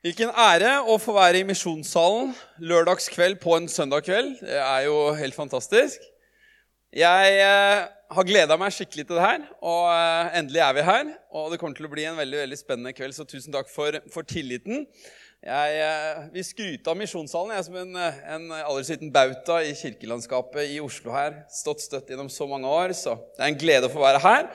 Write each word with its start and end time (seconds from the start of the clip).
Hvilken 0.00 0.30
ære 0.32 0.78
å 0.88 0.94
få 0.96 1.12
være 1.12 1.42
i 1.42 1.44
misjonssalen 1.44 2.30
lørdagskveld 2.64 3.36
på 3.42 3.52
en 3.58 3.66
søndag 3.68 4.06
kveld. 4.06 4.38
Det 4.40 4.56
er 4.56 4.86
jo 4.86 4.94
helt 5.18 5.36
fantastisk. 5.36 6.06
Jeg 6.96 7.34
eh, 7.36 7.82
har 8.16 8.26
gleda 8.26 8.56
meg 8.56 8.72
skikkelig 8.72 9.04
til 9.10 9.18
det 9.18 9.26
her, 9.26 9.44
og 9.60 9.90
eh, 9.92 10.38
endelig 10.40 10.62
er 10.64 10.78
vi 10.78 10.86
her. 10.88 11.10
Og 11.36 11.52
det 11.52 11.60
kommer 11.60 11.76
til 11.76 11.84
å 11.84 11.92
bli 11.92 12.08
en 12.08 12.16
veldig 12.16 12.40
veldig 12.46 12.58
spennende 12.62 12.94
kveld, 12.96 13.12
så 13.12 13.28
tusen 13.28 13.52
takk 13.52 13.68
for, 13.68 14.00
for 14.14 14.24
tilliten. 14.24 14.86
Jeg 15.44 15.76
eh, 15.84 16.24
vil 16.32 16.48
skryte 16.48 16.94
av 16.94 16.96
misjonssalen 16.96 17.52
jeg 17.52 17.60
er 17.60 17.68
som 17.68 17.78
en, 17.82 17.94
eh, 18.00 18.24
en 18.38 18.50
aller 18.56 18.88
liten 18.88 19.12
bauta 19.12 19.60
i 19.60 19.76
kirkelandskapet 19.76 20.78
i 20.78 20.80
Oslo 20.80 21.12
her. 21.12 21.42
Stått 21.52 21.84
støtt 21.84 22.08
gjennom 22.08 22.32
så 22.32 22.48
mange 22.48 22.72
år, 22.72 22.96
så 22.96 23.18
det 23.36 23.44
er 23.44 23.52
en 23.52 23.64
glede 23.66 23.92
å 23.92 23.92
få 23.92 24.00
være 24.08 24.24
her. 24.24 24.48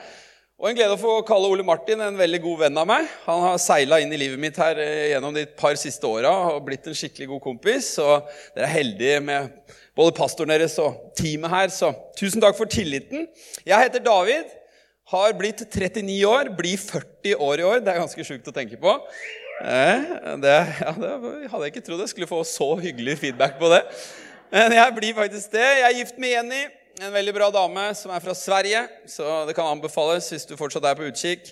Og 0.55 0.69
en 0.69 0.75
glede 0.77 0.95
å 0.95 0.99
få 0.99 1.13
kalle 1.27 1.49
Ole 1.51 1.65
Martin 1.67 1.99
en 1.99 2.15
veldig 2.15 2.39
god 2.39 2.59
venn 2.61 2.77
av 2.79 2.85
meg. 2.87 3.07
Han 3.25 3.41
har 3.43 3.57
seila 3.59 3.97
inn 3.99 4.13
i 4.15 4.19
livet 4.21 4.39
mitt 4.39 4.55
her 4.55 4.77
eh, 4.79 5.09
gjennom 5.11 5.33
de 5.35 5.41
par 5.59 5.75
siste 5.75 6.07
åra 6.07 6.29
og 6.53 6.61
blitt 6.69 6.85
en 6.87 6.95
skikkelig 6.95 7.27
god 7.33 7.41
kompis. 7.43 7.89
Og 7.99 8.29
dere 8.55 8.63
er 8.63 8.71
heldige 8.71 9.17
med 9.27 9.49
både 9.99 10.13
pastoren 10.15 10.53
deres 10.53 10.77
og 10.79 11.09
teamet 11.19 11.51
her, 11.51 11.73
så 11.75 11.89
tusen 12.15 12.43
takk 12.43 12.55
for 12.55 12.71
tilliten. 12.71 13.27
Jeg 13.67 13.83
heter 13.83 14.05
David, 14.05 14.47
har 15.11 15.35
blitt 15.35 15.65
39 15.67 16.15
år, 16.31 16.53
blir 16.55 16.79
40 16.79 17.35
år 17.35 17.59
i 17.59 17.67
år. 17.73 17.83
Det 17.83 17.91
er 17.91 18.01
ganske 18.05 18.27
sjukt 18.31 18.47
å 18.47 18.55
tenke 18.55 18.79
på. 18.79 18.95
Eh, 19.59 20.07
det, 20.39 20.55
ja, 20.85 20.95
det 20.95 21.11
hadde 21.51 21.63
jeg 21.65 21.75
ikke 21.75 21.83
trodd 21.89 22.05
jeg 22.05 22.15
skulle 22.15 22.31
få 22.31 22.39
så 22.47 22.71
hyggelig 22.79 23.19
feedback 23.25 23.59
på 23.59 23.75
det. 23.75 23.83
Men 24.55 24.79
jeg 24.79 24.97
blir 25.01 25.19
faktisk 25.19 25.51
det. 25.59 25.67
Jeg 25.81 25.87
er 25.91 25.99
gift 25.99 26.23
med 26.23 26.37
Jenny 26.37 26.63
en 27.01 27.11
veldig 27.11 27.33
bra 27.35 27.49
dame 27.51 27.89
som 27.97 28.11
er 28.15 28.23
fra 28.23 28.33
Sverige, 28.37 28.85
så 29.09 29.41
det 29.47 29.55
kan 29.57 29.67
anbefales 29.67 30.29
hvis 30.31 30.47
du 30.47 30.55
fortsatt 30.55 30.85
er 30.87 30.95
på 30.95 31.09
utkikk. 31.09 31.51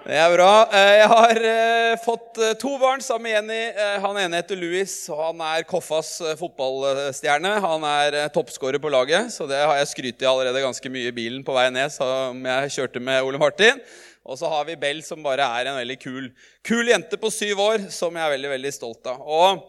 Det 0.00 0.16
er 0.16 0.30
bra. 0.32 0.64
Eh, 0.72 0.94
jeg 0.96 1.08
har 1.12 1.40
eh, 1.44 1.96
fått 2.00 2.38
eh, 2.40 2.54
to 2.56 2.70
barn 2.80 3.02
sammen 3.04 3.26
med 3.26 3.34
Jenny. 3.34 3.58
Han 4.00 4.16
ene 4.16 4.38
heter 4.40 4.56
Louis, 4.56 4.94
og 5.12 5.20
han 5.26 5.42
er 5.44 5.66
Koffas 5.68 6.14
fotballstjerne. 6.40 7.52
Han 7.60 7.84
er 7.84 8.16
toppskårer 8.32 8.80
på 8.80 8.92
laget, 8.92 9.28
så 9.34 9.44
det 9.50 9.58
har 9.60 9.76
jeg 9.76 9.90
skrytt 9.90 10.24
i 10.24 10.30
allerede 10.30 10.64
ganske 10.64 10.92
mye 10.94 11.10
i 11.10 11.16
bilen 11.18 11.44
på 11.44 11.52
vei 11.52 11.66
ned. 11.74 11.92
som 11.92 12.40
jeg 12.48 12.72
kjørte 12.78 13.02
med 13.04 13.20
Ole 13.26 13.42
Martin. 13.42 13.82
Og 14.24 14.40
så 14.40 14.48
har 14.48 14.64
vi 14.64 14.78
Bell, 14.80 15.02
som 15.04 15.20
bare 15.24 15.44
er 15.60 15.68
en 15.68 15.76
veldig 15.82 15.98
kul, 16.00 16.32
kul 16.64 16.88
jente 16.88 17.20
på 17.20 17.28
syv 17.34 17.60
år, 17.60 17.86
som 17.92 18.16
jeg 18.16 18.24
er 18.24 18.34
veldig, 18.38 18.54
veldig 18.56 18.72
stolt 18.72 19.12
av. 19.12 19.20
Og 19.20 19.60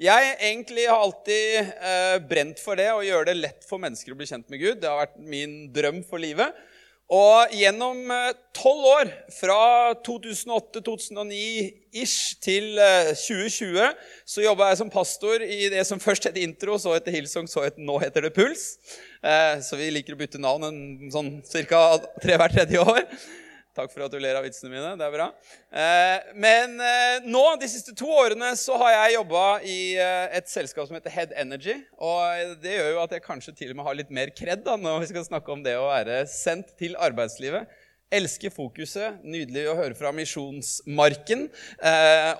jeg 0.00 0.28
egentlig 0.38 0.86
har 0.88 1.02
alltid 1.04 1.56
eh, 1.60 2.16
brent 2.24 2.60
for 2.62 2.78
det 2.80 2.88
å 2.94 3.02
gjøre 3.04 3.26
det 3.28 3.34
lett 3.36 3.66
for 3.68 3.76
mennesker 3.82 4.14
å 4.14 4.16
bli 4.16 4.28
kjent 4.30 4.46
med 4.48 4.62
Gud. 4.62 4.78
Det 4.80 4.88
har 4.88 5.02
vært 5.02 5.18
min 5.20 5.66
drøm 5.74 6.00
for 6.08 6.16
livet. 6.22 6.56
Og 7.10 7.50
gjennom 7.58 8.04
eh, 8.14 8.28
tolv 8.54 8.84
eh, 8.86 8.90
år, 8.94 9.08
fra 9.34 9.90
2008-2009-ish 10.06 12.38
til 12.40 12.78
eh, 12.78 13.10
2020, 13.18 13.90
så 14.30 14.42
jobba 14.44 14.68
jeg 14.70 14.78
som 14.78 14.90
pastor 14.94 15.42
i 15.42 15.68
det 15.72 15.82
som 15.88 15.98
først 16.00 16.24
het 16.30 16.38
Intro, 16.38 16.78
så 16.78 16.94
heter 16.94 17.10
Hillsong, 17.16 17.48
så 17.50 17.64
het, 17.66 17.74
nå 17.82 17.98
heter 17.98 18.22
det 18.28 18.36
Puls. 18.36 18.78
Eh, 19.26 19.58
så 19.66 19.74
vi 19.80 19.90
liker 19.90 20.14
å 20.14 20.20
bytte 20.22 20.38
navn 20.38 20.62
en, 20.70 21.10
sånn 21.10 21.42
ca. 21.66 21.98
tre 22.22 22.38
hvert 22.38 22.54
tredje 22.54 22.78
år. 22.78 23.02
Takk 23.70 23.92
for 23.92 24.02
at 24.02 24.10
du 24.10 24.18
ler 24.18 24.34
av 24.34 24.42
vitsene 24.42 24.72
mine. 24.72 24.88
Det 24.98 25.04
er 25.06 25.12
bra. 25.14 25.28
Eh, 25.70 26.30
men 26.42 26.72
eh, 26.82 27.26
nå, 27.30 27.42
de 27.60 27.68
siste 27.70 27.94
to 27.94 28.08
årene, 28.10 28.48
så 28.58 28.74
har 28.82 28.96
jeg 28.96 29.14
jobba 29.14 29.44
i 29.62 29.76
eh, 29.94 30.38
et 30.40 30.50
selskap 30.50 30.88
som 30.88 30.96
heter 30.98 31.14
Head 31.14 31.34
Energy. 31.38 31.76
Og 32.02 32.56
det 32.64 32.74
gjør 32.74 32.90
jo 32.96 33.02
at 33.04 33.14
jeg 33.14 33.22
kanskje 33.28 33.54
til 33.60 33.70
og 33.70 33.78
med 33.78 33.86
har 33.86 33.98
litt 34.00 34.10
mer 34.10 34.32
kred 34.34 34.66
når 34.66 35.04
vi 35.04 35.10
skal 35.12 35.28
snakke 35.28 35.54
om 35.54 35.62
det 35.62 35.76
å 35.78 35.86
være 35.86 36.24
sendt 36.32 36.74
til 36.82 36.98
arbeidslivet. 36.98 37.70
Elsker 38.10 38.50
fokuset. 38.50 39.22
Nydelig 39.22 39.68
å 39.70 39.76
høre 39.78 39.94
fra 39.94 40.10
misjonsmarken. 40.18 41.46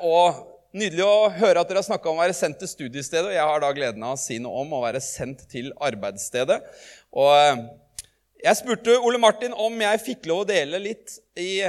Og 0.02 0.40
Nydelig 0.70 1.02
å 1.02 1.30
høre 1.34 1.58
at 1.58 1.66
dere 1.66 1.80
har 1.80 1.86
snakka 1.88 2.06
om 2.12 2.20
å 2.20 2.22
være 2.22 2.34
sendt 2.38 2.60
til 2.62 2.68
studiestedet. 2.70 3.26
og 3.26 3.34
Jeg 3.34 3.42
har 3.42 3.62
da 3.62 3.70
gleden 3.74 4.04
av 4.06 4.14
å 4.14 4.20
si 4.22 4.36
noe 4.38 4.60
om 4.62 4.76
å 4.76 4.84
være 4.84 5.00
sendt 5.02 5.42
til 5.50 5.72
arbeidsstedet. 5.82 6.60
Og 7.10 7.64
jeg 8.40 8.56
spurte 8.56 8.96
Ole 9.04 9.20
Martin 9.20 9.52
om 9.52 9.74
jeg 9.82 10.02
fikk 10.04 10.28
lov 10.30 10.44
å 10.44 10.48
dele 10.48 10.80
litt 10.82 11.18
i 11.38 11.60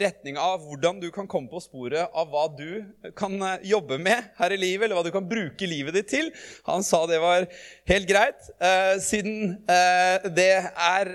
retning 0.00 0.38
av 0.40 0.62
hvordan 0.64 0.98
du 1.02 1.08
kan 1.14 1.28
komme 1.30 1.50
på 1.50 1.60
sporet 1.62 2.14
av 2.16 2.30
hva 2.32 2.46
du 2.50 2.84
kan 3.18 3.36
eh, 3.36 3.66
jobbe 3.74 3.98
med 4.02 4.30
her 4.38 4.54
i 4.54 4.60
livet, 4.60 4.86
eller 4.86 4.98
hva 4.98 5.06
du 5.06 5.12
kan 5.14 5.28
bruke 5.28 5.68
livet 5.70 5.94
ditt 5.98 6.10
til. 6.10 6.30
Han 6.68 6.82
sa 6.86 7.04
det 7.10 7.20
var 7.22 7.46
helt 7.90 8.08
greit, 8.10 8.48
eh, 8.58 8.96
siden 9.02 9.60
eh, 9.70 10.30
det 10.34 10.50
er 10.64 11.12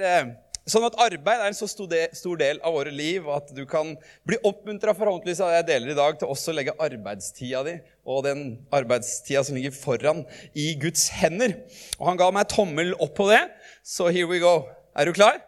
sånn 0.70 0.86
at 0.86 0.97
arbeid 1.02 1.41
er 1.41 1.50
en 1.50 1.58
så 1.58 1.66
stor 1.66 2.40
del 2.40 2.59
av 2.62 2.76
våre 2.78 2.94
liv, 2.94 3.26
og 3.26 3.40
at 3.40 3.53
du 3.58 3.64
kan 3.70 3.96
bli 4.28 4.38
oppmuntra 4.46 4.94
forhåpentligvis 4.94 5.41
av 5.41 5.50
det 5.52 5.59
jeg 5.59 5.70
deler 5.72 5.94
i 5.94 6.00
dag, 6.00 6.20
til 6.20 6.30
også 6.30 6.53
å 6.53 6.59
legge 6.59 6.78
arbeidstida 6.78 7.64
di 7.66 7.80
og 8.09 8.24
den 8.26 8.44
arbeidstida 8.74 9.44
som 9.46 9.58
ligger 9.58 9.74
foran, 9.76 10.24
i 10.53 10.72
Guds 10.81 11.09
hender. 11.20 11.58
Og 11.97 12.12
han 12.12 12.22
ga 12.22 12.30
meg 12.34 12.52
tommel 12.53 12.94
opp 13.02 13.18
på 13.18 13.28
det, 13.34 13.44
så 13.86 14.14
here 14.14 14.30
we 14.30 14.41
go. 14.41 14.59
Er 14.97 15.05
du 15.05 15.13
klar? 15.13 15.39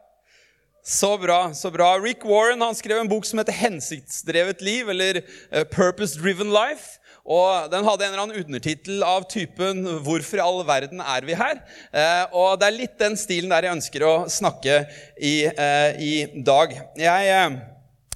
Så 0.83 1.17
bra. 1.17 1.53
så 1.53 1.71
bra. 1.71 1.99
Rick 1.99 2.25
Warren 2.25 2.61
han 2.61 2.75
skrev 2.75 2.97
en 2.97 3.09
bok 3.09 3.25
som 3.25 3.37
heter 3.37 3.53
'Hensiktsdrevet 3.53 4.61
liv', 4.61 4.89
eller 4.89 5.21
uh, 5.53 5.63
'Purpose 5.63 6.17
Driven 6.17 6.49
Life'. 6.49 6.97
Og 7.25 7.69
Den 7.69 7.85
hadde 7.85 8.05
en 8.05 8.13
eller 8.13 8.23
annen 8.23 8.45
undertittel 8.45 9.03
av 9.03 9.27
typen 9.29 9.85
'Hvorfor 10.01 10.37
i 10.37 10.41
all 10.41 10.65
verden 10.65 11.01
er 11.01 11.21
vi 11.25 11.37
her?' 11.37 11.61
Uh, 11.93 12.25
og 12.33 12.59
Det 12.59 12.67
er 12.67 12.79
litt 12.79 12.97
den 12.97 13.17
stilen 13.17 13.49
der 13.49 13.69
jeg 13.69 13.77
ønsker 13.77 14.01
å 14.01 14.15
snakke 14.29 14.87
i, 15.21 15.45
uh, 15.45 15.91
i 16.01 16.25
dag. 16.41 16.73
Jeg 16.97 17.61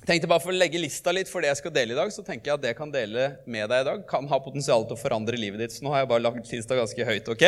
tenkte 0.06 0.28
bare 0.28 0.42
For 0.42 0.54
å 0.54 0.58
legge 0.58 0.82
lista 0.82 1.14
litt 1.14 1.30
for 1.30 1.42
det 1.42 1.54
jeg 1.54 1.62
skal 1.62 1.74
dele 1.74 1.94
i 1.94 2.02
dag, 2.02 2.10
så 2.14 2.26
tenker 2.26 2.50
jeg 2.50 2.58
at 2.58 2.66
det 2.66 2.74
jeg 2.74 2.82
kan 2.82 2.92
dele 2.94 3.30
med 3.46 3.70
deg 3.70 3.86
i 3.86 3.90
dag, 3.92 4.04
kan 4.10 4.26
ha 4.28 4.42
potensial 4.42 4.86
til 4.86 4.98
å 4.98 5.02
forandre 5.02 5.38
livet 5.38 5.62
ditt. 5.62 5.78
Så 5.78 5.86
nå 5.86 5.94
har 5.94 6.02
jeg 6.02 6.10
bare 6.10 6.26
lagt 6.26 6.50
lista 6.50 6.78
ganske 6.78 7.06
høyt. 7.06 7.30
ok? 7.30 7.46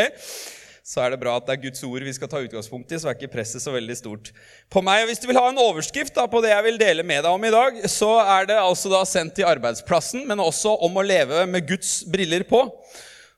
Så 0.88 1.02
er 1.04 1.12
det 1.12 1.20
bra 1.20 1.34
at 1.36 1.44
det 1.44 1.58
er 1.58 1.64
Guds 1.66 1.84
ord 1.84 2.06
vi 2.08 2.14
skal 2.16 2.30
ta 2.32 2.40
utgangspunkt 2.40 2.94
i, 2.96 3.00
så 3.00 3.10
er 3.10 3.18
ikke 3.18 3.34
presset 3.34 3.60
så 3.60 3.74
veldig 3.74 3.98
stort 4.00 4.30
på 4.72 4.84
meg. 4.86 5.04
Og 5.04 5.12
Hvis 5.12 5.20
du 5.20 5.28
vil 5.28 5.40
ha 5.40 5.50
en 5.52 5.60
overskrift 5.60 6.16
da, 6.16 6.24
på 6.32 6.40
det 6.46 6.54
jeg 6.54 6.64
vil 6.64 6.80
dele 6.80 7.04
med 7.04 7.26
deg 7.26 7.34
om 7.34 7.44
i 7.44 7.52
dag, 7.52 7.82
så 7.92 8.14
er 8.24 8.48
det 8.48 8.62
altså 8.62 8.94
da 8.94 9.02
sendt 9.08 9.36
til 9.36 9.50
arbeidsplassen, 9.50 10.24
men 10.30 10.40
også 10.40 10.78
om 10.88 10.96
å 10.96 11.04
leve 11.04 11.44
med 11.52 11.68
Guds 11.68 12.00
briller 12.08 12.48
på. 12.48 12.64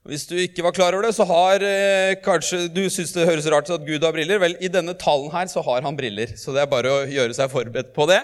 Hvis 0.09 0.27
du 0.29 0.35
ikke 0.37 0.63
var 0.63 0.77
klar 0.77 0.93
over 0.93 1.09
det, 1.09 1.15
så 1.17 1.25
har 1.27 1.65
eh, 1.65 2.15
kanskje 2.23 2.67
du 2.71 2.83
syns 2.93 3.15
det 3.17 3.25
høres 3.27 3.49
rart 3.49 3.73
at 3.73 3.83
Gud 3.85 4.05
har 4.05 4.13
briller. 4.13 4.39
Vel, 4.41 4.55
i 4.61 4.69
denne 4.71 4.93
talen 4.97 5.33
her 5.33 5.49
så 5.49 5.66
har 5.66 5.81
han 5.85 5.97
briller, 5.97 6.37
så 6.37 6.53
det 6.53 6.61
er 6.63 6.69
bare 6.69 6.93
å 6.93 7.01
gjøre 7.09 7.33
seg 7.35 7.49
forberedt 7.49 7.91
på 7.97 8.07
det. 8.13 8.21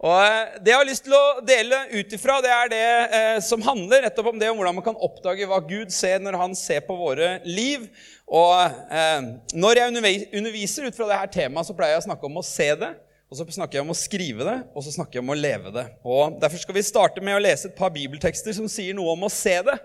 Og 0.00 0.16
eh, 0.24 0.54
Det 0.64 0.72
jeg 0.72 0.80
har 0.80 0.88
lyst 0.88 1.04
til 1.04 1.16
å 1.16 1.40
dele 1.44 1.82
ut 1.92 2.14
ifra, 2.16 2.38
det 2.44 2.52
er 2.54 2.72
det 2.72 2.86
eh, 3.18 3.36
som 3.44 3.60
handler 3.64 4.06
nettopp 4.06 4.30
om 4.32 4.40
det 4.40 4.48
om 4.48 4.56
hvordan 4.60 4.78
man 4.78 4.86
kan 4.86 4.96
oppdage 4.96 5.48
hva 5.48 5.60
Gud 5.60 5.92
ser 5.92 6.22
når 6.24 6.38
han 6.40 6.56
ser 6.56 6.80
på 6.86 6.96
våre 6.96 7.34
liv. 7.44 7.84
Og 8.24 8.56
eh, 8.64 9.28
Når 9.52 9.82
jeg 9.82 10.26
underviser 10.40 10.88
ut 10.88 10.96
fra 10.96 11.10
dette 11.12 11.40
temaet, 11.40 11.68
så 11.68 11.76
pleier 11.76 11.98
jeg 11.98 12.04
å 12.06 12.08
snakke 12.08 12.30
om 12.30 12.40
å 12.40 12.46
se 12.46 12.70
det. 12.80 12.94
Og 13.30 13.38
så 13.38 13.44
snakker 13.46 13.78
jeg 13.78 13.84
om 13.84 13.92
å 13.92 13.94
skrive 13.94 14.42
det, 14.42 14.56
og 14.74 14.82
så 14.82 14.90
snakker 14.90 15.20
jeg 15.20 15.22
om 15.22 15.30
å 15.30 15.38
leve 15.38 15.70
det. 15.70 15.84
Og 16.02 16.40
Derfor 16.42 16.64
skal 16.64 16.74
vi 16.74 16.82
starte 16.82 17.22
med 17.22 17.36
å 17.36 17.42
lese 17.42 17.68
et 17.68 17.76
par 17.78 17.92
bibeltekster 17.94 18.56
som 18.56 18.66
sier 18.66 18.96
noe 18.96 19.12
om 19.12 19.28
å 19.28 19.30
se 19.30 19.54
det. 19.68 19.76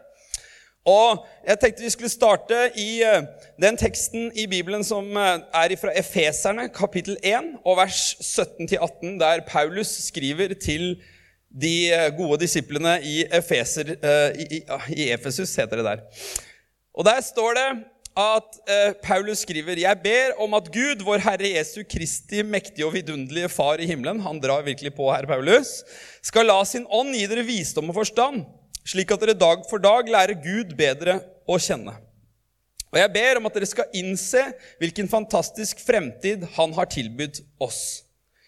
Og 0.85 1.25
Jeg 1.47 1.59
tenkte 1.61 1.83
vi 1.83 1.89
skulle 1.93 2.09
starte 2.09 2.57
i 2.81 3.01
uh, 3.05 3.25
den 3.61 3.77
teksten 3.77 4.31
i 4.37 4.47
Bibelen 4.49 4.83
som 4.85 5.05
uh, 5.17 5.41
er 5.53 5.73
fra 5.81 5.93
Efeserne, 5.97 6.69
kapittel 6.73 7.17
1, 7.23 7.51
og 7.65 7.77
vers 7.77 8.15
17-18, 8.21 9.17
der 9.21 9.43
Paulus 9.47 9.87
skriver 10.07 10.53
til 10.61 10.95
de 11.49 11.75
uh, 11.89 12.17
gode 12.17 12.39
disiplene 12.45 12.99
i, 13.03 13.23
Efeser, 13.33 13.93
i, 14.37 14.61
i, 14.97 15.09
Efesus, 15.11 15.55
heter 15.55 15.81
det 15.81 15.85
der. 15.85 16.05
Og 16.93 17.05
Der 17.05 17.21
står 17.21 17.53
det 17.53 17.69
at 18.15 18.59
eh, 18.71 18.93
Paulus 19.03 19.43
skriver 19.43 19.75
Jeg 19.75 19.99
ber 20.03 20.37
om 20.39 20.53
at 20.55 20.69
Gud, 20.71 21.03
vår 21.03 21.19
Herre 21.25 21.49
Jesu 21.57 21.81
Kristi 21.83 22.45
mektige 22.47 22.87
og 22.87 22.93
vidunderlige 22.95 23.49
Far 23.51 23.81
i 23.83 23.87
himmelen 23.89 24.21
Han 24.23 24.39
drar 24.39 24.63
virkelig 24.63 24.93
på 24.95 25.09
her, 25.11 25.27
Paulus. 25.27 25.81
Skal 26.23 26.47
la 26.47 26.61
sin 26.63 26.87
ånd 26.87 27.11
gi 27.11 27.25
dere 27.27 27.43
visdom 27.43 27.91
og 27.91 27.99
forstand, 27.99 28.45
slik 28.85 29.11
at 29.11 29.21
dere 29.21 29.37
dag 29.37 29.65
for 29.69 29.81
dag 29.81 30.09
lærer 30.09 30.37
Gud 30.39 30.75
bedre 30.77 31.19
å 31.47 31.57
kjenne. 31.61 31.97
Og 32.93 33.01
jeg 33.01 33.11
ber 33.11 33.41
om 33.41 33.49
at 33.49 33.57
dere 33.57 33.67
skal 33.67 33.97
innse 33.97 34.41
hvilken 34.79 35.09
fantastisk 35.11 35.81
fremtid 35.83 36.45
Han 36.55 36.71
har 36.77 36.87
tilbudt 36.87 37.41
oss. 37.59 38.05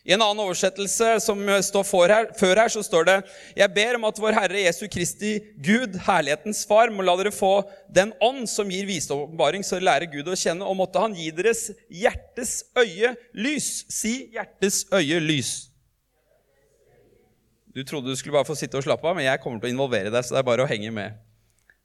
I 0.08 0.14
en 0.16 0.22
annen 0.24 0.40
oversettelse 0.40 1.18
som 1.20 1.42
står 1.68 2.12
her, 2.14 2.30
før 2.40 2.62
her, 2.62 2.72
så 2.72 2.80
står 2.86 3.10
det 3.10 3.16
Jeg 3.60 3.74
ber 3.76 3.98
om 3.98 4.06
at 4.08 4.22
vår 4.24 4.38
Herre 4.38 4.62
Jesu 4.64 4.86
Kristi 4.88 5.34
Gud, 5.60 5.98
herlighetens 6.06 6.64
Far, 6.70 6.88
må 6.96 7.04
la 7.04 7.18
dere 7.20 7.34
få 7.36 7.60
den 7.92 8.14
ånd 8.24 8.48
som 8.48 8.72
gir 8.72 8.88
visdomsåpenbaring, 8.88 9.68
så 9.68 9.76
dere 9.76 9.90
lærer 9.90 10.14
Gud 10.14 10.32
å 10.32 10.40
kjenne, 10.40 10.64
og 10.64 10.80
måtte 10.80 11.04
Han 11.04 11.18
gi 11.18 11.28
deres 11.36 11.68
hjertes 11.92 12.62
øye 12.80 13.18
lys. 13.36 13.84
Si 13.92 14.30
hjertes 14.32 14.86
øye 14.96 15.20
lys. 15.20 15.67
Du 17.78 17.84
trodde 17.86 18.10
du 18.10 18.18
skulle 18.18 18.34
bare 18.34 18.48
få 18.48 18.56
sitte 18.58 18.80
og 18.80 18.86
slappe 18.88 19.06
av, 19.06 19.14
men 19.14 19.28
jeg 19.28 19.38
kommer 19.44 19.62
til 19.62 19.70
å 19.70 19.76
involvere 19.76 20.10
deg, 20.10 20.24
så 20.26 20.34
det 20.34 20.40
er 20.40 20.46
bare 20.48 20.64
å 20.66 20.70
henge 20.70 20.90
med. 20.90 21.18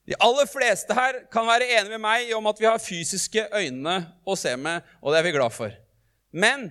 De 0.09 0.17
aller 0.25 0.49
fleste 0.49 0.95
her 0.97 1.19
kan 1.31 1.45
være 1.45 1.67
enige 1.69 1.93
med 1.93 2.01
meg 2.01 2.31
om 2.33 2.47
at 2.49 2.61
vi 2.63 2.67
har 2.67 2.81
fysiske 2.81 3.45
øyne 3.53 3.99
å 4.25 4.37
se 4.39 4.55
med, 4.57 4.87
og 5.03 5.13
det 5.13 5.21
er 5.21 5.27
vi 5.27 5.35
glad 5.37 5.53
for. 5.53 5.75
Men 6.33 6.71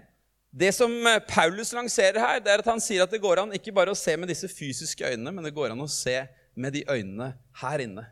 det 0.49 0.71
som 0.73 0.89
eh, 1.05 1.21
Paulus 1.29 1.69
lanserer 1.77 2.17
her, 2.17 2.41
det 2.41 2.49
er 2.49 2.63
at 2.63 2.71
han 2.71 2.81
sier 2.81 3.05
at 3.05 3.13
det 3.13 3.21
går 3.21 3.43
an 3.43 3.53
ikke 3.55 3.75
bare 3.77 3.93
å 3.93 3.99
se 3.99 4.17
med 4.17 4.31
disse 4.33 4.49
fysiske 4.49 5.13
øynene, 5.13 5.35
men 5.37 5.45
det 5.45 5.53
går 5.53 5.75
an 5.75 5.85
å 5.85 5.87
se 5.91 6.17
med 6.57 6.73
de 6.75 6.81
øynene 6.89 7.29
her 7.61 7.85
inne. 7.85 8.07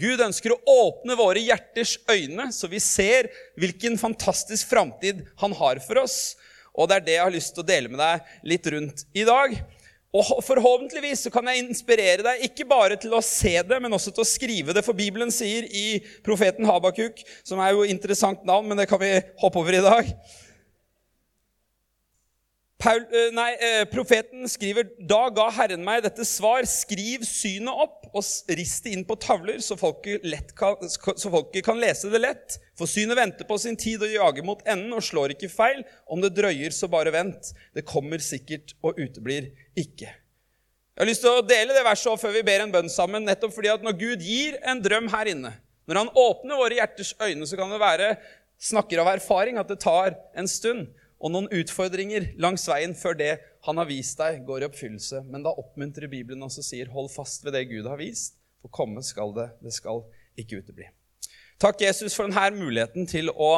Gud 0.00 0.24
ønsker 0.24 0.56
å 0.56 0.62
åpne 0.88 1.18
våre 1.20 1.44
hjerters 1.44 1.98
øyne, 2.08 2.48
så 2.56 2.72
vi 2.72 2.80
ser 2.80 3.28
hvilken 3.60 4.00
fantastisk 4.00 4.72
framtid 4.72 5.26
han 5.44 5.52
har 5.60 5.84
for 5.84 6.00
oss. 6.06 6.32
Og 6.72 6.88
det 6.88 6.98
er 6.98 7.06
det 7.06 7.16
jeg 7.18 7.26
har 7.26 7.36
lyst 7.36 7.52
til 7.52 7.62
å 7.62 7.68
dele 7.68 7.92
med 7.92 8.00
deg 8.00 8.34
litt 8.48 8.72
rundt 8.72 9.04
i 9.12 9.28
dag. 9.28 9.60
Og 10.12 10.44
forhåpentligvis 10.44 11.30
kan 11.32 11.46
jeg 11.48 11.62
inspirere 11.62 12.20
deg 12.26 12.42
ikke 12.44 12.66
bare 12.68 12.98
til 13.00 13.14
å 13.16 13.22
se 13.24 13.54
det, 13.64 13.78
men 13.80 13.96
også 13.96 14.12
til 14.12 14.24
å 14.24 14.28
skrive 14.28 14.74
det. 14.76 14.82
For 14.84 14.96
Bibelen 14.96 15.32
sier 15.32 15.64
i 15.64 16.02
profeten 16.24 16.68
Habakuk, 16.68 17.22
som 17.40 17.62
er 17.64 17.72
jo 17.72 17.86
interessant 17.88 18.44
navn, 18.44 18.68
men 18.68 18.82
det 18.82 18.90
kan 18.90 19.00
vi 19.00 19.14
hoppe 19.40 19.62
over 19.62 19.78
i 19.78 19.84
dag 19.84 20.10
Paul, 22.82 23.04
eh, 23.14 23.28
nei, 23.30 23.52
eh, 23.62 23.84
Profeten 23.86 24.48
skriver 24.50 24.88
da 25.06 25.28
ga 25.30 25.44
Herren 25.54 25.84
meg 25.86 26.00
dette 26.02 26.24
svar. 26.26 26.64
Skriv 26.66 27.22
synet 27.28 27.70
opp 27.70 28.08
og 28.10 28.24
rist 28.58 28.82
det 28.82 28.96
inn 28.96 29.04
på 29.06 29.14
tavler, 29.22 29.60
så 29.62 29.76
folket, 29.78 30.24
kan, 30.58 30.80
så 30.90 31.30
folket, 31.30 31.62
kan, 31.62 31.78
lese 31.78 32.10
det 32.10 32.18
lett. 32.24 32.56
For 32.74 32.90
synet 32.90 33.20
venter 33.20 33.46
på 33.46 33.58
sin 33.62 33.78
tid 33.78 34.02
og 34.02 34.10
jager 34.10 34.46
mot 34.48 34.64
enden 34.66 34.96
og 34.96 35.04
slår 35.06 35.36
ikke 35.36 35.52
feil. 35.52 35.84
Om 36.10 36.24
det 36.24 36.32
drøyer, 36.34 36.74
så 36.74 36.90
bare 36.90 37.12
vent. 37.14 37.52
Det 37.70 37.86
kommer 37.86 38.18
sikkert 38.18 38.74
og 38.82 38.98
uteblir 38.98 39.52
ikke. 39.78 40.10
Jeg 40.10 41.00
har 41.04 41.08
lyst 41.08 41.22
til 41.22 41.38
å 41.38 41.46
dele 41.46 41.76
det 41.76 41.84
verset 41.86 42.18
før 42.20 42.34
vi 42.34 42.42
ber 42.50 42.64
en 42.64 42.74
bønn 42.74 42.90
sammen. 42.90 43.22
nettopp 43.24 43.54
fordi 43.54 43.70
at 43.70 43.86
Når 43.86 43.94
Gud 44.00 44.26
gir 44.26 44.58
en 44.66 44.82
drøm 44.82 45.06
her 45.14 45.30
inne, 45.30 45.54
når 45.86 46.02
han 46.02 46.10
åpner 46.18 46.58
våre 46.58 46.80
hjerters 46.82 47.14
øyne, 47.22 47.46
så 47.46 47.56
kan 47.56 47.70
det 47.70 47.78
være 47.78 48.16
snakker 48.58 48.98
av 49.02 49.14
erfaring 49.14 49.58
at 49.58 49.70
det 49.70 49.78
tar 49.82 50.18
en 50.34 50.50
stund 50.50 50.90
og 51.22 51.30
noen 51.30 51.46
utfordringer 51.54 52.32
langs 52.42 52.64
veien 52.66 52.96
før 52.98 53.14
det 53.18 53.32
han 53.66 53.78
har 53.78 53.86
vist 53.86 54.18
deg, 54.18 54.40
går 54.46 54.64
i 54.64 54.66
oppfyllelse. 54.66 55.22
Men 55.30 55.44
da 55.44 55.52
oppmuntrer 55.54 56.10
Bibelen 56.10 56.42
oss 56.42 56.58
og 56.58 56.66
sier, 56.66 56.90
hold 56.90 57.12
fast 57.14 57.46
ved 57.46 57.54
det 57.54 57.68
Gud 57.70 57.86
har 57.86 58.00
vist, 58.00 58.40
for 58.62 58.74
komme 58.74 59.04
skal 59.06 59.30
det. 59.36 59.52
Det 59.62 59.74
skal 59.76 60.02
ikke 60.38 60.58
utebli. 60.62 60.88
Takk, 61.62 61.78
Jesus, 61.84 62.16
for 62.18 62.26
denne 62.26 62.48
muligheten 62.58 63.06
til 63.06 63.30
å 63.30 63.52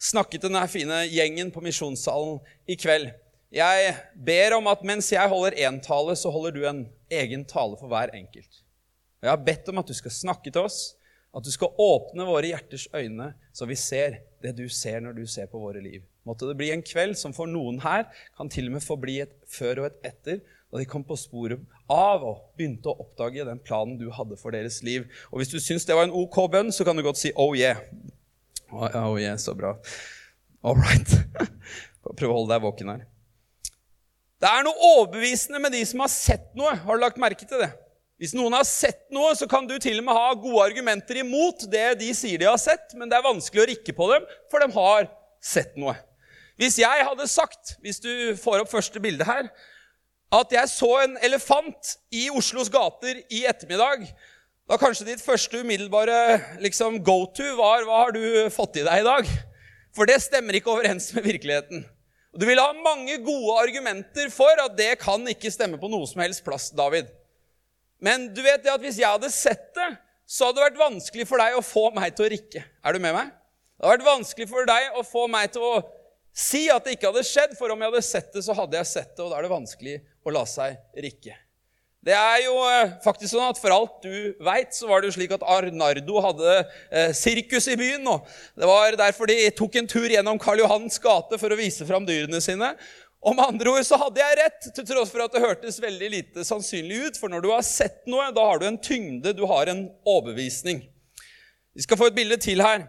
snakke 0.00 0.38
til 0.38 0.52
denne 0.52 0.62
fine 0.70 1.02
gjengen 1.10 1.50
på 1.50 1.62
misjonssalen 1.64 2.38
i 2.70 2.78
kveld. 2.78 3.10
Jeg 3.50 3.94
ber 4.14 4.54
om 4.60 4.70
at 4.70 4.86
mens 4.86 5.10
jeg 5.10 5.30
holder 5.32 5.58
én 5.58 5.80
tale, 5.82 6.14
så 6.14 6.30
holder 6.30 6.54
du 6.54 6.62
en 6.68 6.84
egen 7.10 7.42
tale 7.50 7.74
for 7.80 7.90
hver 7.90 8.14
enkelt. 8.14 8.62
Jeg 9.20 9.32
har 9.32 9.42
bedt 9.42 9.68
om 9.72 9.82
at 9.82 9.90
du 9.90 9.96
skal 9.98 10.14
snakke 10.14 10.52
til 10.54 10.62
oss, 10.62 10.94
at 11.34 11.42
du 11.42 11.50
skal 11.50 11.74
åpne 11.78 12.26
våre 12.26 12.52
hjerters 12.52 12.86
øyne, 12.94 13.32
så 13.52 13.66
vi 13.66 13.76
ser 13.78 14.20
det 14.42 14.54
du 14.58 14.68
ser 14.70 15.02
når 15.02 15.18
du 15.18 15.26
ser 15.30 15.50
på 15.50 15.60
våre 15.62 15.82
liv. 15.82 16.06
Måtte 16.30 16.46
det 16.46 16.54
bli 16.60 16.70
en 16.70 16.84
kveld 16.86 17.18
som 17.18 17.34
for 17.34 17.50
noen 17.50 17.80
her 17.82 18.06
kan 18.38 18.50
til 18.52 18.70
og 18.70 18.76
med 18.76 18.84
få 18.86 18.94
bli 19.02 19.18
et 19.24 19.34
før 19.50 19.82
og 19.82 19.90
et 19.90 20.10
etter, 20.12 20.40
da 20.70 20.78
de 20.78 20.86
kom 20.86 21.02
på 21.02 21.16
sporet 21.18 21.58
av 21.90 22.22
og 22.22 22.44
begynte 22.54 22.92
å 22.92 23.02
oppdage 23.02 23.46
den 23.48 23.58
planen 23.66 23.98
du 23.98 24.06
hadde 24.14 24.38
for 24.38 24.54
deres 24.54 24.78
liv. 24.86 25.08
Og 25.32 25.40
Hvis 25.40 25.50
du 25.50 25.58
syns 25.58 25.88
det 25.88 25.96
var 25.98 26.06
en 26.06 26.14
OK 26.14 26.44
bønn, 26.52 26.70
så 26.70 26.86
kan 26.86 26.94
du 26.94 27.02
godt 27.02 27.18
si 27.18 27.32
'oh 27.34 27.56
yeah'. 27.58 27.82
Oh, 28.70 29.18
yeah, 29.18 29.36
Så 29.36 29.54
bra. 29.54 29.74
All 30.62 30.76
right. 30.78 31.10
Prøv 32.18 32.30
å 32.30 32.36
holde 32.38 32.54
deg 32.54 32.62
våken 32.62 32.92
her. 32.92 33.06
Det 34.40 34.48
er 34.48 34.62
noe 34.64 34.90
overbevisende 34.94 35.58
med 35.58 35.74
de 35.74 35.82
som 35.84 36.04
har 36.04 36.12
sett 36.12 36.54
noe. 36.54 36.76
Har 36.76 36.96
du 36.96 37.02
lagt 37.02 37.18
merke 37.18 37.44
til 37.44 37.58
det? 37.58 37.72
Hvis 38.20 38.36
noen 38.36 38.54
har 38.54 38.66
sett 38.68 39.08
noe, 39.10 39.32
så 39.34 39.48
kan 39.48 39.66
du 39.66 39.74
til 39.80 39.98
og 39.98 40.06
med 40.06 40.16
ha 40.16 40.34
gode 40.36 40.62
argumenter 40.68 41.22
imot 41.22 41.66
det 41.72 41.98
de 42.00 42.12
sier 42.14 42.38
de 42.38 42.48
har 42.48 42.60
sett, 42.60 42.94
men 42.94 43.08
det 43.08 43.16
er 43.18 43.26
vanskelig 43.26 43.62
å 43.64 43.68
rikke 43.72 43.96
på 43.96 44.08
dem, 44.12 44.26
for 44.52 44.60
de 44.60 44.68
har 44.76 45.08
sett 45.40 45.74
noe. 45.80 45.96
Hvis 46.60 46.76
jeg 46.76 47.04
hadde 47.08 47.24
sagt, 47.30 47.78
hvis 47.80 48.02
du 48.04 48.10
får 48.36 48.60
opp 48.60 48.68
første 48.68 49.00
bilde 49.00 49.24
her, 49.24 49.46
at 50.36 50.50
jeg 50.52 50.68
så 50.68 50.90
en 51.06 51.14
elefant 51.24 51.94
i 52.12 52.26
Oslos 52.36 52.68
gater 52.68 53.22
i 53.32 53.46
ettermiddag, 53.48 54.02
da 54.68 54.76
kanskje 54.78 55.06
ditt 55.08 55.22
første 55.24 55.62
umiddelbare 55.64 56.58
liksom, 56.60 56.98
go-to 57.02 57.54
var 57.56 57.80
'Hva 57.82 58.02
har 58.04 58.12
du 58.12 58.50
fått 58.52 58.76
i 58.76 58.84
deg 58.84 59.00
i 59.00 59.06
dag?' 59.08 59.30
For 59.96 60.04
det 60.06 60.20
stemmer 60.22 60.54
ikke 60.54 60.70
overens 60.70 61.08
med 61.14 61.24
virkeligheten. 61.24 61.80
Du 62.36 62.44
vil 62.46 62.60
ha 62.60 62.72
mange 62.76 63.16
gode 63.24 63.56
argumenter 63.58 64.28
for 64.30 64.60
at 64.62 64.76
det 64.76 64.98
kan 65.00 65.24
ikke 65.26 65.50
stemme 65.50 65.80
på 65.80 65.88
noe 65.90 66.06
som 66.06 66.20
helst 66.20 66.44
plass, 66.44 66.68
David. 66.70 67.08
Men 67.98 68.28
du 68.34 68.42
vet 68.42 68.62
det 68.62 68.70
at 68.70 68.84
hvis 68.84 69.00
jeg 69.00 69.08
hadde 69.08 69.32
sett 69.32 69.72
det, 69.74 69.96
så 70.28 70.46
hadde 70.46 70.60
det 70.60 70.68
vært 70.68 70.84
vanskelig 70.92 71.26
for 71.26 71.42
deg 71.42 71.56
å 71.56 71.64
få 71.64 71.90
meg 71.90 72.14
til 72.14 72.28
å 72.28 72.30
rikke. 72.30 72.62
Er 72.84 72.92
du 72.92 73.00
med 73.00 73.16
meg? 73.16 73.32
Det 73.80 73.88
hadde 73.88 73.96
vært 73.96 74.12
vanskelig 74.12 74.48
for 74.52 74.68
deg 74.68 74.92
å 74.94 75.02
få 75.02 75.26
meg 75.26 75.50
til 75.56 75.64
å 75.64 75.74
Si 76.40 76.64
at 76.72 76.86
det 76.86 76.96
ikke 76.96 77.10
hadde 77.10 77.26
skjedd, 77.26 77.54
for 77.58 77.72
om 77.72 77.82
jeg 77.82 77.92
hadde 77.92 78.06
sett 78.06 78.32
det, 78.32 78.42
så 78.46 78.56
hadde 78.56 78.78
jeg 78.78 78.88
sett 78.88 79.12
det, 79.12 79.22
og 79.24 79.32
da 79.32 79.38
er 79.38 79.46
det 79.46 79.52
vanskelig 79.52 79.96
å 80.24 80.32
la 80.32 80.44
seg 80.48 80.78
rikke. 81.04 81.36
Det 82.00 82.14
er 82.16 82.38
jo 82.46 82.54
eh, 82.64 82.94
faktisk 83.04 83.34
sånn 83.34 83.50
at 83.50 83.58
For 83.60 83.74
alt 83.74 83.98
du 84.06 84.32
veit, 84.40 84.72
så 84.72 84.88
var 84.88 85.02
det 85.02 85.10
jo 85.10 85.16
slik 85.18 85.34
at 85.36 85.44
Arnardo 85.44 86.22
hadde 86.24 86.54
eh, 86.56 87.10
sirkus 87.16 87.68
i 87.68 87.76
byen. 87.76 88.06
og 88.08 88.24
Det 88.56 88.68
var 88.70 88.96
derfor 88.96 89.28
de 89.28 89.36
tok 89.52 89.76
en 89.76 89.90
tur 89.90 90.08
gjennom 90.08 90.40
Karl 90.40 90.62
Johans 90.62 90.96
gate 91.02 91.36
for 91.40 91.52
å 91.52 91.58
vise 91.60 91.84
fram 91.88 92.08
dyrene 92.08 92.40
sine. 92.40 92.72
Og 93.20 93.36
med 93.36 93.44
andre 93.44 93.74
ord 93.74 93.84
så 93.84 93.98
hadde 94.00 94.22
jeg 94.22 94.38
rett, 94.38 94.70
til 94.78 94.86
tross 94.88 95.12
for 95.12 95.26
at 95.26 95.34
det 95.36 95.44
hørtes 95.44 95.76
veldig 95.82 96.08
lite 96.14 96.44
sannsynlig 96.48 97.02
ut. 97.04 97.20
For 97.20 97.28
når 97.28 97.44
du 97.44 97.50
har 97.52 97.66
sett 97.68 98.08
noe, 98.08 98.30
da 98.32 98.46
har 98.48 98.62
du 98.62 98.64
en 98.70 98.80
tyngde, 98.80 99.36
du 99.36 99.44
har 99.50 99.68
en 99.68 99.84
overbevisning. 100.08 100.86
Vi 101.76 101.84
skal 101.84 102.00
få 102.00 102.08
et 102.08 102.16
bilde 102.16 102.40
til 102.40 102.64
her. 102.64 102.88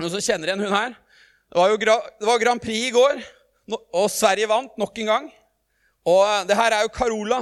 Noen 0.00 0.14
som 0.16 0.24
kjenner 0.24 0.48
igjen 0.48 0.64
hun 0.64 0.78
her? 0.78 0.96
Det 1.50 1.58
var 1.58 1.72
jo 1.72 1.78
det 1.82 2.26
var 2.28 2.38
Grand 2.38 2.62
Prix 2.62 2.84
i 2.86 2.90
går, 2.94 3.16
og 3.74 4.10
Sverige 4.10 4.46
vant 4.46 4.76
nok 4.78 4.98
en 5.02 5.08
gang. 5.10 5.24
Og 6.06 6.20
eh, 6.22 6.44
det 6.46 6.54
her 6.54 6.76
er 6.76 6.84
jo 6.86 6.92
Carola. 6.94 7.40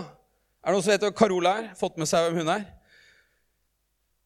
Er 0.65 0.73
det 0.73 0.79
noen 0.79 0.85
som 0.87 0.95
vet 0.95 1.05
hva 1.05 1.11
Carola 1.13 1.53
er? 1.61 1.67
Fått 1.77 2.01
med 2.01 2.09
seg 2.09 2.25
hvem 2.25 2.41
hun 2.41 2.53
er? 2.55 2.65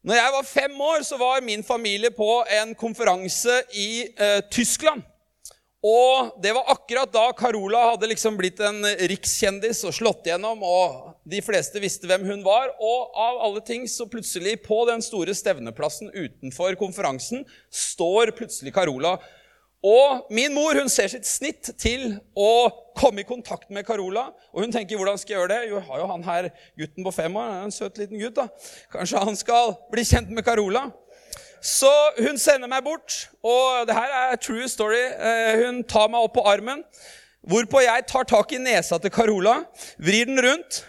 Når 0.06 0.20
jeg 0.20 0.34
var 0.36 0.46
fem 0.46 0.78
år, 0.86 1.02
så 1.06 1.18
var 1.18 1.42
min 1.42 1.66
familie 1.66 2.12
på 2.14 2.28
en 2.60 2.76
konferanse 2.78 3.58
i 3.74 4.06
eh, 4.14 4.38
Tyskland. 4.54 5.02
Og 5.82 6.30
det 6.38 6.54
var 6.54 6.70
akkurat 6.76 7.10
da 7.10 7.26
Carola 7.34 7.82
hadde 7.88 8.12
liksom 8.14 8.38
blitt 8.38 8.62
en 8.62 8.86
rikskjendis 9.10 9.82
og 9.90 9.98
slått 9.98 10.30
gjennom, 10.30 10.62
og 10.62 11.10
de 11.26 11.42
fleste 11.42 11.82
visste 11.82 12.06
hvem 12.06 12.22
hun 12.30 12.46
var. 12.46 12.70
Og 12.78 13.18
av 13.18 13.42
alle 13.48 13.66
ting 13.66 13.90
så 13.90 14.06
plutselig, 14.06 14.60
på 14.62 14.84
den 14.86 15.02
store 15.02 15.34
stevneplassen 15.34 16.14
utenfor 16.14 16.78
konferansen, 16.78 17.42
står 17.66 18.30
plutselig 18.38 18.78
Carola 18.78 19.16
og 19.82 20.30
min 20.30 20.54
mor 20.54 20.78
hun 20.78 20.90
ser 20.92 21.10
sitt 21.10 21.26
snitt 21.26 21.72
til 21.80 22.14
å 22.38 22.70
komme 22.94 23.24
i 23.24 23.26
kontakt 23.26 23.66
med 23.74 23.82
Carola. 23.86 24.28
Og 24.54 24.62
hun 24.62 24.74
tenker 24.74 24.98
hvordan 24.98 25.18
skal 25.18 25.34
jeg 25.34 25.40
gjøre 25.40 25.50
det? 25.50 25.70
Jo, 25.72 25.80
jeg 25.80 25.88
har 25.88 26.02
jo 26.02 26.10
han 26.12 26.26
her 26.26 26.48
gutten 26.78 27.06
på 27.06 27.14
fem 27.16 27.38
år. 27.40 27.56
En 27.64 27.74
søt 27.74 27.98
liten 27.98 28.20
gutt. 28.20 28.36
da. 28.38 28.46
Kanskje 28.94 29.24
han 29.26 29.38
skal 29.38 29.74
bli 29.90 30.04
kjent 30.06 30.30
med 30.30 30.46
Carola? 30.46 30.86
Så 31.62 31.90
hun 32.18 32.38
sender 32.42 32.70
meg 32.70 32.82
bort, 32.82 33.28
og 33.46 33.86
det 33.86 33.94
her 33.94 34.14
er 34.18 34.38
true 34.42 34.68
story. 34.70 35.02
Eh, 35.14 35.60
hun 35.62 35.82
tar 35.86 36.08
meg 36.10 36.26
opp 36.26 36.34
på 36.34 36.46
armen, 36.50 36.82
hvorpå 37.46 37.84
jeg 37.84 38.06
tar 38.10 38.26
tak 38.26 38.54
i 38.54 38.58
nesa 38.58 38.98
til 38.98 39.14
Carola, 39.14 39.60
vrir 39.98 40.26
den 40.26 40.42
rundt. 40.42 40.82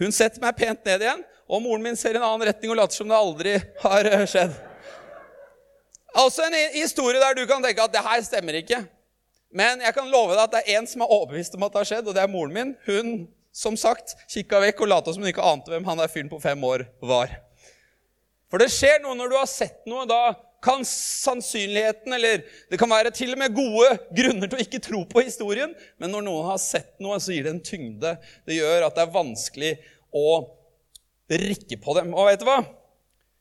Hun 0.00 0.12
setter 0.12 0.44
meg 0.44 0.60
pent 0.60 0.84
ned 0.84 1.04
igjen, 1.04 1.24
og 1.48 1.64
moren 1.64 1.84
min 1.84 1.96
ser 1.96 2.16
i 2.16 2.20
en 2.20 2.26
annen 2.26 2.48
retning 2.50 2.72
og 2.72 2.82
later 2.82 3.00
som 3.00 3.08
det 3.08 3.16
aldri 3.16 3.56
har 3.84 4.12
eh, 4.12 4.26
skjedd. 4.28 4.69
Altså 6.18 6.46
en 6.46 6.56
historie 6.74 7.20
der 7.22 7.36
du 7.38 7.44
kan 7.46 7.62
tenke 7.62 7.84
at 7.84 7.92
det 7.94 8.02
her 8.02 8.22
stemmer 8.26 8.58
ikke. 8.58 8.80
Men 9.54 9.82
jeg 9.82 9.94
kan 9.94 10.10
love 10.10 10.34
deg 10.34 10.44
at 10.44 10.54
det 10.54 10.62
er 10.62 10.78
en 10.78 10.88
som 10.88 11.02
er 11.02 11.12
overbevist 11.12 11.54
om 11.58 11.66
at 11.66 11.74
det 11.74 11.80
har 11.82 11.88
skjedd, 11.90 12.08
og 12.10 12.16
det 12.16 12.22
er 12.22 12.30
moren 12.30 12.54
min. 12.54 12.74
Hun 12.86 13.28
som 13.52 13.74
sagt, 13.78 14.14
kikka 14.30 14.60
vekk 14.62 14.84
og 14.84 14.90
lot 14.92 15.08
som 15.10 15.24
hun 15.24 15.30
ikke 15.30 15.46
ante 15.46 15.72
hvem 15.72 15.86
han 15.88 15.98
der 15.98 16.10
fyren 16.10 16.30
på 16.30 16.38
fem 16.42 16.62
år 16.66 16.86
var. 17.02 17.32
For 18.50 18.62
det 18.62 18.70
skjer 18.74 19.02
noe 19.02 19.16
når 19.18 19.30
du 19.30 19.36
har 19.38 19.50
sett 19.50 19.82
noe. 19.90 20.06
Da 20.10 20.34
kan 20.62 20.84
sannsynligheten, 20.86 22.12
eller 22.12 22.42
det 22.70 22.78
kan 22.78 22.90
være 22.90 23.12
til 23.16 23.32
og 23.34 23.40
med 23.40 23.54
gode 23.56 23.94
grunner 24.16 24.50
til 24.50 24.58
å 24.58 24.64
ikke 24.64 24.82
tro 24.84 25.02
på 25.08 25.24
historien, 25.24 25.72
men 25.98 26.12
når 26.12 26.26
noen 26.26 26.50
har 26.50 26.60
sett 26.62 26.92
noe, 27.02 27.18
så 27.22 27.32
gir 27.32 27.46
det 27.46 27.54
en 27.54 27.62
tyngde. 27.64 28.16
Det 28.46 28.58
gjør 28.58 28.86
at 28.86 28.98
det 28.98 29.06
er 29.06 29.14
vanskelig 29.14 29.72
å 30.14 30.26
rikke 31.30 31.78
på 31.80 31.96
dem. 31.96 32.12
Og 32.14 32.28
vet 32.28 32.42
du 32.42 32.46
hva? 32.48 32.60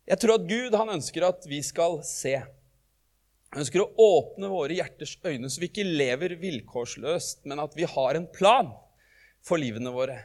Jeg 0.10 0.22
tror 0.22 0.40
at 0.40 0.48
Gud 0.50 0.78
han 0.78 0.96
ønsker 0.96 1.28
at 1.28 1.44
vi 1.50 1.60
skal 1.66 2.00
se. 2.08 2.38
Jeg 3.50 3.64
ønsker 3.64 3.82
å 3.82 3.94
åpne 3.98 4.46
våre 4.52 4.76
hjerters 4.78 5.16
øyne, 5.26 5.50
så 5.50 5.60
vi 5.62 5.68
ikke 5.72 5.88
lever 5.88 6.36
vilkårsløst, 6.38 7.46
men 7.50 7.60
at 7.64 7.74
vi 7.78 7.84
har 7.90 8.16
en 8.16 8.28
plan 8.30 8.68
for 9.46 9.58
livene 9.58 9.92
våre. 9.94 10.18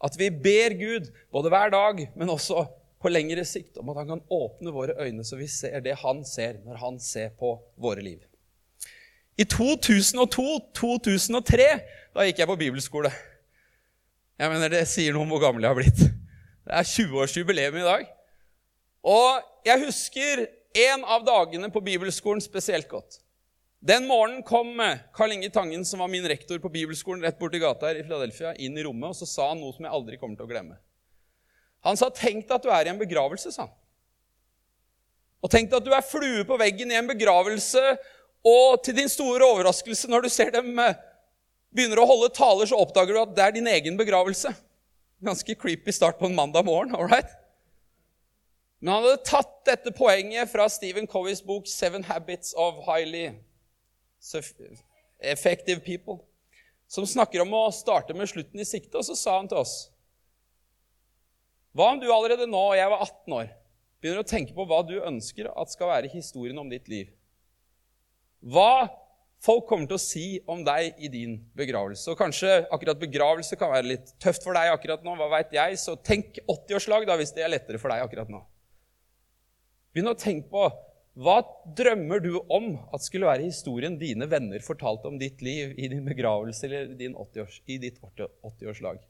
At 0.00 0.16
vi 0.18 0.30
ber 0.30 0.74
Gud, 0.78 1.10
både 1.34 1.48
hver 1.50 1.70
dag, 1.74 2.08
men 2.14 2.30
også 2.30 2.66
på 3.00 3.08
lengre 3.10 3.44
sikt, 3.48 3.78
om 3.80 3.88
at 3.90 3.96
han 4.02 4.08
kan 4.12 4.22
åpne 4.30 4.70
våre 4.74 4.94
øyne, 5.02 5.24
så 5.26 5.36
vi 5.40 5.48
ser 5.50 5.80
det 5.82 6.02
han 6.04 6.24
ser 6.28 6.54
når 6.62 6.76
han 6.78 7.00
ser 7.02 7.28
på 7.40 7.60
våre 7.80 8.02
liv. 8.06 8.20
I 9.40 9.44
2002-2003 9.48 11.80
da 12.14 12.24
gikk 12.26 12.38
jeg 12.42 12.50
på 12.50 12.60
bibelskole. 12.60 13.10
Jeg 14.40 14.48
mener, 14.52 14.68
Det 14.68 14.88
sier 14.88 15.12
noe 15.14 15.22
om 15.24 15.30
hvor 15.34 15.42
gammel 15.42 15.62
jeg 15.64 15.72
har 15.72 15.78
blitt. 15.78 16.00
Det 16.00 16.72
er 16.76 16.86
20-årsjubileum 16.86 17.76
i 17.80 17.86
dag. 17.86 18.02
Og 19.10 19.28
jeg 19.66 19.84
husker 19.86 20.34
en 20.74 21.04
av 21.04 21.24
dagene 21.26 21.70
på 21.72 21.82
bibelskolen 21.82 22.42
spesielt 22.44 22.88
godt. 22.88 23.20
Den 23.80 24.04
morgenen 24.06 24.42
kom 24.44 24.76
Karl 25.16 25.32
Inge 25.32 25.50
Tangen, 25.50 25.84
som 25.84 26.02
var 26.02 26.08
min 26.12 26.28
rektor 26.28 26.58
på 26.60 26.68
bibelskolen 26.68 27.22
rett 27.24 27.38
borti 27.40 27.58
gata 27.58 27.88
her 27.88 28.02
i 28.02 28.04
Philadelphia, 28.04 28.52
inn 28.60 28.76
i 28.78 28.84
rommet, 28.84 29.14
og 29.14 29.16
så 29.16 29.28
sa 29.28 29.48
han 29.54 29.60
noe 29.62 29.72
som 29.72 29.86
jeg 29.86 29.94
aldri 29.96 30.18
kommer 30.20 30.36
til 30.36 30.44
å 30.44 30.50
glemme. 30.50 30.76
Han 31.88 31.96
sa, 31.96 32.10
'Tenk 32.10 32.46
deg 32.46 32.54
at 32.58 32.62
du 32.62 32.68
er 32.68 32.86
i 32.86 32.92
en 32.92 33.00
begravelse', 33.00 33.52
sa 33.52 33.62
han. 33.62 33.76
Og 35.40 35.50
tenk 35.50 35.70
deg 35.70 35.80
at 35.80 35.86
du 35.86 35.94
er 35.96 36.04
flue 36.04 36.44
på 36.44 36.58
veggen 36.60 36.92
i 36.92 36.98
en 36.98 37.08
begravelse, 37.08 37.96
og 38.44 38.82
til 38.84 38.96
din 38.96 39.08
store 39.08 39.44
overraskelse, 39.44 40.08
når 40.08 40.26
du 40.26 40.28
ser 40.28 40.52
dem 40.52 40.78
eh, 40.78 40.94
begynner 41.72 42.02
å 42.02 42.08
holde 42.08 42.32
taler, 42.36 42.68
så 42.68 42.76
oppdager 42.76 43.16
du 43.16 43.22
at 43.22 43.34
det 43.36 43.44
er 43.46 43.56
din 43.56 43.70
egen 43.72 43.96
begravelse. 43.96 44.52
Ganske 45.24 45.56
creepy 45.56 45.92
start 45.92 46.20
på 46.20 46.28
en 46.28 46.36
mandag 46.36 46.64
morgen. 46.68 46.94
all 46.94 47.08
right? 47.08 47.39
Men 48.80 48.94
han 48.94 49.04
hadde 49.04 49.28
tatt 49.28 49.52
dette 49.68 49.92
poenget 49.92 50.48
fra 50.48 50.64
Stephen 50.72 51.06
Coveys 51.08 51.42
bok 51.44 51.68
'Seven 51.68 52.04
Habits 52.08 52.54
of 52.56 52.80
Highly 52.86 53.34
Effective 55.20 55.80
People', 55.84 56.20
som 56.88 57.06
snakker 57.06 57.42
om 57.44 57.52
å 57.54 57.66
starte 57.76 58.16
med 58.16 58.28
slutten 58.28 58.60
i 58.60 58.64
sikte. 58.64 58.96
Og 58.96 59.04
så 59.04 59.16
sa 59.16 59.36
han 59.36 59.48
til 59.48 59.60
oss 59.60 59.90
Hva 61.76 61.92
om 61.92 62.00
du 62.00 62.08
allerede 62.10 62.48
nå, 62.50 62.62
og 62.72 62.76
jeg 62.76 62.90
var 62.90 63.04
18 63.04 63.34
år, 63.36 63.50
begynner 64.00 64.24
å 64.24 64.30
tenke 64.32 64.56
på 64.56 64.64
hva 64.66 64.80
du 64.82 64.96
ønsker 64.98 65.52
at 65.52 65.70
skal 65.70 65.92
være 65.92 66.10
historien 66.10 66.58
om 66.58 66.72
ditt 66.72 66.88
liv? 66.88 67.12
Hva 68.40 68.88
folk 69.44 69.66
kommer 69.68 69.88
til 69.88 69.96
å 69.96 70.02
si 70.02 70.24
om 70.50 70.64
deg 70.64 70.98
i 71.00 71.08
din 71.12 71.36
begravelse. 71.56 72.10
Og 72.12 72.18
kanskje 72.18 72.66
akkurat 72.72 73.00
begravelse 73.00 73.56
kan 73.60 73.72
være 73.72 73.92
litt 73.94 74.12
tøft 74.20 74.44
for 74.44 74.56
deg 74.56 74.72
akkurat 74.72 75.04
nå. 75.04 75.16
hva 75.16 75.30
vet 75.36 75.54
jeg, 75.56 75.78
Så 75.78 75.96
tenk 75.96 76.40
80-årslag 76.46 77.06
da, 77.06 77.16
hvis 77.16 77.32
det 77.36 77.44
er 77.44 77.52
lettere 77.52 77.80
for 77.80 77.92
deg 77.92 78.04
akkurat 78.04 78.28
nå. 78.28 78.42
Begynn 79.90 80.12
å 80.12 80.18
tenke 80.18 80.46
på 80.52 80.68
hva 81.20 81.40
drømmer 81.76 82.22
du 82.22 82.36
om 82.46 82.76
at 82.94 83.02
skulle 83.02 83.26
være 83.26 83.48
historien 83.48 83.96
dine 83.98 84.28
venner 84.30 84.62
fortalte 84.62 85.10
om 85.10 85.16
ditt 85.18 85.42
liv 85.42 85.72
i 85.74 85.88
din 85.90 86.04
begravelse 86.06 86.68
eller 86.68 86.92
din 86.94 87.16
80 87.18 87.42
-års, 87.42 87.56
i 87.66 87.78
ditt 87.78 87.98
80-årslag? 88.00 89.00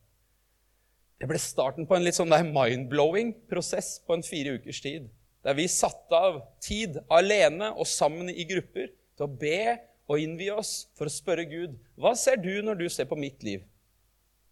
Det 1.21 1.29
ble 1.29 1.39
starten 1.39 1.87
på 1.87 1.97
en 1.97 2.05
litt 2.05 2.17
sånn 2.17 2.33
mind-blowing 2.33 3.35
prosess 3.51 3.99
på 4.07 4.17
en 4.17 4.25
fire 4.25 4.57
ukers 4.57 4.81
tid. 4.81 5.11
Der 5.45 5.55
vi 5.55 5.69
satte 5.69 6.17
av 6.17 6.41
tid 6.61 6.97
alene 7.11 7.75
og 7.77 7.87
sammen 7.87 8.31
i 8.31 8.45
grupper 8.45 8.89
til 8.89 9.27
å 9.27 9.37
be 9.43 9.77
og 10.09 10.19
innvie 10.19 10.55
oss 10.57 10.89
for 10.97 11.05
å 11.05 11.13
spørre 11.13 11.45
Gud 11.45 11.77
hva 11.97 12.15
ser 12.17 12.37
du 12.37 12.63
når 12.63 12.75
du 12.75 12.89
ser 12.89 13.05
på 13.05 13.21
mitt 13.21 13.43
liv. 13.43 13.61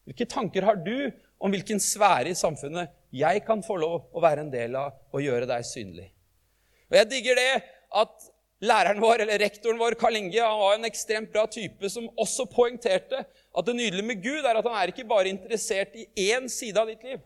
Hvilke 0.05 0.29
tanker 0.29 0.63
har 0.63 0.77
du 0.77 1.11
om 1.41 1.51
hvilken 1.51 1.81
sfære 1.81 2.29
i 2.29 2.37
samfunnet 2.37 2.93
jeg 3.11 3.45
kan 3.47 3.63
få 3.63 3.77
lov 3.81 4.13
å 4.13 4.21
være 4.21 4.45
en 4.45 4.53
del 4.53 4.77
av 4.77 4.93
og 5.13 5.25
gjøre 5.25 5.49
deg 5.49 5.65
synlig? 5.65 6.13
Og 6.89 6.97
Jeg 6.97 7.11
digger 7.11 7.39
det 7.39 7.53
at 8.03 8.29
læreren 8.65 9.01
vår, 9.03 9.23
eller 9.23 9.41
rektoren 9.41 9.79
vår, 9.81 9.97
Karl 10.01 10.19
Inge, 10.19 10.41
han 10.43 10.61
var 10.61 10.77
en 10.77 10.89
ekstremt 10.89 11.31
bra 11.33 11.45
type 11.51 11.91
som 11.93 12.09
også 12.19 12.49
poengterte 12.51 13.23
at 13.23 13.67
det 13.67 13.77
nydelige 13.77 14.07
med 14.07 14.23
Gud 14.25 14.45
er 14.45 14.59
at 14.59 14.67
han 14.67 14.77
er 14.79 14.93
ikke 14.93 15.09
bare 15.09 15.31
interessert 15.31 15.97
i 15.99 16.09
én 16.31 16.49
side 16.53 16.81
av 16.81 16.91
ditt 16.91 17.05
liv. 17.07 17.21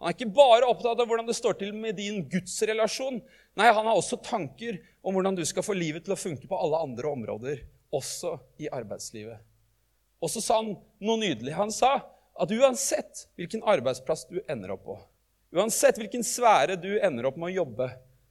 Han 0.00 0.08
er 0.08 0.16
ikke 0.16 0.32
bare 0.32 0.68
opptatt 0.68 1.00
av 1.00 1.08
hvordan 1.08 1.28
det 1.28 1.36
står 1.36 1.58
til 1.60 1.74
med 1.76 1.98
din 2.00 2.22
gudsrelasjon. 2.32 3.20
Nei, 3.60 3.68
han 3.68 3.84
har 3.84 3.96
også 3.96 4.16
tanker 4.24 4.78
om 5.04 5.16
hvordan 5.16 5.36
du 5.36 5.44
skal 5.48 5.64
få 5.64 5.76
livet 5.76 6.06
til 6.06 6.14
å 6.16 6.20
funke 6.20 6.48
på 6.48 6.56
alle 6.56 6.80
andre 6.80 7.10
områder, 7.10 7.60
også 7.92 8.38
i 8.62 8.70
arbeidslivet. 8.72 9.42
Og 10.20 10.32
så 10.32 10.40
sa 10.44 10.60
han 10.60 10.74
noe 11.04 11.20
nydelig. 11.20 11.52
Han 11.56 11.72
sa 11.72 11.98
at 12.40 12.52
uansett 12.56 13.26
hvilken 13.36 13.64
arbeidsplass 13.68 14.26
du 14.30 14.38
ender 14.48 14.72
opp 14.72 14.86
på, 14.88 14.96
uansett 15.56 15.98
hvilken 16.00 16.24
sfære 16.24 16.78
du 16.80 16.94
ender 16.96 17.28
opp 17.28 17.36
med 17.40 17.50
å 17.50 17.58
jobbe, 17.60 17.90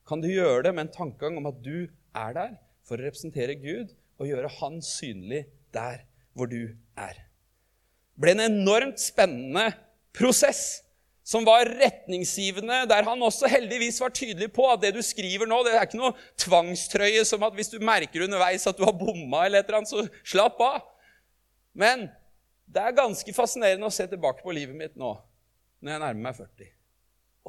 kan 0.09 0.23
du 0.23 0.29
gjøre 0.31 0.65
det 0.65 0.73
med 0.73 0.87
en 0.87 0.93
tankegang 0.95 1.37
om 1.37 1.47
at 1.51 1.61
du 1.61 1.87
er 2.17 2.35
der 2.35 2.53
for 2.87 2.97
å 2.97 3.05
representere 3.05 3.57
Gud 3.61 3.93
og 4.19 4.27
gjøre 4.27 4.51
Han 4.59 4.79
synlig 4.83 5.45
der 5.75 6.03
hvor 6.33 6.49
du 6.49 6.73
er. 6.97 7.17
Det 8.15 8.25
ble 8.25 8.33
en 8.35 8.47
enormt 8.49 8.99
spennende 8.99 9.69
prosess 10.15 10.81
som 11.29 11.45
var 11.45 11.69
retningsgivende, 11.69 12.87
der 12.89 13.05
han 13.05 13.21
også 13.21 13.47
heldigvis 13.51 13.99
var 14.01 14.09
tydelig 14.17 14.49
på 14.55 14.65
at 14.71 14.81
det 14.81 14.95
du 14.95 15.01
skriver 15.05 15.45
nå, 15.47 15.59
det 15.63 15.75
er 15.77 15.85
ikke 15.85 15.99
noe 15.99 16.15
tvangstrøye 16.41 17.21
som 17.27 17.45
at 17.45 17.53
hvis 17.57 17.69
du 17.69 17.77
merker 17.85 18.25
underveis 18.25 18.65
at 18.67 18.79
du 18.79 18.81
har 18.87 18.97
bomma, 18.97 19.43
eller 19.45 19.61
et 19.61 19.69
eller 19.69 19.83
annet, 19.83 19.93
så 19.93 20.33
slapp 20.33 20.57
av. 20.65 20.81
Men 21.77 22.07
det 22.65 22.81
er 22.81 22.97
ganske 22.97 23.35
fascinerende 23.37 23.85
å 23.85 23.93
se 23.93 24.09
tilbake 24.09 24.41
på 24.41 24.57
livet 24.57 24.73
mitt 24.77 24.97
nå, 24.97 25.13
når 25.85 25.95
jeg 25.95 26.05
nærmer 26.07 26.25
meg 26.31 26.41
40. 26.41 26.73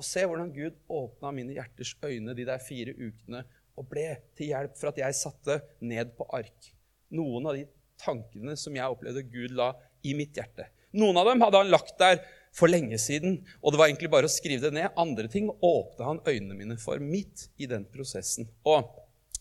Og 0.00 0.06
se 0.06 0.24
hvordan 0.24 0.48
Gud 0.54 0.78
åpna 0.88 1.30
mine 1.36 1.52
hjerters 1.58 1.92
øyne 2.00 2.32
de 2.36 2.46
der 2.48 2.62
fire 2.64 2.94
ukene 2.96 3.44
og 3.76 3.88
ble 3.90 4.06
til 4.36 4.54
hjelp 4.54 4.78
for 4.80 4.90
at 4.90 5.00
jeg 5.02 5.16
satte 5.18 5.58
ned 5.84 6.14
på 6.16 6.24
ark 6.36 6.70
noen 7.12 7.48
av 7.50 7.58
de 7.58 7.66
tankene 8.00 8.56
som 8.56 8.76
jeg 8.76 8.94
opplevde 8.94 9.26
Gud 9.28 9.52
la 9.58 9.74
i 10.06 10.14
mitt 10.16 10.36
hjerte. 10.38 10.70
Noen 10.96 11.20
av 11.20 11.28
dem 11.28 11.44
hadde 11.44 11.60
han 11.60 11.72
lagt 11.72 11.98
der 12.00 12.22
for 12.56 12.70
lenge 12.70 12.96
siden, 12.98 13.38
og 13.60 13.72
det 13.72 13.80
var 13.80 13.90
egentlig 13.90 14.10
bare 14.10 14.26
å 14.26 14.32
skrive 14.32 14.66
det 14.66 14.74
ned. 14.78 14.96
Andre 14.98 15.28
ting 15.30 15.50
åpna 15.50 16.08
han 16.08 16.22
øynene 16.26 16.56
mine 16.56 16.78
for 16.80 17.02
midt 17.02 17.48
i 17.60 17.68
den 17.70 17.84
prosessen. 17.92 18.48
Og 18.66 18.88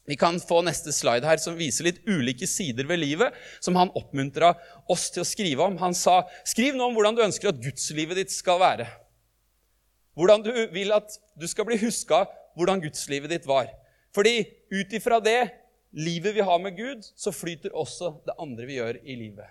vi 0.09 0.17
kan 0.19 0.37
få 0.41 0.59
neste 0.65 0.93
slide 0.93 1.27
her, 1.29 1.39
som 1.41 1.57
viser 1.57 1.87
litt 1.87 2.03
ulike 2.09 2.49
sider 2.49 2.87
ved 2.89 3.01
livet 3.01 3.35
som 3.63 3.77
han 3.79 3.93
oppmuntra 3.97 4.55
oss 4.89 5.07
til 5.13 5.23
å 5.23 5.27
skrive 5.27 5.65
om. 5.65 5.77
Han 5.81 5.95
sa, 5.95 6.23
'Skriv 6.43 6.75
nå 6.75 6.89
om 6.89 6.97
hvordan 6.97 7.15
du 7.15 7.25
ønsker 7.25 7.49
at 7.49 7.61
gudslivet 7.61 8.17
ditt 8.17 8.33
skal 8.33 8.59
være.' 8.59 8.89
Hvordan 10.19 10.43
du 10.43 10.51
vil 10.73 10.91
at 10.91 11.15
du 11.39 11.47
skal 11.47 11.67
bli 11.69 11.79
huska 11.79 12.25
hvordan 12.59 12.81
gudslivet 12.83 13.31
ditt 13.31 13.47
var. 13.47 13.69
Fordi 14.15 14.41
ut 14.73 14.93
ifra 14.97 15.21
det 15.23 15.47
livet 15.95 16.35
vi 16.35 16.43
har 16.43 16.59
med 16.59 16.75
Gud, 16.75 17.05
så 17.15 17.31
flyter 17.31 17.71
også 17.71 18.17
det 18.27 18.35
andre 18.41 18.67
vi 18.67 18.79
gjør 18.81 18.99
i 18.99 19.15
livet. 19.15 19.47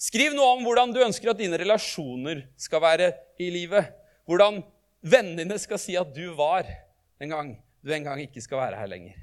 Skriv 0.00 0.32
noe 0.32 0.54
om 0.56 0.62
hvordan 0.64 0.94
du 0.94 1.02
ønsker 1.04 1.32
at 1.32 1.40
dine 1.40 1.58
relasjoner 1.60 2.46
skal 2.56 2.80
være 2.80 3.10
i 3.42 3.50
livet. 3.52 3.90
Hvordan 4.24 4.62
vennene 5.04 5.44
dine 5.44 5.58
skal 5.60 5.80
si 5.82 5.98
at 6.00 6.14
du 6.16 6.30
var 6.38 6.64
en 7.20 7.34
gang 7.34 7.52
du 7.80 7.92
en 7.94 8.04
gang 8.04 8.20
ikke 8.20 8.42
skal 8.44 8.60
være 8.60 8.80
her 8.80 8.88
lenger. 8.92 9.16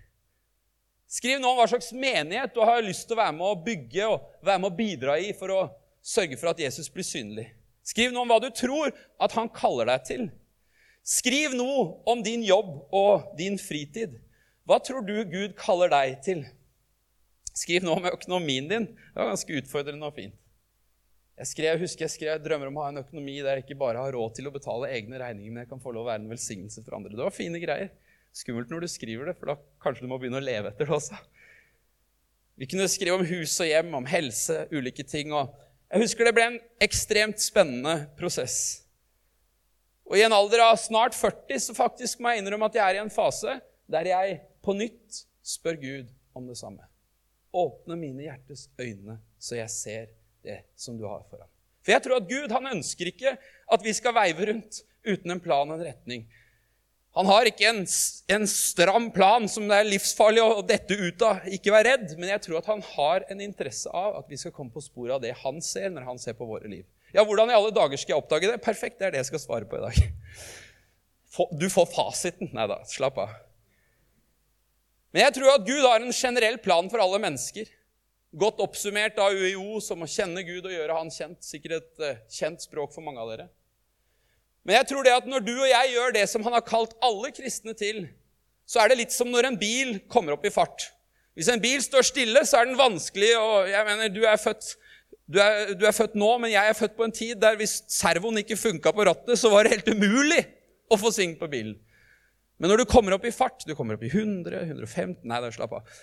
Skriv 1.07 1.39
noe 1.39 1.53
om 1.53 1.59
hva 1.61 1.67
slags 1.69 1.91
menighet 1.95 2.55
du 2.55 2.61
har 2.65 2.81
lyst 2.83 3.05
til 3.07 3.15
å 3.15 3.21
være 3.21 3.35
med 3.37 3.45
å 3.47 3.59
bygge 3.63 4.07
og 4.09 4.25
være 4.43 4.61
med 4.63 4.69
å 4.69 4.77
bidra 4.77 5.17
i 5.21 5.29
for 5.37 5.53
å 5.53 5.61
sørge 6.03 6.39
for 6.39 6.51
at 6.51 6.61
Jesus 6.61 6.89
blir 6.91 7.05
synlig. 7.05 7.47
Skriv 7.87 8.11
noe 8.11 8.25
om 8.25 8.33
hva 8.33 8.41
du 8.43 8.49
tror 8.51 8.91
at 8.91 9.35
han 9.37 9.49
kaller 9.53 9.87
deg 9.93 10.03
til. 10.09 10.25
Skriv 11.07 11.53
noe 11.55 12.01
om 12.09 12.19
din 12.23 12.41
jobb 12.43 12.89
og 12.91 13.29
din 13.39 13.55
fritid. 13.61 14.17
Hva 14.67 14.81
tror 14.83 15.05
du 15.07 15.15
Gud 15.31 15.53
kaller 15.55 15.91
deg 15.93 16.17
til? 16.25 16.41
Skriv 17.55 17.85
noe 17.85 18.01
om 18.01 18.09
økonomien 18.09 18.67
din. 18.67 18.89
Det 18.91 19.15
var 19.15 19.31
ganske 19.31 19.61
utfordrende 19.61 20.09
og 20.09 20.17
fint. 20.17 20.35
Jeg, 21.37 21.47
skrev, 21.51 21.69
jeg 21.69 21.83
husker 21.85 22.03
jeg 22.03 22.13
skrev 22.15 22.41
drømmer 22.41 22.67
om 22.71 22.79
å 22.79 22.83
ha 22.83 22.89
en 22.91 23.03
økonomi 23.03 23.37
der 23.45 23.59
jeg 23.59 23.67
ikke 23.67 23.77
bare 23.79 24.01
har 24.01 24.15
råd 24.17 24.35
til 24.35 24.49
å 24.49 24.51
betale 24.55 24.89
egne 24.97 25.19
regninger, 25.21 25.53
men 25.53 25.61
jeg 25.63 25.69
kan 25.69 25.81
få 25.83 25.93
lov 25.93 26.07
å 26.07 26.09
være 26.09 26.23
en 26.23 26.31
velsignelse 26.33 26.81
for 26.81 26.97
andre. 26.97 27.13
Det 27.13 27.23
var 27.23 27.35
fine 27.35 27.61
greier. 27.61 27.91
Skummelt 28.35 28.73
når 28.73 28.83
du 28.83 28.89
skriver 28.91 29.29
det, 29.29 29.35
for 29.37 29.53
da 29.53 29.55
kanskje 29.85 30.03
du 30.03 30.09
må 30.11 30.17
begynne 30.19 30.41
å 30.41 30.43
leve 30.43 30.73
etter 30.73 30.89
det 30.89 30.97
også. 30.97 31.19
Vi 32.57 32.67
kunne 32.67 32.89
skrive 32.89 33.19
om 33.21 33.25
hus 33.29 33.53
og 33.61 33.69
hjem, 33.69 33.93
om 33.95 34.09
helse, 34.09 34.65
ulike 34.73 35.05
ting. 35.07 35.31
og 35.31 35.53
Jeg 35.93 36.03
husker 36.03 36.27
det 36.27 36.35
ble 36.35 36.49
en 36.49 36.59
ekstremt 36.83 37.39
spennende 37.39 38.09
prosess. 38.17 38.86
Og 40.07 40.15
i 40.15 40.23
en 40.23 40.35
alder 40.35 40.63
av 40.63 40.77
snart 40.79 41.15
40 41.17 41.63
så 41.67 41.75
faktisk 41.75 42.21
må 42.23 42.31
jeg 42.31 42.43
innrømme 42.43 42.69
at 42.69 42.77
jeg 42.79 42.85
er 42.85 42.99
i 42.99 43.03
en 43.03 43.11
fase 43.11 43.57
der 43.91 44.07
jeg 44.07 44.39
på 44.63 44.75
nytt 44.75 45.23
spør 45.45 45.79
Gud 45.81 46.13
om 46.37 46.47
det 46.47 46.57
samme. 46.59 46.83
Åpne 47.55 47.97
mine 47.99 48.27
hjertes 48.27 48.67
øyne, 48.79 49.17
så 49.39 49.59
jeg 49.59 49.71
ser 49.73 50.09
det 50.45 50.61
som 50.79 50.97
du 50.99 51.05
har 51.07 51.23
foran. 51.27 51.49
For 51.83 51.95
jeg 51.95 52.03
tror 52.03 52.19
at 52.19 52.27
Gud 52.29 52.51
han 52.51 52.73
ønsker 52.75 53.11
ikke 53.11 53.37
at 53.37 53.83
vi 53.83 53.93
skal 53.95 54.15
veive 54.15 54.49
rundt 54.49 54.81
uten 55.07 55.33
en 55.33 55.43
plan 55.43 55.69
og 55.71 55.79
en 55.79 55.87
retning. 55.87 56.27
Han 57.17 57.29
har 57.31 57.47
ikke 57.49 57.65
en, 57.65 57.79
en 58.35 58.43
stram 58.51 59.07
plan 59.15 59.47
som 59.49 59.65
det 59.69 59.79
er 59.79 59.87
livsfarlig 59.87 60.43
å 60.43 60.61
dette 60.67 60.93
ut 60.93 61.23
av. 61.25 61.47
Ikke 61.49 61.73
vær 61.73 61.87
redd. 61.87 62.11
Men 62.19 62.29
jeg 62.35 62.43
tror 62.45 62.59
at 62.59 62.67
han 62.69 62.83
har 62.91 63.25
en 63.31 63.41
interesse 63.41 63.89
av 63.89 64.19
at 64.19 64.27
vi 64.29 64.37
skal 64.37 64.53
komme 64.53 64.69
på 64.75 64.83
sporet 64.85 65.15
av 65.15 65.23
det 65.23 65.33
han 65.39 65.57
ser 65.65 65.89
når 65.95 66.05
han 66.11 66.21
ser 66.21 66.37
på 66.37 66.45
våre 66.45 66.69
liv. 66.69 66.85
Ja, 67.17 67.23
Hvordan 67.25 67.49
i 67.49 67.55
alle 67.57 67.73
dager 67.73 67.97
skal 67.97 68.13
jeg 68.13 68.21
oppdage 68.21 68.49
det? 68.51 68.59
Perfekt, 68.61 68.99
det 68.99 69.07
er 69.07 69.15
det 69.15 69.23
jeg 69.23 69.31
skal 69.31 69.41
svare 69.41 69.65
på 69.65 69.79
i 69.79 69.85
dag. 69.87 69.95
Du 71.57 71.65
får 71.73 71.87
fasiten. 71.89 72.51
Nei 72.53 72.67
da, 72.69 72.77
slapp 72.85 73.17
av. 73.23 73.33
Men 75.09 75.23
jeg 75.25 75.37
tror 75.39 75.55
at 75.55 75.65
Gud 75.65 75.81
har 75.81 76.03
en 76.03 76.13
generell 76.13 76.59
plan 76.61 76.89
for 76.93 77.01
alle 77.01 77.17
mennesker. 77.23 77.71
Godt 78.37 78.61
oppsummert 78.61 79.17
av 79.23 79.33
UiO 79.33 79.79
som 79.81 80.05
å 80.05 80.09
kjenne 80.09 80.45
Gud 80.45 80.67
og 80.67 80.75
gjøre 80.75 80.99
Han 80.99 81.09
kjent. 81.13 81.41
Sikkert 81.41 81.79
et 81.79 82.05
uh, 82.05 82.21
kjent 82.29 82.61
språk 82.61 82.93
for 82.93 83.01
mange 83.05 83.23
av 83.23 83.33
dere. 83.33 83.49
Men 84.67 84.77
jeg 84.77 84.89
tror 84.91 85.07
det 85.07 85.17
at 85.17 85.29
når 85.31 85.45
du 85.47 85.53
og 85.55 85.69
jeg 85.71 85.93
gjør 85.95 86.13
det 86.19 86.25
som 86.29 86.45
han 86.45 86.53
har 86.59 86.65
kalt 86.69 86.93
alle 87.01 87.33
kristne 87.33 87.73
til, 87.79 88.03
så 88.69 88.83
er 88.83 88.91
det 88.91 89.01
litt 89.01 89.15
som 89.15 89.31
når 89.33 89.49
en 89.49 89.57
bil 89.57 89.95
kommer 90.11 90.35
opp 90.35 90.45
i 90.45 90.53
fart. 90.53 90.91
Hvis 91.33 91.49
en 91.49 91.63
bil 91.63 91.81
står 91.81 92.05
stille, 92.05 92.45
så 92.45 92.59
er 92.59 92.69
den 92.69 92.77
vanskelig 92.77 93.31
og 93.39 93.71
jeg 93.71 93.89
mener, 93.89 94.11
du 94.13 94.21
er, 94.27 94.37
født, 94.41 94.75
du, 95.27 95.39
er, 95.43 95.73
du 95.77 95.85
er 95.87 95.95
født 95.95 96.15
nå, 96.19 96.29
men 96.41 96.53
jeg 96.53 96.71
er 96.71 96.77
født 96.77 96.95
på 96.97 97.05
en 97.07 97.15
tid 97.15 97.35
der 97.41 97.59
hvis 97.59 97.81
servoen 97.91 98.41
ikke 98.41 98.59
funka 98.59 98.93
på 98.95 99.07
rattet, 99.09 99.35
så 99.39 99.51
var 99.53 99.65
det 99.65 99.77
helt 99.77 99.91
umulig 99.91 100.43
å 100.89 100.99
få 100.99 101.11
sving 101.13 101.35
på 101.39 101.49
bilen. 101.51 101.75
Men 102.57 102.71
når 102.71 102.81
du 102.81 102.89
kommer 102.89 103.13
opp 103.13 103.25
i 103.27 103.35
fart, 103.35 103.65
du 103.67 103.75
kommer 103.77 103.97
opp 103.97 104.05
i 104.07 104.09
100, 104.09 104.63
115 104.71 105.27
Nei, 105.29 105.41
da 105.43 105.51
slapp 105.53 105.75
av 105.77 105.97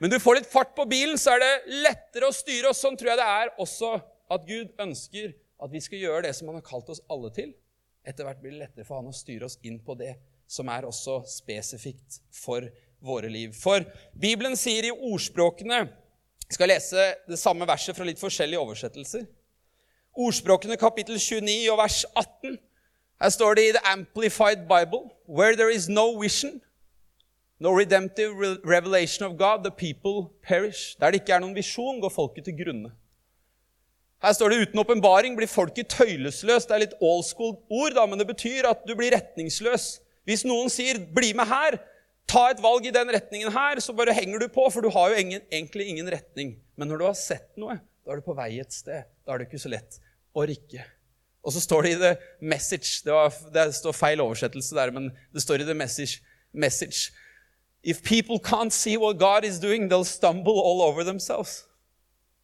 men 0.00 0.08
du 0.08 0.16
får 0.16 0.38
litt 0.38 0.48
fart 0.48 0.72
på 0.76 0.86
bilen, 0.88 1.18
så 1.20 1.34
er 1.34 1.42
det 1.42 1.80
lettere 1.84 2.30
å 2.30 2.34
styre. 2.34 2.70
Og 2.72 2.76
sånn 2.76 2.96
tror 2.96 3.12
jeg 3.12 3.20
det 3.20 3.28
er 3.28 3.50
også 3.60 3.90
at 4.32 4.46
Gud 4.48 4.70
ønsker 4.80 5.34
at 5.60 5.72
vi 5.74 5.82
skal 5.84 6.00
gjøre 6.00 6.22
det 6.24 6.32
som 6.38 6.48
han 6.48 6.56
har 6.56 6.64
kalt 6.64 6.88
oss 6.92 7.02
alle 7.12 7.32
til. 7.36 7.52
etter 8.00 8.24
hvert 8.24 8.38
blir 8.40 8.54
det 8.54 8.62
lettere 8.62 8.86
for 8.88 8.96
han 8.96 9.10
å 9.10 9.12
styre 9.12 9.44
oss 9.44 9.58
inn 9.60 9.76
på 9.84 9.92
det 10.00 10.14
som 10.48 10.70
er 10.72 10.86
også 10.88 11.18
spesifikt 11.28 12.22
for 12.32 12.64
våre 13.04 13.28
liv. 13.28 13.52
For 13.52 13.84
Bibelen 14.16 14.56
sier 14.56 14.88
i 14.88 14.94
ordspråkene 14.94 15.82
Jeg 16.50 16.54
skal 16.54 16.68
lese 16.68 17.02
det 17.30 17.38
samme 17.38 17.66
verset 17.66 17.94
fra 17.94 18.02
litt 18.02 18.18
forskjellige 18.18 18.58
oversettelser. 18.58 19.22
Ordspråkene 20.18 20.74
kapittel 20.74 21.14
29 21.14 21.68
og 21.70 21.76
vers 21.78 22.00
18. 22.18 22.56
Her 23.22 23.30
står 23.30 23.54
det 23.54 23.66
i 23.68 23.74
The 23.76 23.82
Amplified 23.86 24.64
Bible 24.66 25.04
Where 25.28 25.54
there 25.54 25.70
is 25.70 25.86
no 25.88 26.18
vision, 26.18 26.58
no 27.60 27.70
redemptive 27.70 28.34
revelation 28.66 29.26
of 29.28 29.36
God, 29.38 29.62
the 29.62 29.70
people 29.70 30.34
perish. 30.42 30.96
Der 30.98 31.14
det 31.14 31.20
ikke 31.20 31.36
er 31.38 31.44
noen 31.44 31.54
visjon, 31.54 32.00
går 32.02 32.10
folket 32.10 32.48
til 32.50 32.58
grunne. 32.58 32.90
Her 34.18 34.34
står 34.34 34.50
det 34.50 34.60
uten 34.64 34.82
åpenbaring 34.82 35.38
blir 35.38 35.46
folket 35.46 35.94
tøylesløst. 35.94 36.66
Det 36.66 36.74
er 36.74 36.82
litt 36.88 36.98
old 36.98 37.22
school 37.30 37.54
ord, 37.70 37.94
da, 37.94 38.08
men 38.10 38.18
det 38.18 38.26
betyr 38.26 38.66
at 38.66 38.82
du 38.88 38.96
blir 38.98 39.14
retningsløs. 39.14 40.00
Hvis 40.26 40.42
noen 40.44 40.66
sier 40.66 40.98
'bli 40.98 41.30
med 41.32 41.46
her', 41.46 41.78
ta 42.30 42.44
et 42.52 42.62
valg 42.62 42.86
i 42.86 42.94
den 42.94 43.10
retningen 43.10 43.50
her, 43.54 43.80
så 43.82 43.94
bare 43.96 44.14
henger 44.14 44.42
du 44.42 44.46
på, 44.52 44.64
for 44.70 44.84
du 44.84 44.90
har 44.94 45.12
jo 45.12 45.22
ingen, 45.22 45.42
egentlig 45.50 45.88
ingen 45.90 46.10
retning. 46.12 46.54
Men 46.78 46.90
når 46.90 47.00
du 47.00 47.06
har 47.08 47.18
sett 47.18 47.50
noe, 47.60 47.80
da 48.06 48.14
er 48.14 48.20
du 48.20 48.26
på 48.26 48.36
vei 48.38 48.52
et 48.62 48.74
sted. 48.74 49.08
Da 49.26 49.34
er 49.34 49.42
det 49.42 49.50
ikke 49.50 49.62
så 49.62 49.72
lett 49.72 49.98
å 50.36 50.44
rikke. 50.46 50.84
Og 51.42 51.54
så 51.54 51.62
står 51.64 51.86
det 51.86 51.90
i 51.94 51.98
the 52.00 52.10
message 52.44 53.00
Det, 53.06 53.12
var, 53.14 53.32
det 53.54 53.70
står 53.74 53.96
feil 53.96 54.20
oversettelse 54.20 54.76
der, 54.76 54.92
men 54.92 55.08
det 55.32 55.42
står 55.42 55.64
i 55.64 55.68
the 55.68 55.76
message, 55.76 56.20
message 56.52 57.10
If 57.82 58.02
people 58.04 58.36
can't 58.38 58.74
see 58.76 58.98
what 59.00 59.18
God 59.18 59.44
is 59.44 59.58
doing, 59.58 59.88
they'll 59.88 60.04
stumble 60.04 60.60
all 60.60 60.82
over 60.82 61.02
themselves. 61.02 61.64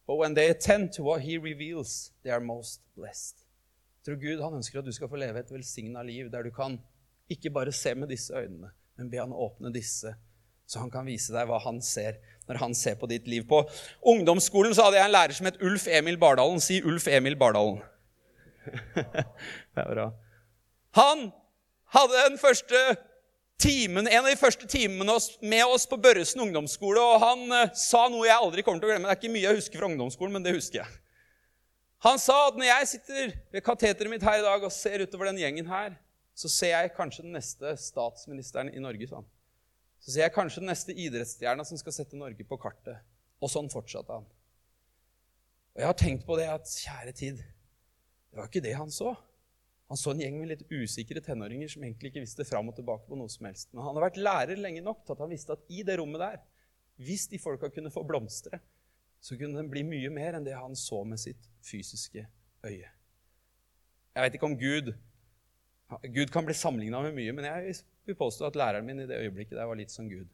But 0.07 0.17
when 0.17 0.33
they 0.33 0.49
attend 0.49 0.93
to 0.93 1.03
what 1.03 1.21
he 1.21 1.37
reveals, 1.37 2.11
they 2.23 2.31
are 2.31 2.39
most 2.39 2.81
blessed. 2.95 3.43
Jeg 3.99 4.15
tror 4.15 4.21
Gud 4.23 4.41
han 4.41 4.55
ønsker 4.57 4.79
at 4.79 4.85
du 4.87 4.91
skal 4.95 5.09
få 5.11 5.19
leve 5.19 5.39
et 5.39 5.51
velsigna 5.51 6.01
liv 6.07 6.31
der 6.31 6.47
du 6.47 6.49
kan 6.55 6.79
ikke 7.29 7.51
bare 7.53 7.71
se 7.75 7.93
med 7.95 8.07
disse 8.07 8.33
øynene, 8.33 8.71
men 8.97 9.11
be 9.11 9.21
han 9.21 9.33
åpne 9.33 9.71
disse, 9.73 10.13
så 10.67 10.81
han 10.81 10.91
kan 10.91 11.07
vise 11.07 11.31
deg 11.35 11.47
hva 11.47 11.59
han 11.63 11.79
ser 11.85 12.17
når 12.47 12.61
han 12.61 12.75
ser 12.75 12.97
på 12.99 13.07
ditt 13.11 13.27
liv. 13.27 13.45
På 13.47 13.63
ungdomsskolen 14.07 14.75
så 14.75 14.87
hadde 14.87 14.99
jeg 14.99 15.07
en 15.07 15.15
lærer 15.15 15.35
som 15.37 15.47
het 15.49 15.59
Ulf 15.63 15.87
Emil 15.91 16.19
Bardalen. 16.19 16.59
Si 16.63 16.79
Ulf 16.83 17.07
Emil 17.11 17.37
Bardalen. 17.39 17.81
det 18.95 19.83
er 19.83 19.91
bra. 19.91 20.07
Han 20.99 21.29
hadde 21.95 22.23
den 22.29 22.39
første 22.41 22.81
timen, 23.61 24.07
en 24.07 24.23
av 24.23 24.29
de 24.29 24.37
første 24.39 24.67
timene 24.69 25.17
med 25.41 25.65
oss 25.65 25.87
på 25.89 25.99
Børresen 26.01 26.43
ungdomsskole, 26.45 27.01
og 27.01 27.23
han 27.23 27.45
uh, 27.51 27.75
sa 27.77 28.05
noe 28.11 28.27
jeg 28.27 28.37
aldri 28.37 28.63
kommer 28.65 28.81
til 28.81 28.89
å 28.89 28.93
glemme. 28.93 29.09
Det 29.09 29.15
er 29.15 29.21
ikke 29.21 29.33
mye 29.33 29.45
jeg 29.47 29.61
husker 29.61 29.81
fra 29.81 29.89
ungdomsskolen, 29.89 30.35
men 30.37 30.45
det 30.45 30.55
husker 30.57 30.83
jeg. 30.83 30.99
Han 32.05 32.19
sa 32.21 32.35
at 32.47 32.59
når 32.59 32.69
jeg 32.69 32.89
sitter 32.91 33.31
ved 33.55 33.63
kateteret 33.65 34.11
mitt 34.11 34.25
her 34.25 34.37
i 34.39 34.45
dag 34.45 34.63
og 34.63 34.73
ser 34.73 35.01
utover 35.01 35.31
den 35.31 35.41
gjengen 35.41 35.69
her, 35.71 35.95
så 36.37 36.49
ser 36.53 36.75
jeg 36.75 36.93
kanskje 36.93 37.25
den 37.25 37.33
neste 37.33 37.73
statsministeren 37.81 38.69
i 38.69 38.81
Norge. 38.83 39.07
sånn. 39.09 39.25
Så 39.97 40.13
ser 40.13 40.27
jeg 40.27 40.35
kanskje 40.35 40.61
den 40.61 40.69
neste 40.69 40.93
idrettsstjerna 40.93 41.65
som 41.65 41.79
skal 41.81 41.95
sette 41.95 42.19
Norge 42.19 42.45
på 42.45 42.59
kartet. 42.61 43.01
Og 43.41 43.49
sånn 43.49 43.69
fortsatte 43.69 44.13
han. 44.13 44.27
Og 45.73 45.81
jeg 45.81 45.89
har 45.89 45.97
tenkt 45.97 46.25
på 46.25 46.37
det 46.37 46.47
at 46.49 46.69
kjære 46.69 47.13
tid, 47.17 47.41
det 47.41 48.37
var 48.37 48.49
ikke 48.49 48.63
det 48.65 48.75
han 48.77 48.93
så. 48.93 49.15
Han 49.87 49.97
så 49.97 50.11
en 50.11 50.21
gjeng 50.21 50.37
med 50.41 50.49
litt 50.51 50.63
usikre 50.69 51.21
tenåringer 51.23 51.69
som 51.71 51.83
egentlig 51.85 52.11
ikke 52.11 52.23
visste 52.25 52.45
fram 52.45 52.69
og 52.69 52.75
tilbake 52.77 53.07
på 53.07 53.17
noe 53.17 53.31
som 53.31 53.45
helst. 53.47 53.69
Men 53.71 53.85
han 53.85 53.97
har 53.97 54.07
vært 54.09 54.19
lærer 54.19 54.59
lenge 54.59 54.83
nok 54.85 55.05
til 55.05 55.15
at 55.15 55.21
han 55.23 55.31
visste 55.31 55.55
at 55.55 55.69
i 55.73 55.83
det 55.87 55.95
rommet 56.01 56.21
der, 56.21 56.41
hvis 57.01 57.27
de 57.31 57.39
folka 57.41 57.69
kunne 57.73 57.93
få 57.93 58.03
blomstre, 58.05 58.59
så 59.21 59.37
kunne 59.37 59.57
den 59.57 59.69
bli 59.71 59.85
mye 59.87 60.09
mer 60.13 60.37
enn 60.37 60.45
det 60.45 60.57
han 60.57 60.75
så 60.77 61.03
med 61.07 61.21
sitt 61.21 61.49
fysiske 61.65 62.25
øye. 62.67 62.89
Jeg 64.17 64.25
vet 64.25 64.37
ikke 64.37 64.49
om 64.49 64.57
Gud 64.59 64.91
Gud 65.87 66.31
kan 66.31 66.45
bli 66.45 66.55
sammenligna 66.57 66.99
med 67.05 67.15
mye, 67.15 67.33
men 67.35 67.47
jeg 67.47 67.77
vil 68.07 68.17
påstå 68.19 68.49
at 68.49 68.57
læreren 68.59 68.85
min 68.85 69.05
i 69.05 69.07
det 69.07 69.19
øyeblikket 69.23 69.55
der 69.55 69.69
var 69.69 69.79
litt 69.79 69.93
som 69.93 70.09
Gud. 70.09 70.27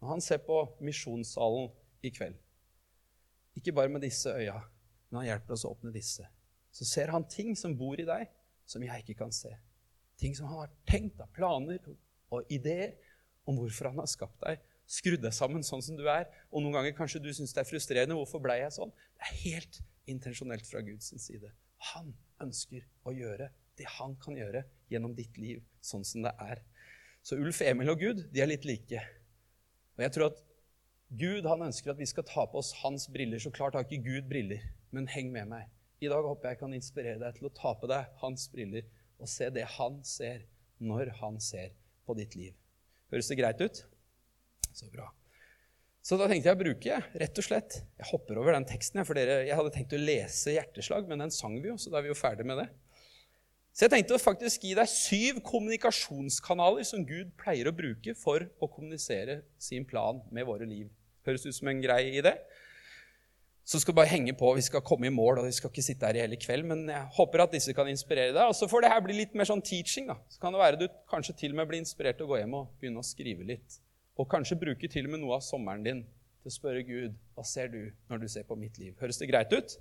Når 0.00 0.14
han 0.14 0.22
ser 0.24 0.40
på 0.44 0.62
misjonssalen 0.84 1.68
i 2.06 2.12
kveld, 2.14 2.36
ikke 3.58 3.74
bare 3.76 3.92
med 3.92 4.06
disse 4.06 4.30
øya, 4.30 4.56
men 5.10 5.20
han 5.20 5.28
hjelper 5.32 5.56
oss 5.56 5.66
å 5.66 5.72
åpne 5.74 5.92
disse, 5.92 6.24
så 6.72 6.86
ser 6.86 7.12
han 7.12 7.26
ting 7.28 7.56
som 7.58 7.76
bor 7.76 8.00
i 8.00 8.06
deg, 8.08 8.28
som 8.68 8.84
jeg 8.84 9.04
ikke 9.04 9.18
kan 9.24 9.34
se. 9.34 9.52
Ting 10.20 10.34
som 10.36 10.48
han 10.50 10.64
har 10.64 10.72
tenkt 10.88 11.20
av 11.20 11.30
planer 11.34 11.80
og 12.32 12.48
ideer 12.52 12.96
om 13.48 13.58
hvorfor 13.58 13.90
han 13.90 14.00
har 14.00 14.10
skapt 14.10 14.40
deg, 14.44 14.60
skrudd 14.88 15.22
deg 15.24 15.34
sammen 15.36 15.64
sånn 15.66 15.84
som 15.84 15.96
du 15.98 16.06
er. 16.08 16.28
Og 16.52 16.62
noen 16.62 16.78
ganger 16.78 16.96
kanskje 16.96 17.22
du 17.24 17.30
syns 17.34 17.54
det 17.56 17.62
er 17.62 17.68
frustrerende. 17.68 18.16
Hvorfor 18.16 18.42
blei 18.44 18.60
jeg 18.62 18.74
sånn? 18.76 18.92
Det 19.16 19.28
er 19.28 19.40
helt 19.44 19.80
intensjonelt 20.08 20.68
fra 20.68 20.82
Guds 20.84 21.12
side. 21.20 21.52
Han 21.92 22.12
ønsker 22.44 22.84
å 23.08 23.14
gjøre 23.14 23.50
det 23.78 23.88
han 23.98 24.16
kan 24.22 24.36
gjøre 24.38 24.64
gjennom 24.92 25.14
ditt 25.16 25.38
liv 25.40 25.62
sånn 25.84 26.04
som 26.06 26.24
det 26.26 26.34
er. 26.42 26.62
Så 27.22 27.38
Ulf 27.38 27.60
Emil 27.64 27.92
og 27.92 28.02
Gud 28.02 28.26
de 28.32 28.42
er 28.42 28.50
litt 28.50 28.66
like. 28.68 29.02
Og 29.98 30.04
jeg 30.04 30.14
tror 30.14 30.30
at 30.30 30.44
Gud 31.18 31.46
han 31.48 31.64
ønsker 31.64 31.92
at 31.92 32.00
vi 32.00 32.08
skal 32.08 32.26
ta 32.28 32.44
på 32.48 32.60
oss 32.60 32.74
hans 32.82 33.08
briller. 33.12 33.40
Så 33.40 33.52
klart 33.54 33.76
har 33.78 33.86
ikke 33.86 34.04
Gud 34.04 34.28
briller, 34.30 34.64
men 34.92 35.08
heng 35.10 35.32
med 35.32 35.48
meg. 35.50 35.68
I 36.04 36.10
dag 36.12 36.22
håper 36.22 36.52
jeg 36.52 36.60
kan 36.60 36.74
inspirere 36.76 37.20
deg 37.22 37.38
til 37.38 37.48
å 37.48 37.54
ta 37.56 37.72
på 37.74 37.88
deg 37.90 38.18
hans 38.20 38.46
briller 38.52 38.86
og 39.18 39.30
se 39.30 39.48
det 39.50 39.64
han 39.78 39.98
ser, 40.06 40.44
når 40.78 41.10
han 41.18 41.40
ser 41.42 41.72
på 42.06 42.14
ditt 42.18 42.36
liv. 42.38 42.52
Høres 43.10 43.30
det 43.32 43.38
greit 43.40 43.62
ut? 43.64 43.80
Så 44.70 44.86
bra. 44.92 45.08
Så 46.04 46.16
da 46.16 46.28
tenkte 46.30 46.48
jeg 46.48 46.56
å 46.56 46.60
bruke 46.60 46.98
rett 47.20 47.40
og 47.40 47.44
slett 47.44 47.80
Jeg 47.98 48.06
hopper 48.12 48.38
over 48.40 48.54
den 48.54 48.64
teksten. 48.68 49.02
for 49.04 49.18
dere, 49.18 49.42
Jeg 49.44 49.56
hadde 49.58 49.72
tenkt 49.74 49.92
å 49.92 50.00
lese 50.00 50.54
hjerteslag, 50.54 51.08
men 51.08 51.18
den 51.18 51.34
sang 51.34 51.58
vi 51.60 51.68
jo, 51.68 51.76
så 51.76 51.90
da 51.90 51.98
er 51.98 52.06
vi 52.06 52.12
jo 52.12 52.20
ferdig 52.20 52.46
med 52.46 52.62
det. 52.62 52.68
Så 53.78 53.86
jeg 53.86 53.92
tenkte 53.92 54.16
å 54.16 54.18
faktisk 54.18 54.64
gi 54.66 54.72
deg 54.74 54.90
syv 54.90 55.36
kommunikasjonskanaler 55.46 56.82
som 56.82 57.04
Gud 57.06 57.28
pleier 57.38 57.68
å 57.70 57.72
bruke 57.78 58.10
for 58.18 58.42
å 58.58 58.66
kommunisere 58.66 59.36
sin 59.62 59.84
plan 59.86 60.18
med 60.34 60.48
våre 60.48 60.66
liv. 60.66 60.88
Høres 61.22 61.46
ut 61.46 61.54
som 61.54 61.70
en 61.70 61.84
grei 61.84 62.08
idé? 62.18 62.32
Så 63.62 63.78
skal 63.78 63.94
du 63.94 64.00
bare 64.00 64.10
henge 64.10 64.34
på. 64.34 64.50
Vi 64.58 64.64
skal 64.66 64.82
komme 64.82 65.06
i 65.06 65.14
mål, 65.14 65.38
og 65.38 65.46
vi 65.46 65.54
skal 65.54 65.70
ikke 65.70 65.86
sitte 65.86 66.10
her 66.10 66.18
i 66.18 66.24
hele 66.24 66.40
kveld. 66.42 66.66
Men 66.66 66.82
jeg 66.90 67.06
håper 67.20 67.44
at 67.44 67.54
disse 67.54 67.76
kan 67.76 67.86
inspirere 67.92 68.34
deg. 68.34 68.50
Og 68.50 68.58
så 68.58 68.66
får 68.66 68.82
det 68.82 68.90
her 68.96 69.06
bli 69.06 69.20
litt 69.20 69.38
mer 69.38 69.46
sånn 69.46 69.62
teaching. 69.62 70.10
da. 70.10 70.18
Så 70.26 70.42
kan 70.42 70.56
det 70.56 70.64
være 70.64 70.82
du 70.82 70.88
kanskje 71.14 71.38
til 71.44 71.54
og 71.54 71.60
med 71.60 71.70
blir 71.70 71.84
inspirert 71.84 72.18
til 72.18 72.26
å 72.26 72.32
gå 72.32 72.42
hjem 72.42 72.58
og 72.58 72.74
begynne 72.82 72.98
å 73.04 73.06
skrive 73.06 73.46
litt. 73.46 73.78
Og 74.18 74.26
kanskje 74.26 74.58
bruke 74.58 74.90
til 74.90 75.06
og 75.06 75.14
med 75.14 75.22
noe 75.22 75.38
av 75.38 75.46
sommeren 75.46 75.86
din 75.86 76.02
til 76.42 76.50
å 76.50 76.56
spørre 76.56 76.82
Gud 76.88 77.14
hva 77.36 77.46
ser 77.46 77.70
du 77.70 77.84
når 78.10 78.24
du 78.24 78.32
ser 78.32 78.48
på 78.48 78.58
mitt 78.58 78.80
liv. 78.82 78.98
Høres 78.98 79.22
det 79.22 79.30
greit 79.30 79.54
ut? 79.54 79.78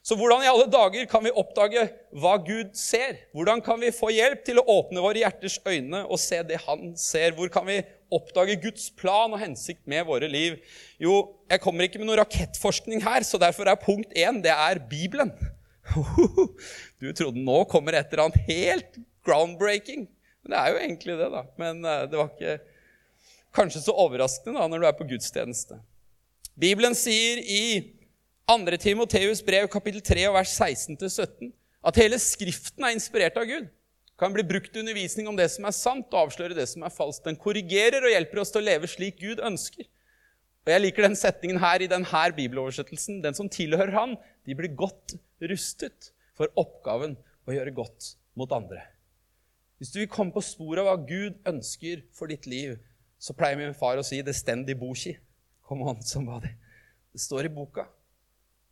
Så 0.00 0.16
hvordan 0.16 0.40
i 0.40 0.48
alle 0.48 0.64
dager 0.72 1.04
kan 1.10 1.20
vi 1.26 1.32
oppdage 1.36 1.82
hva 2.22 2.38
Gud 2.40 2.72
ser? 2.78 3.18
Hvordan 3.36 3.60
kan 3.64 3.80
vi 3.82 3.92
få 3.92 4.08
hjelp 4.14 4.46
til 4.46 4.60
å 4.60 4.64
åpne 4.78 5.02
våre 5.04 5.20
hjerters 5.20 5.58
øyne 5.68 6.06
og 6.06 6.20
se 6.22 6.40
det 6.48 6.62
Han 6.64 6.94
ser? 6.96 7.34
Hvor 7.36 7.52
kan 7.52 7.68
vi 7.68 7.82
oppdage 8.10 8.56
Guds 8.62 8.88
plan 8.96 9.32
og 9.36 9.42
hensikt 9.42 9.84
med 9.90 10.06
våre 10.08 10.30
liv? 10.30 10.56
Jo, 11.02 11.36
jeg 11.52 11.60
kommer 11.60 11.84
ikke 11.84 12.00
med 12.00 12.08
noe 12.08 12.22
rakettforskning 12.22 13.04
her, 13.04 13.26
så 13.28 13.38
derfor 13.40 13.68
er 13.68 13.80
punkt 13.80 14.16
én 14.16 14.40
det 14.44 14.54
er 14.54 14.82
Bibelen. 14.90 15.34
Du 17.00 17.08
trodde 17.16 17.40
nå 17.40 17.62
kommer 17.68 17.96
et 17.96 18.10
eller 18.12 18.28
annet 18.28 18.48
helt 18.48 18.98
groundbreaking. 19.26 20.08
Men 20.40 20.52
det 20.52 20.58
er 20.58 20.72
jo 20.72 20.80
egentlig 20.80 21.16
det, 21.20 21.30
da. 21.32 21.44
Men 21.60 21.84
eh, 21.84 22.02
det 22.08 22.18
var 22.18 22.32
ikke 22.32 22.58
kanskje 23.56 23.84
så 23.84 23.94
overraskende 24.00 24.60
da 24.60 24.68
når 24.70 24.80
du 24.80 24.88
er 24.88 24.98
på 24.98 25.08
gudstjeneste. 25.12 25.80
Bibelen 26.60 26.96
sier 26.96 27.40
i 27.40 27.64
2. 28.50 28.78
Timoteus 28.82 29.44
brev 29.46 29.68
kapittel 29.70 30.00
3 30.02 30.24
vers 30.34 30.52
16-17 30.58 31.52
at 31.86 31.98
hele 32.00 32.16
Skriften 32.18 32.82
er 32.82 32.96
inspirert 32.96 33.36
av 33.38 33.44
Gud. 33.46 33.68
Kan 34.18 34.32
bli 34.34 34.42
brukt 34.42 34.74
i 34.74 34.80
undervisning 34.82 35.28
om 35.30 35.36
det 35.38 35.46
som 35.52 35.68
er 35.68 35.74
sant, 35.76 36.08
og 36.10 36.24
avsløre 36.24 36.56
det 36.56 36.64
som 36.66 36.82
er 36.82 36.90
falskt. 36.90 37.28
Den 37.28 37.38
korrigerer 37.38 38.02
og 38.02 38.10
hjelper 38.10 38.40
oss 38.42 38.50
til 38.50 38.58
å 38.58 38.66
leve 38.66 38.90
slik 38.90 39.20
Gud 39.22 39.38
ønsker. 39.46 39.86
Og 40.66 40.72
Jeg 40.74 40.82
liker 40.82 41.06
den 41.06 41.14
setningen 41.20 41.60
her 41.62 41.84
i 41.84 41.88
denne 41.92 42.24
bibeloversettelsen. 42.40 43.20
Den 43.22 43.38
som 43.38 43.48
tilhører 43.48 43.94
Han, 43.94 44.16
de 44.42 44.58
blir 44.58 44.74
godt 44.74 45.14
rustet 45.38 46.10
for 46.34 46.50
oppgaven 46.58 47.14
å 47.46 47.54
gjøre 47.54 47.76
godt 47.78 48.16
mot 48.34 48.50
andre. 48.50 48.82
Hvis 49.78 49.94
du 49.94 50.00
vil 50.02 50.10
komme 50.10 50.34
på 50.34 50.42
sporet 50.42 50.82
av 50.82 50.90
hva 50.90 50.98
Gud 51.06 51.38
ønsker 51.46 52.02
for 52.10 52.26
ditt 52.26 52.50
liv, 52.50 52.74
så 53.14 53.30
pleier 53.30 53.62
min 53.62 53.78
far 53.78 53.96
å 53.96 54.02
si 54.02 54.20
'det 54.20 54.34
stend 54.34 54.68
i 54.68 54.74
boki'. 54.74 55.16
Kom 55.62 55.86
var 55.86 56.40
det. 56.42 56.56
Det 57.12 57.20
står 57.20 57.46
i 57.46 57.54
boka. 57.54 57.86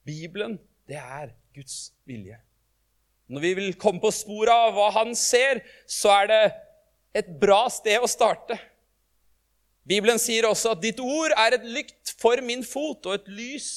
Bibelen, 0.08 0.56
det 0.88 0.96
er 0.96 1.34
Guds 1.56 1.92
vilje. 2.08 2.38
Når 3.28 3.44
vi 3.44 3.52
vil 3.58 3.76
komme 3.76 4.00
på 4.00 4.12
sporet 4.14 4.54
av 4.54 4.72
hva 4.76 4.88
han 4.96 5.12
ser, 5.18 5.60
så 5.84 6.14
er 6.22 6.30
det 6.30 6.42
et 7.20 7.28
bra 7.40 7.66
sted 7.72 8.00
å 8.00 8.08
starte. 8.08 8.56
Bibelen 9.88 10.20
sier 10.20 10.48
også 10.48 10.74
at 10.74 10.82
ditt 10.84 11.00
ord 11.00 11.32
er 11.36 11.56
et 11.56 11.66
lykt 11.68 12.14
for 12.20 12.40
min 12.44 12.64
fot 12.64 13.06
og 13.08 13.18
et 13.18 13.28
lys 13.32 13.68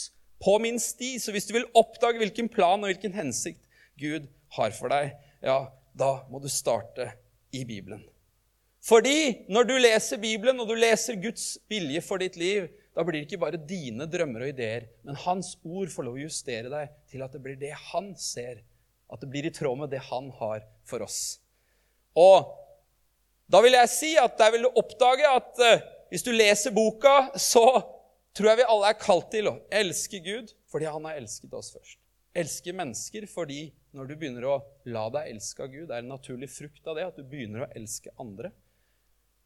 på 0.43 0.57
min 0.63 0.79
sti. 0.81 1.17
Så 1.19 1.35
hvis 1.35 1.47
du 1.47 1.55
vil 1.55 1.67
oppdage 1.77 2.19
hvilken 2.19 2.49
plan 2.51 2.79
og 2.79 2.91
hvilken 2.91 3.15
hensikt 3.15 3.63
Gud 3.99 4.27
har 4.57 4.75
for 4.75 4.91
deg, 4.91 5.13
ja, 5.43 5.59
da 5.95 6.11
må 6.31 6.41
du 6.43 6.49
starte 6.51 7.11
i 7.55 7.63
Bibelen. 7.67 8.03
Fordi 8.81 9.45
når 9.51 9.67
du 9.69 9.75
leser 9.77 10.19
Bibelen, 10.21 10.59
og 10.59 10.71
du 10.71 10.75
leser 10.79 11.19
Guds 11.21 11.53
vilje 11.69 12.01
for 12.03 12.23
ditt 12.23 12.39
liv, 12.39 12.67
da 12.95 13.03
blir 13.07 13.21
det 13.21 13.27
ikke 13.29 13.39
bare 13.39 13.59
dine 13.59 14.07
drømmer 14.09 14.43
og 14.43 14.51
ideer, 14.51 14.89
men 15.07 15.19
hans 15.23 15.53
ord 15.63 15.91
får 15.93 16.07
lov 16.07 16.17
å 16.17 16.25
justere 16.25 16.71
deg 16.71 16.91
til 17.11 17.23
at 17.23 17.31
det 17.31 17.41
blir 17.43 17.59
det 17.59 17.71
han 17.91 18.11
ser 18.19 18.65
At 19.11 19.19
det 19.19 19.27
blir 19.27 19.43
i 19.43 19.51
tråd 19.51 19.75
med 19.75 19.89
det 19.91 19.99
han 20.07 20.29
har 20.39 20.61
for 20.87 21.03
oss. 21.03 21.41
Og 22.15 22.47
da 23.51 23.59
vil 23.59 23.75
jeg 23.75 23.89
si 23.91 24.11
at 24.15 24.37
der 24.39 24.53
vil 24.53 24.63
du 24.63 24.77
oppdage 24.79 25.27
at 25.27 25.59
uh, 25.59 25.81
hvis 26.11 26.23
du 26.23 26.31
leser 26.31 26.71
boka, 26.71 27.27
så 27.35 27.65
tror 28.31 28.51
jeg 28.51 28.61
vi 28.61 28.69
alle 28.71 28.93
er 28.93 28.99
kalt 29.01 29.27
til 29.33 29.49
å 29.51 29.57
elske 29.67 30.21
Gud 30.23 30.53
fordi 30.71 30.87
han 30.87 31.03
har 31.09 31.19
elsket 31.19 31.51
oss 31.59 31.73
først. 31.75 31.99
Elske 32.31 32.71
mennesker 32.75 33.27
fordi 33.27 33.65
når 33.91 34.07
du 34.07 34.15
begynner 34.15 34.47
å 34.47 34.57
la 34.87 35.09
deg 35.11 35.33
elske 35.33 35.65
av 35.65 35.71
Gud, 35.73 35.89
det 35.89 35.97
er 35.97 36.05
en 36.05 36.13
naturlig 36.13 36.47
frukt 36.53 36.87
av 36.87 36.95
det 36.95 37.09
at 37.09 37.19
du 37.19 37.27
begynner 37.27 37.65
å 37.65 37.71
elske 37.75 38.15
andre. 38.15 38.53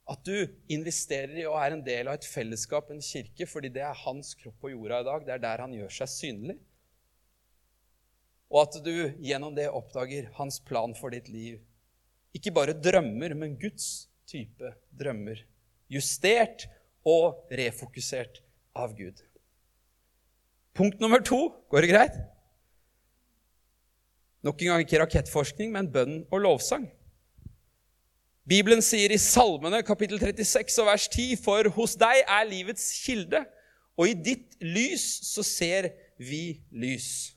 At 0.06 0.22
du 0.28 0.46
investerer 0.70 1.34
i 1.41 1.48
og 1.50 1.58
er 1.58 1.74
en 1.74 1.84
del 1.86 2.10
av 2.12 2.20
et 2.20 2.28
fellesskap, 2.30 2.91
en 2.94 3.02
kirke, 3.02 3.48
fordi 3.50 3.72
det 3.74 3.82
er 3.82 4.04
hans 4.04 4.36
kropp 4.38 4.60
på 4.62 4.70
jorda 4.76 5.02
i 5.02 5.08
dag. 5.08 5.26
Det 5.26 5.34
er 5.34 5.44
der 5.48 5.63
han 5.65 5.74
gjør 5.74 5.96
seg 5.98 6.12
synlig. 6.12 6.58
Og 8.54 8.62
at 8.62 8.78
du 8.86 8.94
gjennom 9.26 9.56
det 9.58 9.65
oppdager 9.74 10.30
hans 10.38 10.60
plan 10.62 10.94
for 10.98 11.15
ditt 11.15 11.32
liv. 11.34 11.58
Ikke 12.38 12.54
bare 12.54 12.76
drømmer, 12.78 13.34
men 13.34 13.58
Guds 13.58 14.08
type 14.30 14.76
drømmer. 14.94 15.41
Justert 15.89 16.68
og 17.06 17.50
refokusert 17.54 18.44
av 18.78 18.94
Gud. 18.98 19.22
Punkt 20.76 21.02
nummer 21.02 21.24
to. 21.24 21.48
Går 21.72 21.86
det 21.86 21.91
greit? 21.94 22.18
Nok 24.46 24.62
en 24.62 24.74
gang 24.74 24.86
ikke 24.86 25.02
rakettforskning, 25.02 25.72
men 25.74 25.89
bønn 25.89 26.20
og 26.30 26.44
lovsang. 26.44 26.86
Bibelen 28.45 28.84
sier 28.86 29.10
i 29.10 29.17
Salmene 29.17 29.79
kapittel 29.81 30.19
36 30.21 30.75
og 30.84 30.89
vers 30.91 31.08
10.: 31.10 31.38
For 31.41 31.69
hos 31.73 31.95
deg 31.97 32.19
er 32.21 32.43
livets 32.45 32.91
kilde, 33.01 33.41
og 33.97 34.12
i 34.12 34.13
ditt 34.13 34.53
lys 34.62 35.05
så 35.31 35.41
ser 35.45 35.89
vi 36.21 36.60
lys. 36.69 37.34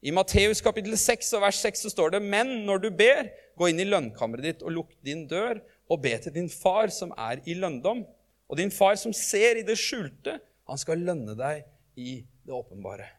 I 0.00 0.14
Matteus 0.16 0.62
kapittel 0.64 0.96
6 0.96 1.34
og 1.36 1.44
vers 1.44 1.60
6 1.60 1.84
så 1.84 1.92
står 1.92 2.14
det.: 2.14 2.22
Men 2.24 2.64
når 2.64 2.80
du 2.86 2.88
ber, 2.88 3.28
gå 3.52 3.68
inn 3.68 3.84
i 3.84 3.88
lønnkammeret 3.88 4.46
ditt 4.46 4.64
og 4.64 4.72
lukk 4.78 4.96
din 5.04 5.26
dør, 5.28 5.60
og 5.92 6.00
be 6.00 6.14
til 6.16 6.32
din 6.32 6.48
far 6.48 6.88
som 6.94 7.12
er 7.18 7.44
i 7.44 7.58
lønndom. 7.58 8.06
Og 8.48 8.56
din 8.56 8.72
far 8.72 8.96
som 8.96 9.12
ser 9.12 9.60
i 9.60 9.66
det 9.66 9.76
skjulte, 9.78 10.38
han 10.40 10.80
skal 10.80 11.04
lønne 11.04 11.36
deg 11.36 11.66
i 12.00 12.22
det 12.46 12.56
åpenbare. 12.56 13.10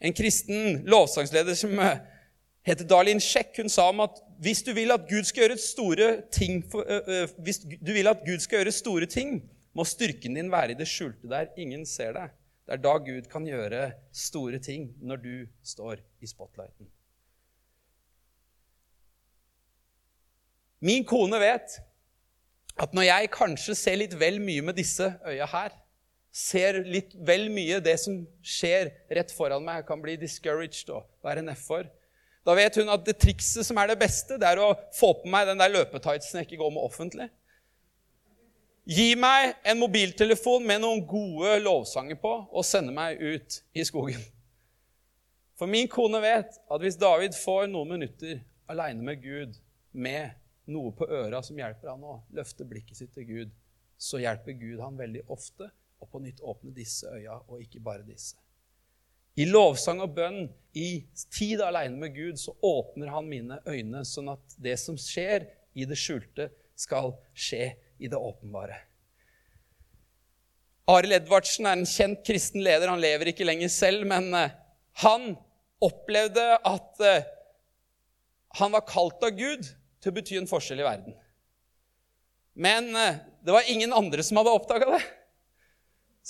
En 0.00 0.14
kristen 0.16 0.84
lovsangsleder 0.88 1.58
som 1.58 1.74
eh, 1.82 1.98
heter 2.66 2.88
Darlin 2.88 3.20
Sjekk. 3.20 3.56
hun 3.56 3.68
sa 3.68 3.88
om 3.88 4.00
at 4.04 4.20
hvis 4.40 4.62
du 4.62 4.72
vil 4.76 4.92
at 4.92 5.08
Gud 5.08 5.24
skal 5.24 5.46
gjøre 5.46 5.58
store 5.58 6.10
ting, 6.32 6.62
for, 6.70 6.84
øh, 6.86 7.28
hvis 7.38 7.58
du 7.58 7.92
vil 7.92 8.08
at 8.08 8.22
Gud 8.26 8.38
skal 8.38 8.62
gjøre 8.62 8.72
store 8.72 9.06
ting, 9.06 9.42
må 9.74 9.84
styrken 9.84 10.34
din 10.34 10.50
være 10.52 10.74
i 10.74 10.78
det 10.78 10.88
skjulte 10.88 11.28
der 11.30 11.52
ingen 11.56 11.86
ser 11.86 12.12
deg. 12.16 12.32
Det 12.66 12.76
er 12.76 12.82
da 12.82 12.96
Gud 13.02 13.28
kan 13.30 13.46
gjøre 13.46 13.92
store 14.12 14.58
ting, 14.58 14.90
når 15.02 15.16
du 15.16 15.46
står 15.64 16.02
i 16.20 16.26
spotlighten. 16.26 16.88
Min 20.80 21.04
kone 21.04 21.36
vet 21.40 21.76
at 22.80 22.94
når 22.96 23.04
jeg 23.04 23.30
kanskje 23.34 23.76
ser 23.76 23.98
litt 24.00 24.14
vel 24.16 24.38
mye 24.40 24.62
med 24.64 24.78
disse 24.78 25.10
øya 25.28 25.48
her, 25.50 25.74
ser 26.32 26.78
litt 26.86 27.12
vel 27.26 27.48
mye 27.52 27.80
det 27.84 27.96
som 28.00 28.22
skjer 28.40 28.92
rett 29.10 29.32
foran 29.34 29.64
meg. 29.66 29.82
Jeg 29.82 29.88
kan 29.90 30.02
bli 30.02 30.14
discouraged 30.20 30.92
og 30.94 31.08
være 31.26 31.42
nedfor. 31.44 31.90
Da 32.46 32.54
vet 32.56 32.78
hun 32.80 32.88
at 32.92 33.04
det 33.04 33.18
trikset 33.20 33.66
som 33.66 33.78
er 33.80 33.90
det 33.90 33.98
beste, 34.00 34.38
det 34.40 34.48
er 34.48 34.62
å 34.62 34.72
få 34.96 35.12
på 35.20 35.30
meg 35.30 35.48
den 35.50 35.60
der 35.60 35.72
løpetightsen 35.72 36.40
jeg 36.40 36.48
ikke 36.48 36.62
går 36.62 36.74
med 36.76 36.86
offentlig. 36.86 37.28
Gi 38.90 39.12
meg 39.20 39.54
en 39.68 39.78
mobiltelefon 39.78 40.64
med 40.66 40.80
noen 40.82 41.02
gode 41.06 41.58
lovsanger 41.62 42.16
på, 42.18 42.32
og 42.48 42.66
sende 42.66 42.94
meg 42.96 43.20
ut 43.20 43.60
i 43.76 43.84
skogen. 43.86 44.22
For 45.60 45.68
min 45.68 45.90
kone 45.92 46.22
vet 46.24 46.56
at 46.56 46.80
hvis 46.80 46.96
David 46.98 47.36
får 47.36 47.68
noen 47.68 47.92
minutter 47.92 48.40
aleine 48.72 49.04
med 49.04 49.20
Gud, 49.20 49.58
med 49.92 50.32
noe 50.70 50.94
på 50.96 51.08
øra 51.10 51.42
som 51.44 51.58
hjelper 51.58 51.92
han 51.92 52.06
å 52.06 52.20
løfte 52.34 52.64
blikket 52.64 52.96
sitt 53.02 53.12
til 53.14 53.26
Gud, 53.28 53.52
så 54.00 54.22
hjelper 54.22 54.56
Gud 54.56 54.80
han 54.80 54.96
veldig 54.96 55.26
ofte 55.28 55.68
og 56.00 56.08
på 56.08 56.22
nytt 56.24 56.40
åpne 56.40 56.72
disse 56.72 57.10
øya, 57.12 57.36
og 57.46 57.60
ikke 57.60 57.82
bare 57.84 58.06
disse. 58.06 58.38
I 59.38 59.46
lovsang 59.46 60.02
og 60.02 60.14
bønn, 60.16 60.48
i 60.74 61.02
tid 61.34 61.62
aleine 61.66 61.98
med 61.98 62.14
Gud, 62.14 62.38
så 62.38 62.54
åpner 62.62 63.10
han 63.10 63.26
mine 63.26 63.58
øyne, 63.66 64.04
sånn 64.06 64.30
at 64.30 64.54
det 64.62 64.76
som 64.78 64.98
skjer 65.00 65.48
i 65.74 65.86
det 65.88 65.98
skjulte, 65.98 66.50
skal 66.78 67.12
skje 67.34 67.72
i 68.00 68.08
det 68.10 68.18
åpenbare. 68.18 68.78
Arild 70.90 71.14
Edvardsen 71.20 71.68
er 71.68 71.78
en 71.78 71.86
kjent 71.88 72.22
kristen 72.26 72.64
leder. 72.64 72.90
Han 72.90 73.02
lever 73.02 73.30
ikke 73.30 73.46
lenger 73.46 73.70
selv, 73.70 74.06
men 74.10 74.32
eh, 74.34 74.54
han 75.04 75.34
opplevde 75.84 76.46
at 76.66 77.04
eh, 77.06 77.28
han 78.58 78.74
var 78.74 78.88
kalt 78.88 79.22
av 79.26 79.36
Gud 79.36 79.68
til 80.00 80.10
å 80.10 80.16
bety 80.16 80.38
en 80.40 80.50
forskjell 80.50 80.82
i 80.82 80.86
verden. 80.86 81.14
Men 82.58 82.90
eh, 82.96 83.20
det 83.44 83.54
var 83.54 83.70
ingen 83.70 83.94
andre 83.96 84.24
som 84.26 84.40
hadde 84.40 84.56
oppdaga 84.56 84.90
det. 84.96 85.02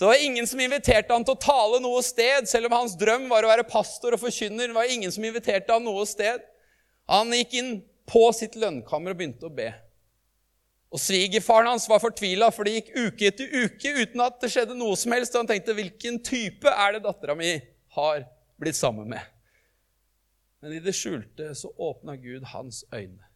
Så 0.01 0.07
det 0.07 0.17
var 0.17 0.25
ingen 0.25 0.47
som 0.47 0.61
inviterte 0.65 1.13
han 1.13 1.25
til 1.29 1.35
å 1.37 1.41
tale 1.45 1.77
noe 1.85 1.99
sted, 2.01 2.47
selv 2.49 2.71
om 2.71 2.73
hans 2.79 2.95
drøm 2.97 3.27
var 3.29 3.45
å 3.45 3.51
være 3.51 3.67
pastor 3.69 4.15
og 4.17 4.23
forkynner. 4.23 4.71
Det 4.71 4.77
var 4.79 4.89
ingen 4.89 5.13
som 5.13 5.25
inviterte 5.29 5.75
han 5.77 5.83
noe 5.85 6.07
sted. 6.09 6.41
Han 7.13 7.35
gikk 7.37 7.57
inn 7.61 7.75
på 8.09 8.23
sitt 8.33 8.55
lønnkammer 8.57 9.13
og 9.13 9.19
begynte 9.19 9.45
å 9.45 9.53
be. 9.53 9.67
Og 10.89 11.03
Svigerfaren 11.05 11.69
hans 11.69 11.85
var 11.93 12.01
fortvila, 12.01 12.49
for 12.49 12.65
det 12.65 12.79
gikk 12.79 12.89
uke 12.95 13.29
etter 13.29 13.53
uke 13.53 13.93
uten 13.99 14.23
at 14.25 14.39
det 14.41 14.49
skjedde 14.55 14.79
noe 14.79 14.95
som 14.97 15.13
helst. 15.13 15.37
Og 15.37 15.43
han 15.43 15.51
tenkte 15.51 15.75
hvilken 15.77 16.17
type 16.25 16.73
er 16.73 16.97
det 16.97 17.03
dattera 17.05 17.37
mi 17.37 17.51
har 17.99 18.25
blitt 18.57 18.81
sammen 18.81 19.13
med? 19.13 19.29
Men 20.65 20.79
i 20.79 20.81
det 20.81 20.97
skjulte 20.97 21.51
så 21.61 21.75
åpna 21.77 22.15
Gud 22.25 22.49
hans 22.55 22.87
øyne 22.89 23.29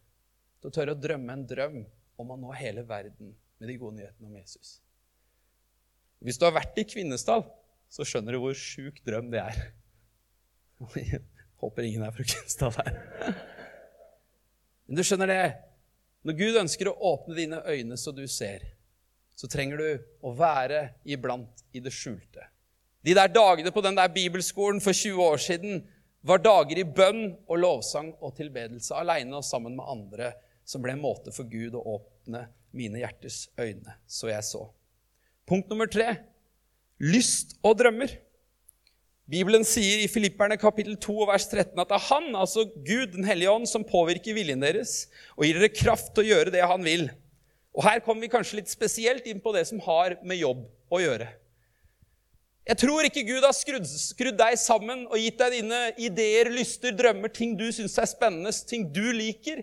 til 0.57 0.73
å 0.73 0.73
tørre 0.79 0.97
å 0.97 1.03
drømme 1.05 1.37
en 1.37 1.45
drøm 1.45 1.77
om 2.17 2.33
å 2.33 2.39
nå 2.41 2.57
hele 2.57 2.87
verden 2.89 3.35
med 3.61 3.69
de 3.69 3.77
gode 3.77 3.99
nyhetene 3.99 4.33
om 4.33 4.41
Jesus. 4.41 4.79
Hvis 6.25 6.39
du 6.41 6.47
har 6.47 6.55
vært 6.55 6.77
i 6.81 6.87
Kvinesdal, 6.89 7.43
så 7.91 8.05
skjønner 8.07 8.33
du 8.33 8.41
hvor 8.41 8.55
sjuk 8.57 8.97
drøm 9.05 9.29
det 9.33 9.43
er. 9.43 9.59
Jeg 10.97 11.21
håper 11.61 11.85
ingen 11.85 12.05
er 12.05 12.15
fra 12.15 12.25
Kvinesdal 12.25 12.73
her. 12.79 13.35
Men 14.85 14.97
du 14.97 15.05
skjønner 15.05 15.29
det, 15.29 15.43
når 16.25 16.37
Gud 16.39 16.57
ønsker 16.63 16.89
å 16.89 16.97
åpne 17.13 17.37
dine 17.37 17.61
øyne 17.69 17.97
så 18.01 18.13
du 18.15 18.23
ser, 18.29 18.65
så 19.37 19.49
trenger 19.51 19.81
du 19.81 20.05
å 20.25 20.31
være 20.33 20.87
iblant 21.05 21.61
i 21.75 21.81
det 21.83 21.93
skjulte. 21.93 22.47
De 23.05 23.13
der 23.13 23.29
dagene 23.29 23.69
på 23.73 23.83
den 23.85 23.97
der 23.97 24.09
bibelskolen 24.09 24.81
for 24.81 24.97
20 24.97 25.21
år 25.21 25.41
siden 25.43 25.83
var 26.25 26.41
dager 26.41 26.79
i 26.81 26.87
bønn 26.87 27.27
og 27.45 27.59
lovsang 27.61 28.09
og 28.17 28.33
tilbedelse, 28.39 28.95
aleine 28.97 29.37
og 29.37 29.45
sammen 29.45 29.75
med 29.77 29.85
andre, 29.85 30.31
som 30.65 30.81
ble 30.81 30.95
en 30.95 31.03
måte 31.03 31.29
for 31.35 31.45
Gud 31.45 31.77
å 31.77 31.83
åpne 31.99 32.47
mine 32.73 33.03
hjertes 33.03 33.43
øyne, 33.61 33.99
så 34.09 34.31
jeg 34.31 34.47
så. 34.47 34.63
Punkt 35.45 35.69
nummer 35.69 35.89
tre 35.89 36.15
lyst 37.01 37.57
og 37.65 37.77
drømmer. 37.79 38.09
Bibelen 39.29 39.65
sier 39.65 40.03
i 40.03 40.09
Filipperne 40.09 40.57
kapittel 40.61 40.97
2 41.01 41.25
vers 41.29 41.47
13 41.49 41.79
at 41.81 41.89
det 41.89 41.97
er 41.97 42.07
Han, 42.11 42.27
altså 42.37 42.67
Gud, 42.85 43.13
Den 43.13 43.25
hellige 43.25 43.51
ånd, 43.51 43.65
som 43.69 43.85
påvirker 43.85 44.37
viljen 44.37 44.61
deres 44.61 45.07
og 45.35 45.47
gir 45.47 45.57
dere 45.57 45.73
kraft 45.73 46.13
til 46.13 46.25
å 46.25 46.29
gjøre 46.29 46.53
det 46.53 46.61
Han 46.65 46.85
vil. 46.85 47.09
Og 47.75 47.83
Her 47.83 48.03
kommer 48.05 48.25
vi 48.25 48.31
kanskje 48.31 48.61
litt 48.61 48.71
spesielt 48.71 49.25
inn 49.27 49.41
på 49.41 49.53
det 49.55 49.65
som 49.69 49.81
har 49.85 50.17
med 50.23 50.39
jobb 50.39 50.63
å 50.93 51.01
gjøre. 51.01 51.27
Jeg 52.65 52.81
tror 52.81 53.05
ikke 53.05 53.25
Gud 53.27 53.43
har 53.45 53.53
skrudd, 53.53 53.85
skrudd 53.85 54.37
deg 54.39 54.55
sammen 54.57 55.03
og 55.05 55.19
gitt 55.21 55.37
deg 55.37 55.59
dine 55.59 55.81
ideer, 56.01 56.49
lyster, 56.49 56.95
drømmer, 56.97 57.29
ting 57.29 57.53
du 57.57 57.67
syns 57.69 57.97
er 58.01 58.09
spennende, 58.09 58.53
ting 58.65 58.87
du 58.89 59.03
liker, 59.13 59.61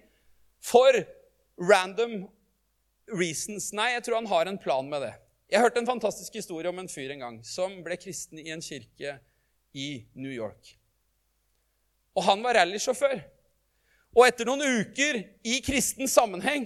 for 0.62 1.00
random 1.58 2.28
reasons. 3.10 3.72
Nei, 3.74 3.90
jeg 3.96 4.06
tror 4.06 4.20
han 4.20 4.30
har 4.30 4.50
en 4.50 4.60
plan 4.62 4.86
med 4.86 5.02
det. 5.02 5.16
Jeg 5.52 5.60
hørte 5.60 5.82
en 5.82 5.88
fantastisk 5.88 6.38
historie 6.38 6.70
om 6.70 6.78
en 6.80 6.88
fyr 6.88 7.10
en 7.12 7.20
gang 7.20 7.34
som 7.44 7.74
ble 7.84 7.98
kristen 8.00 8.38
i 8.40 8.48
en 8.54 8.62
kirke 8.64 9.18
i 9.76 9.88
New 10.16 10.32
York. 10.32 10.70
Og 12.16 12.24
han 12.24 12.40
var 12.44 12.56
rallysjåfør. 12.56 13.18
Og 14.16 14.24
etter 14.24 14.48
noen 14.48 14.64
uker 14.80 15.18
i 15.44 15.58
kristen 15.64 16.08
sammenheng 16.08 16.64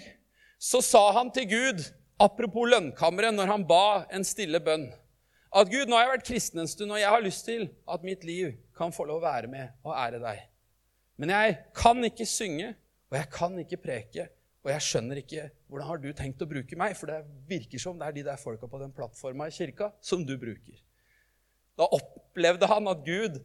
så 0.62 0.79
sa 0.87 1.03
han 1.18 1.33
til 1.35 1.49
Gud, 1.51 1.83
apropos 2.22 2.70
lønnkammeret, 2.70 3.35
når 3.35 3.51
han 3.51 3.66
ba 3.66 4.07
en 4.14 4.27
stille 4.27 4.62
bønn, 4.62 4.87
at 5.57 5.70
Gud, 5.72 5.90
nå 5.90 5.99
har 5.99 6.07
jeg 6.07 6.14
vært 6.14 6.29
kristen 6.31 6.62
en 6.62 6.70
stund, 6.70 6.94
og 6.94 7.03
jeg 7.03 7.11
har 7.11 7.27
lyst 7.27 7.46
til 7.49 7.66
at 7.90 8.07
mitt 8.07 8.22
liv 8.29 8.55
kan 8.79 8.94
få 8.94 9.09
lov 9.09 9.18
å 9.18 9.27
være 9.27 9.51
med 9.51 9.75
og 9.83 9.94
ære 9.99 10.22
deg. 10.22 10.46
Men 11.18 11.35
jeg 11.35 11.59
kan 11.75 12.07
ikke 12.07 12.27
synge, 12.29 12.75
og 13.11 13.18
jeg 13.18 13.31
kan 13.35 13.59
ikke 13.62 13.83
preke, 13.83 14.31
og 14.67 14.73
jeg 14.73 14.83
skjønner 14.83 15.21
ikke 15.21 15.45
hvordan 15.71 15.87
har 15.87 16.01
du 16.03 16.09
tenkt 16.19 16.41
å 16.43 16.49
bruke 16.51 16.79
meg, 16.79 16.97
for 16.99 17.07
det 17.07 17.21
virker 17.47 17.79
som 17.79 18.01
det 18.01 18.09
er 18.09 18.17
de 18.17 18.25
der 18.27 18.41
folka 18.41 18.67
på 18.67 18.81
den 18.81 18.91
plattforma 18.95 19.47
i 19.47 19.55
kirka 19.55 19.93
som 20.03 20.25
du 20.27 20.33
bruker. 20.43 20.81
Da 21.79 21.87
opplevde 21.95 22.67
han 22.67 22.91
at 22.91 23.05
Gud, 23.07 23.39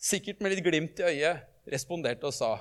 sikkert 0.00 0.40
med 0.40 0.54
litt 0.54 0.64
glimt 0.64 1.02
i 1.02 1.10
øyet, 1.10 1.44
responderte 1.68 2.28
og 2.28 2.32
sa 2.36 2.54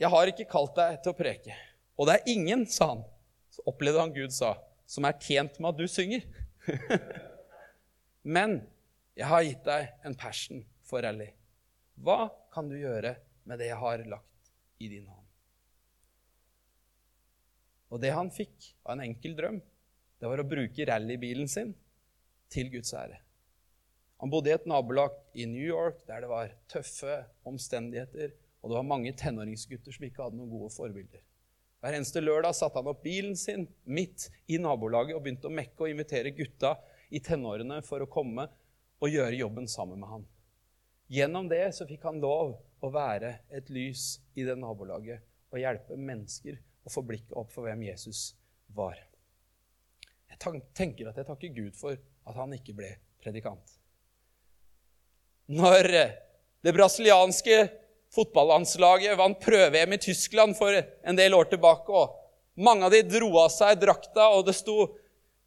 Jeg 0.00 0.08
har 0.12 0.30
ikke 0.32 0.48
kalt 0.48 0.76
deg 0.78 0.96
til 1.02 1.12
å 1.12 1.18
preke. 1.18 1.60
Og 2.00 2.08
det 2.08 2.16
er 2.16 2.32
ingen, 2.32 2.64
sa 2.70 2.94
han, 2.94 3.04
så 3.52 3.68
opplevde 3.68 4.00
han 4.00 4.16
Gud 4.16 4.32
sa, 4.32 4.54
som 4.88 5.04
er 5.04 5.20
tjent 5.20 5.60
med 5.60 5.74
at 5.74 5.80
du 5.82 5.88
synger. 5.90 6.24
Men 8.38 8.60
jeg 9.18 9.28
har 9.28 9.44
gitt 9.44 9.64
deg 9.66 10.08
en 10.08 10.16
passion 10.16 10.64
for 10.88 11.04
rally. 11.04 11.32
Hva 12.00 12.28
kan 12.54 12.70
du 12.70 12.78
gjøre 12.78 13.18
med 13.44 13.60
det 13.60 13.72
jeg 13.74 13.82
har 13.82 14.08
lagt 14.08 14.54
i 14.78 14.88
din 14.88 15.08
hånd? 15.08 15.17
Og 17.88 18.02
det 18.02 18.12
han 18.12 18.30
fikk 18.32 18.72
av 18.84 18.96
en 18.96 19.06
enkel 19.06 19.36
drøm, 19.38 19.62
det 20.18 20.28
var 20.28 20.42
å 20.42 20.48
bruke 20.48 20.86
rallybilen 20.88 21.48
sin 21.48 21.72
til 22.52 22.70
Guds 22.72 22.92
ære. 22.96 23.20
Han 24.18 24.32
bodde 24.32 24.50
i 24.50 24.56
et 24.56 24.66
nabolag 24.66 25.14
i 25.38 25.46
New 25.46 25.62
York 25.62 26.02
der 26.08 26.24
det 26.24 26.30
var 26.30 26.52
tøffe 26.70 27.20
omstendigheter, 27.46 28.32
og 28.60 28.70
det 28.70 28.78
var 28.80 28.88
mange 28.90 29.14
tenåringsgutter 29.14 29.94
som 29.94 30.06
ikke 30.08 30.24
hadde 30.24 30.40
noen 30.40 30.50
gode 30.50 30.72
forbilder. 30.74 31.22
Hver 31.78 31.94
eneste 31.94 32.20
lørdag 32.24 32.56
satte 32.58 32.80
han 32.80 32.90
opp 32.90 33.04
bilen 33.04 33.36
sin 33.38 33.68
midt 33.86 34.26
i 34.50 34.58
nabolaget 34.58 35.14
og 35.14 35.22
begynte 35.22 35.46
å 35.46 35.54
mekke 35.54 35.84
og 35.84 35.92
invitere 35.92 36.34
gutta 36.34 36.74
i 37.14 37.22
tenårene 37.22 37.78
for 37.86 38.02
å 38.02 38.10
komme 38.10 38.48
og 38.98 39.14
gjøre 39.14 39.38
jobben 39.38 39.70
sammen 39.70 40.02
med 40.02 40.10
han. 40.10 40.24
Gjennom 41.08 41.46
det 41.48 41.62
så 41.76 41.86
fikk 41.88 42.02
han 42.08 42.18
lov 42.20 42.56
å 42.82 42.90
være 42.92 43.36
et 43.54 43.70
lys 43.70 44.16
i 44.34 44.42
det 44.44 44.58
nabolaget 44.58 45.22
og 45.54 45.62
hjelpe 45.62 45.96
mennesker 45.96 46.58
å 46.88 46.92
få 46.92 47.04
blikket 47.06 47.36
opp 47.36 47.52
for 47.52 47.68
hvem 47.68 47.84
Jesus 47.90 48.32
var. 48.74 48.96
Jeg 50.28 50.62
tenker 50.76 51.10
at 51.10 51.18
jeg 51.18 51.28
takker 51.28 51.54
Gud 51.54 51.76
for 51.76 51.96
at 51.98 52.38
han 52.38 52.54
ikke 52.56 52.76
ble 52.76 52.94
predikant. 53.22 53.76
Når 55.48 55.88
det 56.64 56.74
brasilianske 56.76 57.60
fotballandslaget 58.14 59.18
vant 59.18 59.40
prøve-EM 59.42 59.96
i 59.96 60.00
Tyskland 60.00 60.56
for 60.58 60.74
en 60.76 61.18
del 61.18 61.36
år 61.36 61.50
tilbake. 61.52 61.92
og 61.92 62.16
Mange 62.58 62.88
av 62.88 62.94
de 62.94 63.02
dro 63.06 63.30
av 63.40 63.50
seg 63.54 63.78
drakta, 63.80 64.30
og 64.34 64.46
det 64.48 64.56
sto 64.56 64.96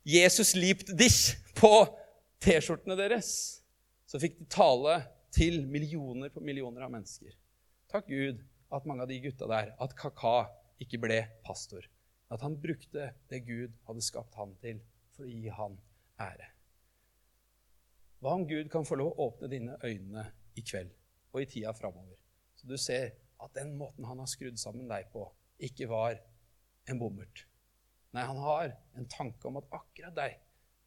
'Jesus 0.05 0.55
liebt 0.55 0.89
dich' 0.97 1.37
på 1.55 1.85
T-skjortene 2.41 2.97
deres. 2.97 3.61
Så 4.07 4.19
fikk 4.19 4.39
de 4.39 4.45
tale 4.49 5.03
til 5.31 5.61
millioner 5.67 6.29
på 6.29 6.41
millioner 6.41 6.87
av 6.87 6.91
mennesker. 6.91 7.35
Takk 7.91 8.07
Gud 8.07 8.41
at 8.71 8.87
mange 8.87 9.03
av 9.03 9.11
de 9.11 9.19
gutta 9.19 9.47
der, 9.47 9.73
at 9.79 9.95
Kaka 9.95 10.49
ikke 10.81 10.99
ble 11.01 11.19
pastor. 11.45 11.85
At 12.31 12.43
han 12.45 12.57
brukte 12.61 13.11
det 13.29 13.43
Gud 13.47 13.75
hadde 13.87 14.03
skapt 14.05 14.37
han 14.39 14.55
til, 14.61 14.79
for 15.11 15.27
å 15.27 15.31
gi 15.31 15.51
han 15.51 15.77
ære. 16.21 16.47
Hva 18.21 18.35
om 18.37 18.45
Gud 18.47 18.69
kan 18.71 18.85
få 18.85 18.97
lov 19.01 19.15
å 19.15 19.27
åpne 19.27 19.49
dine 19.51 19.77
øyne 19.83 20.27
i 20.55 20.63
kveld 20.63 20.91
og 21.33 21.41
i 21.41 21.47
tida 21.49 21.73
framover? 21.75 22.17
Så 22.55 22.69
du 22.69 22.77
ser 22.77 23.15
at 23.41 23.55
den 23.57 23.73
måten 23.79 24.05
han 24.05 24.21
har 24.21 24.29
skrudd 24.29 24.59
sammen 24.61 24.89
deg 24.89 25.09
på, 25.13 25.25
ikke 25.61 25.87
var 25.89 26.19
en 26.89 27.01
bommert. 27.01 27.45
Nei, 28.13 28.25
han 28.27 28.39
har 28.43 28.73
en 28.99 29.07
tanke 29.09 29.47
om 29.47 29.57
at 29.61 29.69
akkurat 29.73 30.15
deg, 30.17 30.37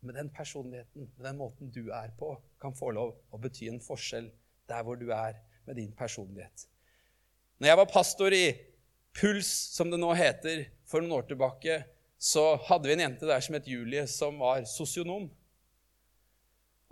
med 0.05 0.19
den 0.19 0.29
personligheten, 0.37 1.09
med 1.17 1.25
den 1.25 1.39
måten 1.41 1.71
du 1.73 1.89
er 1.97 2.11
på, 2.19 2.35
kan 2.61 2.75
få 2.77 2.91
lov 2.93 3.15
å 3.33 3.41
bety 3.41 3.71
en 3.73 3.81
forskjell 3.81 4.29
der 4.69 4.85
hvor 4.85 4.99
du 5.01 5.09
er 5.17 5.39
med 5.65 5.79
din 5.81 5.95
personlighet. 5.97 6.67
Når 7.59 7.71
jeg 7.71 7.81
var 7.81 7.93
pastor 7.93 8.37
i 8.37 8.45
Puls, 9.21 9.49
som 9.77 9.91
det 9.91 10.01
nå 10.03 10.11
heter, 10.19 10.67
for 10.91 11.03
noen 11.03 11.21
år 11.21 11.29
tilbake, 11.29 11.83
så 12.19 12.55
hadde 12.67 12.89
vi 12.89 12.97
en 12.97 13.05
jente 13.05 13.29
der 13.29 13.43
som 13.45 13.55
het 13.57 13.69
Julie, 13.69 14.07
som 14.11 14.41
var 14.43 14.65
sosionom. 14.69 15.29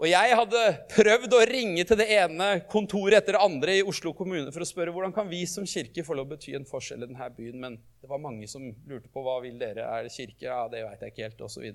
Og 0.03 0.09
jeg 0.09 0.35
hadde 0.35 0.61
prøvd 0.91 1.35
å 1.37 1.45
ringe 1.47 1.85
til 1.87 1.99
det 2.01 2.09
ene 2.11 2.49
kontoret 2.71 3.21
etter 3.21 3.37
det 3.37 3.43
andre 3.45 3.77
i 3.79 3.85
Oslo 3.87 4.11
kommune 4.19 4.51
for 4.51 4.65
å 4.65 4.67
spørre 4.67 4.91
hvordan 4.95 5.15
kan 5.15 5.29
vi 5.31 5.45
som 5.47 5.69
kirke 5.69 6.03
få 6.03 6.17
lov 6.19 6.27
å 6.27 6.33
bety 6.33 6.57
en 6.59 6.67
forskjell 6.67 7.05
i 7.05 7.07
denne 7.07 7.29
byen. 7.37 7.61
Men 7.63 7.77
det 8.03 8.11
var 8.11 8.23
mange 8.23 8.49
som 8.51 8.65
lurte 8.91 9.13
på 9.13 9.23
hva 9.23 9.37
vil 9.45 9.61
dere 9.61 9.87
Er 9.87 10.09
det 10.09 10.15
kirke. 10.17 10.49
Ja, 10.49 10.65
det 10.73 10.83
veit 10.89 11.05
jeg 11.07 11.15
ikke 11.15 11.29
helt, 11.29 11.45
osv. 11.47 11.69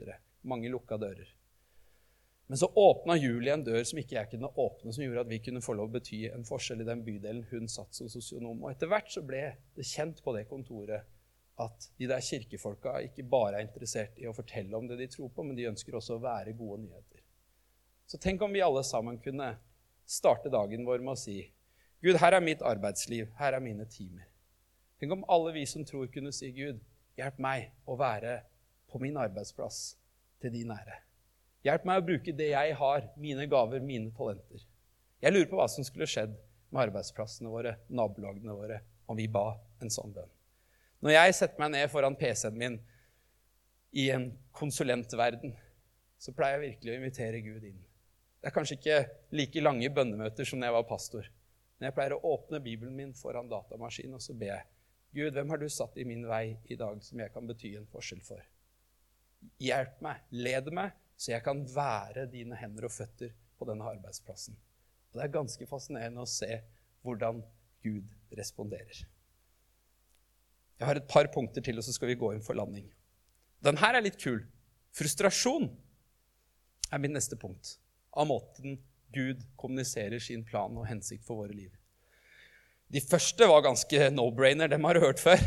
Mange 0.43 0.71
lukka 0.73 0.99
dører. 0.99 1.29
Men 2.47 2.57
så 2.57 2.69
åpna 2.75 3.17
Julie 3.19 3.51
en 3.53 3.63
dør 3.63 3.83
som 3.83 3.99
ikke 3.99 4.15
jeg 4.15 4.29
kunne 4.31 4.49
åpne, 4.55 4.93
som 4.95 5.03
gjorde 5.03 5.25
at 5.25 5.31
vi 5.31 5.41
kunne 5.43 5.61
få 5.63 5.75
lov 5.75 5.89
å 5.89 5.95
bety 5.97 6.21
en 6.29 6.47
forskjell 6.47 6.83
i 6.83 6.87
den 6.87 7.03
bydelen 7.03 7.43
hun 7.49 7.67
satt 7.67 7.95
som 7.95 8.07
sosionom. 8.11 8.61
Og 8.63 8.71
etter 8.71 8.87
hvert 8.87 9.11
så 9.11 9.23
ble 9.27 9.41
det 9.75 9.87
kjent 9.87 10.21
på 10.23 10.35
det 10.37 10.45
kontoret 10.47 11.09
at 11.59 11.87
de 11.97 12.07
der 12.07 12.23
kirkefolka 12.23 12.99
ikke 13.03 13.25
bare 13.27 13.57
er 13.57 13.65
interessert 13.65 14.19
i 14.21 14.27
å 14.29 14.35
fortelle 14.35 14.77
om 14.77 14.87
det 14.87 14.99
de 15.01 15.09
tror 15.11 15.31
på, 15.33 15.43
men 15.43 15.57
de 15.57 15.67
ønsker 15.67 15.95
også 15.97 16.15
å 16.15 16.23
være 16.23 16.55
gode 16.55 16.83
nyheter. 16.85 17.23
Så 18.07 18.19
tenk 18.23 18.45
om 18.45 18.53
vi 18.53 18.63
alle 18.63 18.83
sammen 18.87 19.17
kunne 19.19 19.55
starte 20.07 20.53
dagen 20.53 20.85
vår 20.87 21.03
med 21.03 21.17
å 21.17 21.19
si 21.19 21.41
Gud, 21.99 22.19
her 22.21 22.37
er 22.37 22.45
mitt 22.45 22.61
arbeidsliv, 22.61 23.31
her 23.39 23.57
er 23.57 23.63
mine 23.63 23.87
timer. 23.89 24.29
Tenk 25.01 25.17
om 25.17 25.25
alle 25.33 25.55
vi 25.55 25.65
som 25.67 25.83
tror, 25.85 26.05
kunne 26.13 26.31
si 26.31 26.51
Gud, 26.53 26.79
hjelp 27.17 27.41
meg 27.41 27.73
å 27.89 27.97
være 27.97 28.37
på 28.87 29.01
min 29.01 29.17
arbeidsplass 29.17 29.97
til 30.39 30.53
din 30.53 30.71
ære. 30.71 31.06
Hjelp 31.67 31.83
meg 31.83 31.99
å 31.99 32.05
bruke 32.07 32.31
det 32.31 32.51
jeg 32.53 32.75
har, 32.79 33.07
mine 33.19 33.43
gaver, 33.51 33.81
mine 33.83 34.11
talenter. 34.15 34.61
Jeg 35.19 35.33
lurer 35.33 35.49
på 35.51 35.57
hva 35.59 35.65
som 35.67 35.83
skulle 35.83 36.07
skjedd 36.07 36.37
med 36.71 36.85
arbeidsplassene 36.85 37.51
våre, 37.51 37.73
nabolagene 37.91 38.55
våre, 38.55 38.77
om 39.07 39.17
vi 39.19 39.25
ba 39.31 39.49
en 39.83 39.91
sånn 39.91 40.13
bønn. 40.15 40.29
Når 41.03 41.13
jeg 41.13 41.35
setter 41.41 41.61
meg 41.61 41.73
ned 41.73 41.91
foran 41.91 42.15
PC-en 42.17 42.55
min 42.57 42.77
i 43.99 44.07
en 44.13 44.29
konsulentverden, 44.55 45.51
så 46.17 46.31
pleier 46.37 46.57
jeg 46.57 46.71
virkelig 46.71 46.93
å 46.93 46.99
invitere 47.01 47.41
Gud 47.43 47.65
inn. 47.67 47.81
Det 48.39 48.49
er 48.49 48.55
kanskje 48.55 48.77
ikke 48.77 49.01
like 49.35 49.63
lange 49.63 49.89
bønnemøter 49.91 50.47
som 50.47 50.61
da 50.61 50.69
jeg 50.69 50.77
var 50.77 50.87
pastor. 50.87 51.27
Men 51.77 51.89
jeg 51.89 51.97
pleier 51.97 52.15
å 52.15 52.23
åpne 52.31 52.61
Bibelen 52.63 52.95
min 52.95 53.11
foran 53.17 53.49
datamaskinen 53.51 54.17
og 54.17 54.23
så 54.23 54.37
ber 54.37 54.53
jeg 54.53 54.65
Gud, 55.17 55.33
hvem 55.33 55.51
har 55.51 55.59
du 55.59 55.67
satt 55.71 55.97
i 55.97 56.05
min 56.07 56.23
vei 56.29 56.57
i 56.69 56.77
dag 56.79 56.99
som 57.03 57.19
jeg 57.19 57.33
kan 57.33 57.47
bety 57.49 57.73
en 57.75 57.89
forskjell 57.89 58.23
for? 58.23 58.39
Hjelp 59.61 60.01
meg, 60.03 60.23
led 60.33 60.71
meg, 60.73 60.95
så 61.17 61.33
jeg 61.33 61.43
kan 61.45 61.63
være 61.73 62.27
dine 62.31 62.57
hender 62.59 62.87
og 62.87 62.93
føtter 62.93 63.33
på 63.57 63.67
denne 63.69 63.85
arbeidsplassen. 63.89 64.57
Og 65.11 65.19
Det 65.19 65.25
er 65.25 65.33
ganske 65.33 65.67
fascinerende 65.69 66.21
å 66.21 66.29
se 66.29 66.59
hvordan 67.05 67.41
Gud 67.83 68.13
responderer. 68.37 69.05
Jeg 70.77 70.85
har 70.85 70.99
et 70.99 71.09
par 71.09 71.29
punkter 71.33 71.63
til, 71.65 71.79
og 71.79 71.85
så 71.85 71.95
skal 71.95 72.11
vi 72.11 72.19
gå 72.21 72.29
inn 72.35 72.45
for 72.45 72.57
landing. 72.57 72.85
Den 73.65 73.79
her 73.81 73.97
er 73.97 74.05
litt 74.05 74.19
kul. 74.21 74.43
Frustrasjon 74.93 75.71
er 76.93 77.01
mitt 77.01 77.15
neste 77.15 77.37
punkt 77.39 77.77
av 78.13 78.29
måten 78.29 78.77
Gud 79.13 79.41
kommuniserer 79.57 80.21
sin 80.21 80.43
plan 80.45 80.75
og 80.77 80.85
hensikt 80.89 81.25
for 81.25 81.41
våre 81.41 81.55
liv. 81.55 81.71
De 82.93 83.01
første 83.03 83.47
var 83.49 83.65
ganske 83.65 84.09
no-brainer. 84.13 84.69
Dem 84.71 84.85
har 84.87 84.95
du 84.95 85.03
hørt 85.03 85.19
før. 85.19 85.41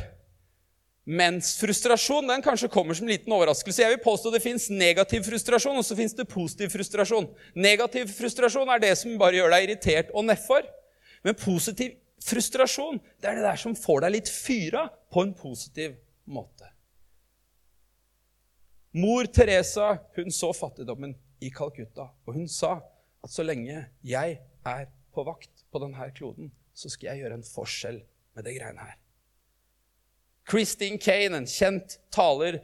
Mens 1.10 1.56
frustrasjon 1.58 2.28
den 2.30 2.42
kanskje 2.44 2.68
kommer 2.70 2.94
som 2.94 3.08
en 3.08 3.10
liten 3.10 3.32
overraskelse. 3.34 3.82
Jeg 3.82 3.96
vil 3.96 4.04
påstå 4.04 4.30
Det 4.30 4.42
fins 4.44 4.68
negativ 4.70 5.24
frustrasjon, 5.26 5.78
og 5.80 5.86
så 5.86 5.96
fins 5.98 6.14
det 6.14 6.28
positiv 6.30 6.70
frustrasjon. 6.70 7.26
Negativ 7.58 8.12
frustrasjon 8.14 8.70
er 8.70 8.82
det 8.84 8.92
som 9.00 9.16
bare 9.18 9.40
gjør 9.40 9.50
deg 9.56 9.66
irritert 9.66 10.12
og 10.14 10.28
nedfor. 10.28 10.68
Men 11.26 11.34
positiv 11.34 11.96
frustrasjon 12.22 13.00
det 13.18 13.26
er 13.26 13.40
det 13.40 13.48
der 13.48 13.58
som 13.58 13.74
får 13.74 14.04
deg 14.04 14.14
litt 14.20 14.30
fyra 14.30 14.86
på 15.10 15.24
en 15.26 15.34
positiv 15.34 15.98
måte. 16.30 16.70
Mor 18.94 19.26
Teresa 19.34 19.96
hun 20.14 20.30
så 20.34 20.52
fattigdommen 20.54 21.16
i 21.42 21.50
Calcutta. 21.50 22.10
Og 22.26 22.38
hun 22.38 22.46
sa 22.46 22.76
at 23.20 23.34
så 23.34 23.42
lenge 23.42 23.82
jeg 24.06 24.40
er 24.62 24.88
på 25.10 25.26
vakt 25.26 25.66
på 25.70 25.82
denne 25.82 26.10
kloden, 26.14 26.54
så 26.70 26.86
skal 26.86 27.12
jeg 27.12 27.24
gjøre 27.24 27.40
en 27.40 27.46
forskjell 27.46 28.04
med 28.36 28.46
det 28.46 28.60
greiene 28.60 28.92
her. 28.92 28.98
Christine 30.50 30.98
Kane, 30.98 31.36
en 31.36 31.46
kjent 31.46 32.00
taler 32.10 32.56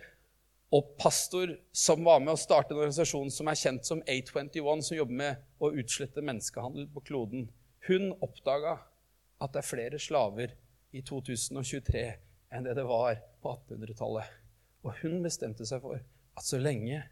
og 0.74 0.96
pastor 0.98 1.52
som 1.70 2.02
var 2.02 2.18
med 2.18 2.32
å 2.34 2.40
starte 2.40 2.74
en 2.74 2.80
organisasjon 2.80 3.30
som 3.30 3.46
er 3.46 3.58
kjent 3.60 3.86
som 3.86 4.00
A21, 4.10 4.82
som 4.82 4.96
jobber 4.96 5.20
med 5.20 5.44
å 5.62 5.70
utslette 5.70 6.24
menneskehandel 6.24 6.88
på 6.90 7.04
kloden, 7.06 7.46
hun 7.86 8.10
oppdaga 8.18 8.80
at 9.38 9.54
det 9.54 9.62
er 9.62 9.68
flere 9.68 10.00
slaver 10.02 10.56
i 10.90 11.04
2023 11.06 12.02
enn 12.56 12.66
det 12.66 12.74
det 12.74 12.86
var 12.88 13.20
på 13.42 13.54
1800-tallet. 13.54 14.34
Og 14.82 15.02
hun 15.04 15.20
bestemte 15.22 15.66
seg 15.68 15.84
for 15.84 16.02
at 16.02 16.46
så 16.46 16.58
lenge 16.58 17.04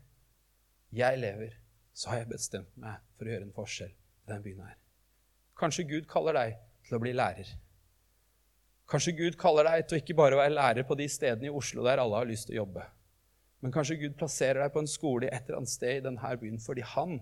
jeg 0.94 1.20
lever, 1.22 1.54
så 1.94 2.10
har 2.10 2.24
jeg 2.24 2.32
bestemt 2.34 2.74
meg 2.74 2.98
for 3.14 3.28
å 3.28 3.36
gjøre 3.36 3.46
en 3.46 3.54
forskjell 3.54 3.94
i 3.94 4.26
denne 4.26 4.42
byen 4.42 4.66
her. 4.66 4.78
Kanskje 5.54 5.86
Gud 5.86 6.10
kaller 6.10 6.34
deg 6.34 6.58
til 6.88 6.98
å 6.98 7.02
bli 7.02 7.14
lærer. 7.14 7.46
Kanskje 8.90 9.14
Gud 9.16 9.38
kaller 9.40 9.68
deg 9.68 9.86
til 9.88 9.96
å 9.96 10.02
ikke 10.02 10.16
bare 10.18 10.38
være 10.38 10.54
lærer 10.54 10.86
på 10.86 10.96
de 10.98 11.06
stedene 11.08 11.48
i 11.48 11.54
Oslo 11.54 11.84
der 11.86 12.02
alle 12.02 12.20
har 12.20 12.28
lyst 12.28 12.48
til 12.48 12.58
å 12.58 12.62
jobbe. 12.62 12.84
Men 13.64 13.72
kanskje 13.72 13.96
Gud 14.02 14.16
plasserer 14.20 14.60
deg 14.60 14.74
på 14.74 14.82
en 14.82 14.90
skole 14.90 15.30
et 15.30 15.46
eller 15.46 15.62
annet 15.62 15.72
sted 15.72 15.98
i 15.98 16.04
denne 16.04 16.32
byen 16.40 16.60
fordi 16.60 16.84
han 16.94 17.16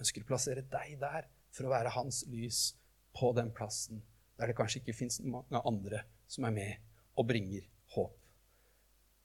ønsker 0.00 0.24
å 0.24 0.28
plassere 0.30 0.64
deg 0.72 0.96
der 1.02 1.28
for 1.52 1.68
å 1.68 1.72
være 1.72 1.92
hans 1.96 2.22
lys 2.32 2.70
på 3.16 3.32
den 3.36 3.52
plassen 3.56 4.00
der 4.36 4.50
det 4.50 4.56
kanskje 4.56 4.82
ikke 4.82 4.96
fins 4.96 5.20
mange 5.24 5.60
andre 5.68 6.02
som 6.28 6.44
er 6.48 6.54
med 6.56 6.80
og 7.16 7.28
bringer 7.28 7.64
håp. 7.94 8.16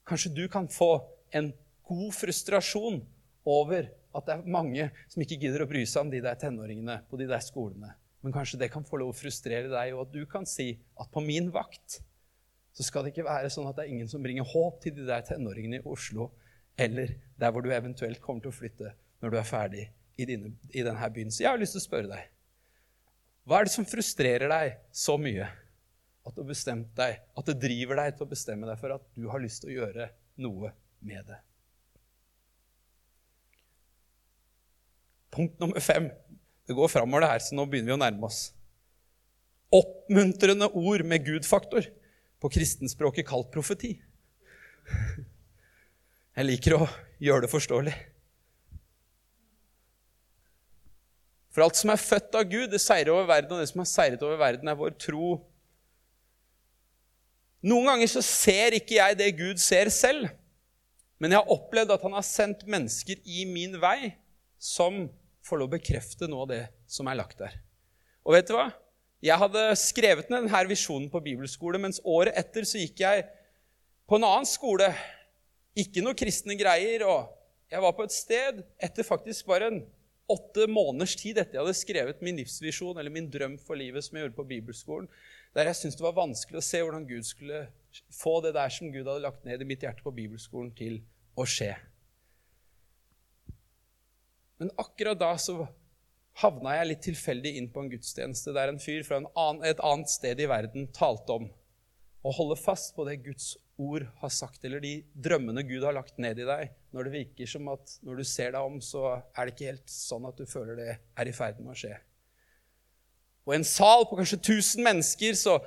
Kanskje 0.07 0.33
du 0.35 0.45
kan 0.51 0.67
få 0.71 0.93
en 1.35 1.51
god 1.87 2.13
frustrasjon 2.15 3.01
over 3.47 3.89
at 4.15 4.27
det 4.27 4.35
er 4.35 4.53
mange 4.55 4.87
som 5.11 5.23
ikke 5.23 5.39
gidder 5.39 5.63
å 5.63 5.69
bry 5.69 5.83
seg 5.87 6.05
om 6.05 6.11
de 6.11 6.21
der 6.23 6.39
tenåringene 6.39 7.01
på 7.09 7.19
de 7.19 7.27
der 7.31 7.43
skolene. 7.43 7.93
Men 8.21 8.33
kanskje 8.35 8.59
det 8.61 8.69
kan 8.73 8.85
få 8.85 8.99
lov 9.01 9.13
å 9.13 9.17
frustrere 9.17 9.69
deg, 9.71 9.93
og 9.95 10.05
at 10.05 10.13
du 10.13 10.25
kan 10.29 10.45
si 10.49 10.75
at 11.01 11.09
på 11.13 11.23
min 11.25 11.49
vakt 11.53 12.01
så 12.71 12.85
skal 12.85 13.03
det 13.03 13.11
ikke 13.11 13.27
være 13.27 13.49
sånn 13.51 13.67
at 13.67 13.75
det 13.77 13.85
er 13.85 13.93
ingen 13.93 14.09
som 14.09 14.23
bringer 14.23 14.47
håp 14.47 14.77
til 14.83 14.93
de 14.95 15.07
der 15.07 15.25
tenåringene 15.27 15.81
i 15.81 15.87
Oslo, 15.89 16.29
eller 16.79 17.15
der 17.39 17.51
hvor 17.51 17.65
du 17.65 17.71
eventuelt 17.73 18.21
kommer 18.23 18.45
til 18.45 18.53
å 18.53 18.55
flytte 18.55 18.93
når 19.21 19.33
du 19.33 19.39
er 19.41 19.47
ferdig 19.47 19.87
i, 20.15 20.27
dine, 20.29 20.53
i 20.71 20.85
denne 20.85 21.09
byen. 21.13 21.33
Så 21.33 21.43
jeg 21.43 21.51
har 21.51 21.59
lyst 21.59 21.75
til 21.75 21.81
å 21.81 21.87
spørre 21.89 22.11
deg 22.13 22.29
Hva 23.49 23.59
er 23.59 23.67
det 23.67 23.73
som 23.73 23.87
frustrerer 23.89 24.51
deg 24.51 24.79
så 24.95 25.17
mye 25.19 25.49
at 26.21 26.37
du 26.37 26.43
deg, 26.45 27.15
at 27.17 27.47
det 27.49 27.57
driver 27.57 27.97
deg 27.97 28.15
til 28.15 28.27
å 28.27 28.29
bestemme 28.29 28.67
deg 28.69 28.77
for 28.77 28.93
at 28.93 29.07
du 29.17 29.25
har 29.31 29.41
lyst 29.41 29.63
til 29.63 29.73
å 29.73 29.77
gjøre 29.79 30.11
noe 30.45 30.69
med 31.01 31.25
det? 31.27 31.39
Punkt 35.31 35.57
nummer 35.63 35.79
fem. 35.81 36.09
Det 36.67 36.77
går 36.77 36.91
framover, 36.91 37.25
det 37.25 37.31
her, 37.33 37.43
så 37.45 37.57
nå 37.57 37.65
begynner 37.69 37.93
vi 37.93 37.97
å 37.97 38.01
nærme 38.01 38.27
oss. 38.29 38.41
Oppmuntrende 39.73 40.67
ord 40.67 41.03
med 41.07 41.25
Gud-faktor. 41.25 41.87
På 42.41 42.49
kristenspråket 42.49 43.27
kalt 43.27 43.51
profeti. 43.53 43.95
Jeg 46.31 46.47
liker 46.47 46.77
å 46.79 46.87
gjøre 47.21 47.45
det 47.45 47.51
forståelig. 47.51 47.93
For 51.51 51.65
alt 51.65 51.77
som 51.77 51.91
er 51.91 51.99
født 51.99 52.35
av 52.39 52.47
Gud, 52.47 52.69
det 52.71 52.79
seirer 52.79 53.11
over 53.11 53.27
verden, 53.29 53.53
og 53.53 53.61
det 53.61 53.69
som 53.69 53.83
har 53.83 53.89
seiret 53.91 54.21
over 54.23 54.39
verden, 54.39 54.71
er 54.71 54.77
vår 54.79 54.93
tro. 55.01 55.35
Noen 57.67 57.91
ganger 57.91 58.09
så 58.09 58.23
ser 58.25 58.77
ikke 58.77 58.97
jeg 58.97 59.17
det 59.19 59.33
Gud 59.37 59.61
ser 59.61 59.91
selv, 59.93 60.31
men 61.21 61.35
jeg 61.35 61.43
har 61.43 61.53
opplevd 61.53 61.91
at 61.93 62.05
han 62.07 62.15
har 62.17 62.25
sendt 62.25 62.63
mennesker 62.65 63.19
i 63.27 63.43
min 63.45 63.75
vei 63.83 64.15
som 64.57 65.03
får 65.45 65.61
lov 65.61 65.69
å 65.69 65.75
bekrefte 65.75 66.29
noe 66.29 66.45
av 66.45 66.51
det 66.51 66.63
som 66.89 67.09
er 67.09 67.19
lagt 67.19 67.41
der. 67.41 67.57
Og 68.25 68.35
vet 68.35 68.49
du 68.49 68.55
hva? 68.55 68.69
Jeg 69.21 69.37
hadde 69.37 69.63
skrevet 69.77 70.31
ned 70.31 70.47
denne 70.47 70.63
visjonen 70.69 71.09
på 71.13 71.21
bibelskole, 71.21 71.77
mens 71.81 72.01
året 72.01 72.37
etter 72.37 72.65
så 72.65 72.81
gikk 72.81 73.03
jeg 73.03 73.25
på 74.09 74.17
en 74.17 74.25
annen 74.25 74.49
skole. 74.49 74.89
Ikke 75.77 76.01
noe 76.03 76.17
kristne 76.17 76.57
greier. 76.57 77.05
og 77.05 77.29
Jeg 77.69 77.83
var 77.85 77.93
på 77.97 78.05
et 78.07 78.15
sted 78.15 78.63
etter 78.81 79.05
faktisk 79.05 79.45
bare 79.49 79.69
en 79.69 79.83
åtte 80.31 80.65
måneders 80.71 81.13
tid 81.19 81.37
etter 81.41 81.57
jeg 81.57 81.63
hadde 81.65 81.77
skrevet 81.77 82.23
min 82.23 82.39
livsvisjon 82.39 82.97
eller 82.97 83.13
min 83.13 83.29
drøm 83.31 83.57
for 83.59 83.77
livet, 83.79 84.05
som 84.05 84.17
jeg 84.17 84.25
gjorde 84.25 84.37
på 84.37 84.47
bibelskolen, 84.47 85.09
der 85.55 85.67
jeg 85.67 85.79
syntes 85.79 85.99
det 85.99 86.05
var 86.05 86.17
vanskelig 86.17 86.61
å 86.61 86.65
se 86.65 86.81
hvordan 86.81 87.07
Gud 87.09 87.27
skulle 87.27 87.65
få 88.15 88.37
det 88.45 88.53
der 88.55 88.71
som 88.71 88.91
Gud 88.93 89.03
hadde 89.03 89.25
lagt 89.25 89.45
ned 89.47 89.61
i 89.61 89.67
mitt 89.67 89.83
hjerte 89.83 90.05
på 90.05 90.13
bibelskolen, 90.15 90.71
til 90.75 91.01
å 91.35 91.45
skje. 91.47 91.73
Men 94.61 94.69
akkurat 94.77 95.17
da 95.17 95.31
så 95.41 95.63
havna 96.37 96.75
jeg 96.77 96.89
litt 96.91 97.01
tilfeldig 97.07 97.55
inn 97.57 97.71
på 97.73 97.81
en 97.81 97.89
gudstjeneste 97.89 98.53
der 98.53 98.69
en 98.69 98.77
fyr 98.81 99.01
fra 99.07 99.17
en 99.17 99.25
annen, 99.33 99.63
et 99.65 99.81
annet 99.81 100.11
sted 100.11 100.37
i 100.37 100.45
verden 100.49 100.85
talte 100.93 101.33
om 101.33 101.47
å 102.21 102.33
holde 102.37 102.59
fast 102.61 102.93
på 102.93 103.07
det 103.07 103.23
Guds 103.25 103.55
ord 103.81 104.05
har 104.21 104.29
sagt, 104.29 104.61
eller 104.67 104.83
de 104.83 104.99
drømmene 105.17 105.63
Gud 105.65 105.81
har 105.81 105.97
lagt 105.97 106.21
ned 106.21 106.37
i 106.43 106.45
deg, 106.45 106.69
når 106.93 107.09
det 107.09 107.15
virker 107.15 107.49
som 107.49 107.71
at 107.73 107.95
når 108.05 108.21
du 108.21 108.27
ser 108.29 108.53
deg 108.53 108.69
om, 108.69 108.77
så 108.85 109.15
er 109.17 109.41
det 109.49 109.55
ikke 109.55 109.71
helt 109.71 109.95
sånn 109.95 110.29
at 110.29 110.37
du 110.37 110.45
føler 110.45 110.77
det 110.77 110.89
er 110.93 111.33
i 111.33 111.33
ferd 111.33 111.57
med 111.63 111.73
å 111.73 111.77
skje. 111.81 111.95
Og 113.47 113.55
i 113.55 113.57
en 113.57 113.65
sal 113.65 114.05
på 114.05 114.21
kanskje 114.21 114.43
1000 114.43 114.85
mennesker 114.85 115.41
så 115.41 115.57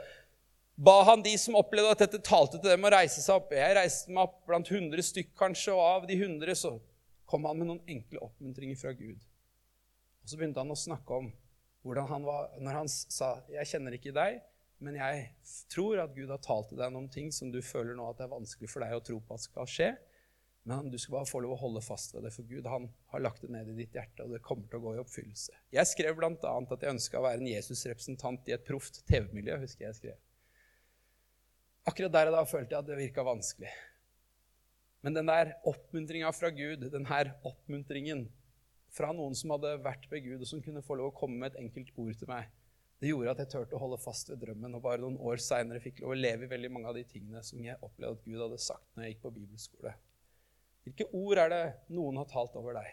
ba 0.78 1.00
han 1.11 1.26
de 1.26 1.35
som 1.38 1.59
opplevde 1.59 1.98
at 1.98 2.07
dette 2.07 2.22
talte 2.22 2.61
til 2.61 2.70
dem, 2.70 2.87
å 2.87 2.94
reise 2.94 3.18
seg 3.26 3.42
opp. 3.42 3.50
Jeg 3.59 3.74
reiste 3.74 4.14
meg 4.14 4.28
opp 4.28 4.38
blant 4.46 4.70
100 4.70 5.11
stykk, 5.11 5.35
kanskje, 5.38 5.74
og 5.74 5.83
av 5.83 6.07
de 6.07 6.22
100 6.22 6.62
så 6.62 6.76
kom 7.28 7.46
han 7.48 7.60
med 7.60 7.70
noen 7.70 7.94
enkle 7.96 8.22
oppmuntringer 8.24 8.78
fra 8.80 8.92
Gud. 8.96 9.22
Og 10.22 10.30
så 10.30 10.40
begynte 10.40 10.62
han 10.62 10.72
å 10.72 10.78
snakke 10.78 11.20
om 11.20 11.30
hvordan 11.84 12.08
han 12.08 12.24
var 12.24 12.54
Når 12.60 12.72
han 12.72 12.88
sa 12.88 13.42
'Jeg 13.48 13.66
kjenner 13.66 13.92
ikke 13.92 14.14
deg', 14.16 14.40
men 14.78 14.96
jeg 14.96 15.28
tror 15.68 16.00
at 16.02 16.14
Gud 16.14 16.30
har 16.30 16.38
talt 16.38 16.68
til 16.68 16.78
deg 16.78 16.92
noen 16.92 17.10
ting 17.12 17.30
som 17.32 17.52
du 17.52 17.60
føler 17.62 17.94
nå 17.94 18.08
at 18.10 18.18
det 18.18 18.24
er 18.24 18.34
vanskelig 18.34 18.70
for 18.70 18.80
deg 18.84 18.96
å 18.96 19.04
tro 19.04 19.20
på 19.20 19.34
at 19.34 19.40
skal 19.40 19.66
skje. 19.70 19.96
Men 20.64 20.88
du 20.90 20.96
skal 20.98 21.18
bare 21.18 21.28
få 21.28 21.42
lov 21.44 21.52
å 21.58 21.60
holde 21.60 21.82
fast 21.84 22.14
ved 22.14 22.24
det, 22.24 22.32
for 22.32 22.48
Gud 22.48 22.66
han 22.66 22.88
har 23.12 23.20
lagt 23.20 23.42
det 23.44 23.50
ned 23.52 23.68
i 23.68 23.76
ditt 23.82 23.92
hjerte, 23.92 24.24
og 24.24 24.32
det 24.32 24.42
kommer 24.44 24.68
til 24.68 24.80
å 24.80 24.84
gå 24.87 24.94
i 24.96 25.00
oppfyllelse. 25.02 25.52
Jeg 25.76 25.90
skrev 25.90 26.16
bl.a. 26.16 26.32
at 26.32 26.87
jeg 26.87 26.94
ønska 26.94 27.20
å 27.20 27.24
være 27.26 27.42
en 27.42 27.50
Jesus-representant 27.50 28.48
i 28.48 28.54
et 28.56 28.64
proft 28.64 29.02
TV-miljø. 29.04 29.58
husker 29.60 29.90
jeg 29.90 29.98
skrev. 29.98 30.22
Akkurat 31.84 32.12
der 32.16 32.30
og 32.30 32.38
da 32.38 32.44
følte 32.48 32.72
jeg 32.72 32.80
at 32.80 32.88
det 32.88 32.96
virka 32.96 33.26
vanskelig. 33.28 33.74
Men 35.05 35.19
den 35.19 35.29
der 35.29 35.53
oppmuntringa 35.69 36.31
fra 36.33 36.49
Gud, 36.55 36.87
den 36.93 37.07
her 37.11 37.35
oppmuntringen 37.45 38.25
fra 38.95 39.11
noen 39.12 39.35
som 39.37 39.53
hadde 39.53 39.75
vært 39.85 40.07
ved 40.09 40.25
Gud, 40.25 40.40
og 40.40 40.49
som 40.49 40.62
kunne 40.64 40.83
få 40.85 40.97
lov 40.97 41.11
å 41.11 41.17
komme 41.19 41.43
med 41.43 41.53
et 41.53 41.61
enkelt 41.61 41.93
ord 42.01 42.14
til 42.17 42.31
meg, 42.31 42.49
det 43.03 43.11
gjorde 43.11 43.35
at 43.35 43.43
jeg 43.43 43.51
turte 43.53 43.77
å 43.77 43.83
holde 43.83 43.99
fast 44.01 44.31
ved 44.31 44.40
drømmen, 44.40 44.79
og 44.79 44.85
bare 44.87 45.03
noen 45.03 45.19
år 45.21 45.43
seinere 45.43 45.83
fikk 45.83 46.01
lov 46.01 46.14
å 46.14 46.17
leve 46.17 46.47
i 46.47 46.51
veldig 46.55 46.71
mange 46.73 46.88
av 46.88 46.97
de 46.97 47.05
tingene 47.11 47.43
som 47.45 47.61
jeg 47.61 47.77
opplevde 47.85 48.17
at 48.17 48.25
Gud 48.25 48.40
hadde 48.47 48.61
sagt 48.64 48.87
når 48.95 49.05
jeg 49.05 49.14
gikk 49.14 49.25
på 49.27 49.35
bibelskole. 49.35 49.95
Hvilke 50.87 51.09
ord 51.21 51.40
er 51.43 51.53
det 51.53 51.62
noen 51.97 52.23
har 52.23 52.31
talt 52.31 52.57
over 52.61 52.79
deg? 52.79 52.88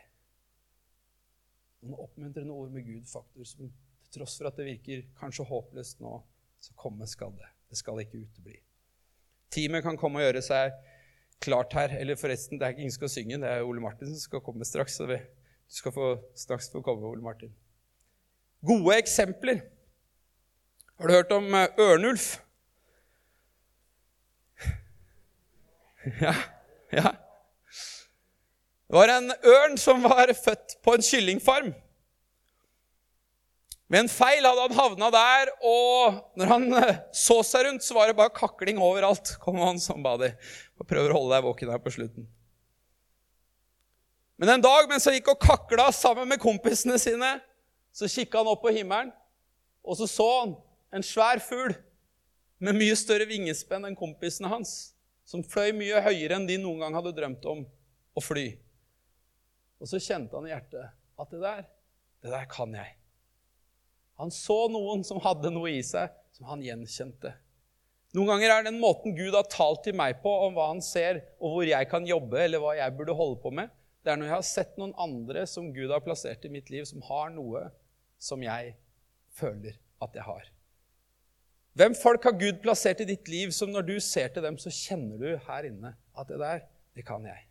Noen 1.86 2.04
oppmuntrende 2.10 2.60
ord 2.60 2.76
med 2.76 2.88
Gud, 2.88 3.08
faktor, 3.08 3.48
som 3.48 3.72
til 3.72 4.18
tross 4.18 4.36
for 4.40 4.50
at 4.50 4.60
det 4.60 4.68
virker 4.68 5.06
kanskje 5.22 5.48
håpløst 5.48 6.04
nå, 6.04 6.18
så 6.60 6.76
komme 6.76 7.08
skal 7.08 7.32
det. 7.40 7.48
Det 7.72 7.80
skal 7.80 8.04
ikke 8.04 8.26
utebli. 8.26 8.58
Teamet 9.52 9.86
kan 9.86 10.00
komme 10.00 10.20
og 10.20 10.28
gjøre 10.28 10.44
seg 10.44 10.76
klart 11.42 11.74
her. 11.74 11.98
Eller 12.00 12.20
forresten, 12.20 12.60
det 12.60 12.66
er 12.66 12.76
ikke 12.76 12.86
ingen 12.86 12.94
som 12.94 13.02
skal 13.02 13.14
synge, 13.16 13.42
det 13.42 13.50
er 13.50 13.66
Ole 13.66 13.82
Martin 13.84 14.10
som 14.10 14.22
skal 14.22 14.44
komme 14.46 14.66
straks. 14.66 14.96
så 15.00 15.08
du 15.10 15.18
skal 15.68 15.94
få, 15.96 16.14
straks 16.36 16.72
få 16.72 16.82
komme, 16.86 17.08
Ole 17.08 17.24
Martin. 17.24 17.54
Gode 18.66 18.98
eksempler. 18.98 19.62
Har 21.00 21.08
du 21.08 21.14
hørt 21.14 21.32
om 21.32 21.54
eh, 21.54 21.68
Ørnulf? 21.80 22.38
Ja, 26.22 26.34
ja. 26.92 27.12
Det 28.92 28.98
var 28.98 29.12
en 29.14 29.30
ørn 29.32 29.78
som 29.78 30.02
var 30.04 30.34
født 30.34 30.74
på 30.84 30.96
en 30.98 31.04
kyllingfarm. 31.06 31.70
Ved 33.92 34.06
en 34.06 34.10
feil 34.12 34.46
hadde 34.48 34.66
han 34.66 34.76
havna 34.76 35.10
der, 35.12 35.52
og 35.68 36.18
når 36.40 36.52
han 36.52 36.66
eh, 36.80 37.00
så 37.16 37.42
seg 37.44 37.68
rundt, 37.68 37.84
så 37.84 37.96
var 37.98 38.08
det 38.08 38.16
bare 38.16 38.32
kakling 38.32 38.80
overalt. 38.80 39.34
Kom 39.44 39.60
han 39.60 39.80
som 39.84 40.04
bader. 40.04 40.38
Og 40.82 40.88
prøver 40.90 41.14
å 41.14 41.20
holde 41.20 41.36
deg 41.36 41.46
våken 41.46 41.72
her 41.72 41.82
på 41.84 41.94
slutten. 41.94 42.26
Men 44.42 44.56
en 44.56 44.64
dag 44.64 44.88
mens 44.90 45.06
han 45.06 45.14
gikk 45.14 45.36
og 45.36 45.44
kakla 45.44 45.92
sammen 45.94 46.26
med 46.32 46.42
kompisene 46.42 46.98
sine, 46.98 47.36
så 47.94 48.10
kikka 48.10 48.42
han 48.42 48.50
opp 48.50 48.64
på 48.64 48.74
himmelen, 48.74 49.12
og 49.86 50.00
så 50.00 50.08
så 50.10 50.28
han 50.40 50.56
en 50.96 51.06
svær 51.06 51.42
fugl 51.44 51.76
med 52.62 52.78
mye 52.78 52.96
større 52.98 53.28
vingespenn 53.30 53.86
enn 53.86 53.98
kompisene 53.98 54.50
hans, 54.50 54.96
som 55.26 55.46
fløy 55.46 55.70
mye 55.78 56.02
høyere 56.02 56.40
enn 56.40 56.48
de 56.50 56.58
noen 56.62 56.82
gang 56.82 56.98
hadde 56.98 57.14
drømt 57.18 57.46
om 57.52 57.62
å 58.18 58.24
fly. 58.24 58.48
Og 59.82 59.90
så 59.90 60.02
kjente 60.02 60.38
han 60.38 60.50
i 60.50 60.54
hjertet 60.54 60.90
at 61.22 61.32
det 61.34 61.44
der, 61.44 61.64
det 62.26 62.34
der 62.34 62.50
kan 62.50 62.74
jeg. 62.74 62.98
Han 64.22 64.34
så 64.34 64.58
noen 64.74 65.06
som 65.06 65.22
hadde 65.22 65.54
noe 65.54 65.70
i 65.74 65.82
seg 65.86 66.10
som 66.34 66.50
han 66.50 66.66
gjenkjente. 66.66 67.34
Noen 68.12 68.28
ganger 68.28 68.52
er 68.52 68.66
den 68.68 68.80
måten 68.82 69.14
Gud 69.16 69.36
har 69.38 69.48
talt 69.48 69.86
til 69.86 69.96
meg 69.96 70.18
på 70.24 70.32
om 70.46 70.58
hva 70.58 70.68
han 70.74 70.82
ser, 70.84 71.22
og 71.40 71.54
hvor 71.56 71.68
jeg 71.68 71.88
kan 71.92 72.08
jobbe, 72.08 72.42
eller 72.44 72.60
hva 72.60 72.74
jeg 72.76 72.96
burde 72.98 73.16
holde 73.16 73.40
på 73.44 73.54
med, 73.56 73.72
det 74.04 74.12
er 74.12 74.18
når 74.20 74.28
jeg 74.28 74.36
har 74.36 74.48
sett 74.48 74.80
noen 74.82 74.96
andre 75.00 75.46
som 75.48 75.70
Gud 75.76 75.94
har 75.94 76.04
plassert 76.04 76.44
i 76.48 76.52
mitt 76.52 76.72
liv, 76.74 76.84
som 76.90 77.04
har 77.08 77.30
noe 77.32 77.68
som 78.22 78.42
jeg 78.44 78.74
føler 79.38 79.78
at 80.04 80.18
jeg 80.18 80.26
har. 80.26 80.50
Hvem 81.78 81.96
folk 81.96 82.26
har 82.28 82.36
Gud 82.36 82.60
plassert 82.66 83.00
i 83.00 83.08
ditt 83.08 83.30
liv 83.32 83.54
som 83.56 83.72
når 83.72 83.88
du 83.88 83.96
ser 84.04 84.34
til 84.34 84.44
dem, 84.44 84.58
så 84.60 84.74
kjenner 84.74 85.22
du 85.22 85.30
her 85.48 85.70
inne 85.70 85.94
at 86.12 86.28
det 86.28 86.42
der, 86.42 86.66
det 86.98 87.06
kan 87.08 87.24
jeg. 87.24 87.46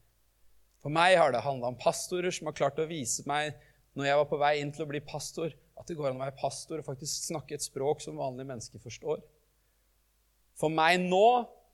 For 0.85 0.93
meg 0.93 1.17
har 1.17 1.33
det 1.33 1.45
handla 1.45 1.71
om 1.71 1.81
pastorer 1.81 2.33
som 2.35 2.51
har 2.51 2.57
klart 2.57 2.81
å 2.81 2.89
vise 2.91 3.25
meg 3.29 3.55
når 3.97 4.11
jeg 4.11 4.21
var 4.21 4.29
på 4.29 4.41
vei 4.41 4.55
inn 4.61 4.75
til 4.75 4.85
å 4.85 4.91
bli 4.91 5.01
pastor, 5.05 5.55
at 5.81 5.89
det 5.89 5.97
går 5.97 6.11
an 6.11 6.21
å 6.21 6.25
være 6.27 6.37
pastor 6.41 6.83
og 6.83 6.89
faktisk 6.89 7.31
snakke 7.31 7.57
et 7.57 7.65
språk 7.65 8.05
som 8.05 8.21
vanlige 8.21 8.51
mennesker 8.51 8.83
forstår. 8.83 9.23
For 10.61 10.73
meg 10.73 11.01
nå 11.01 11.25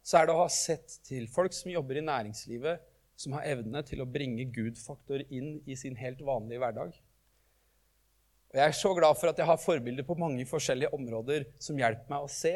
så 0.07 0.21
er 0.21 0.29
det 0.29 0.37
å 0.37 0.45
ha 0.45 0.51
sett 0.53 1.01
til 1.07 1.27
folk 1.31 1.55
som 1.57 1.73
jobber 1.73 1.99
i 1.99 2.05
næringslivet, 2.07 2.83
som 3.19 3.35
har 3.35 3.49
evne 3.51 3.83
til 3.89 4.03
å 4.05 4.09
bringe 4.09 4.45
Gud-faktor 4.55 5.25
inn 5.35 5.57
i 5.67 5.75
sin 5.79 5.97
helt 5.99 6.21
vanlige 6.23 6.63
hverdag. 6.63 6.93
Og 8.53 8.61
Jeg 8.61 8.71
er 8.71 8.77
så 8.79 8.93
glad 8.95 9.19
for 9.19 9.33
at 9.33 9.41
jeg 9.41 9.49
har 9.49 9.59
forbilder 9.59 10.07
på 10.07 10.19
mange 10.21 10.47
forskjellige 10.47 10.93
områder 10.95 11.49
som 11.59 11.81
hjelper 11.81 12.13
meg 12.13 12.27
å 12.27 12.31
se 12.31 12.55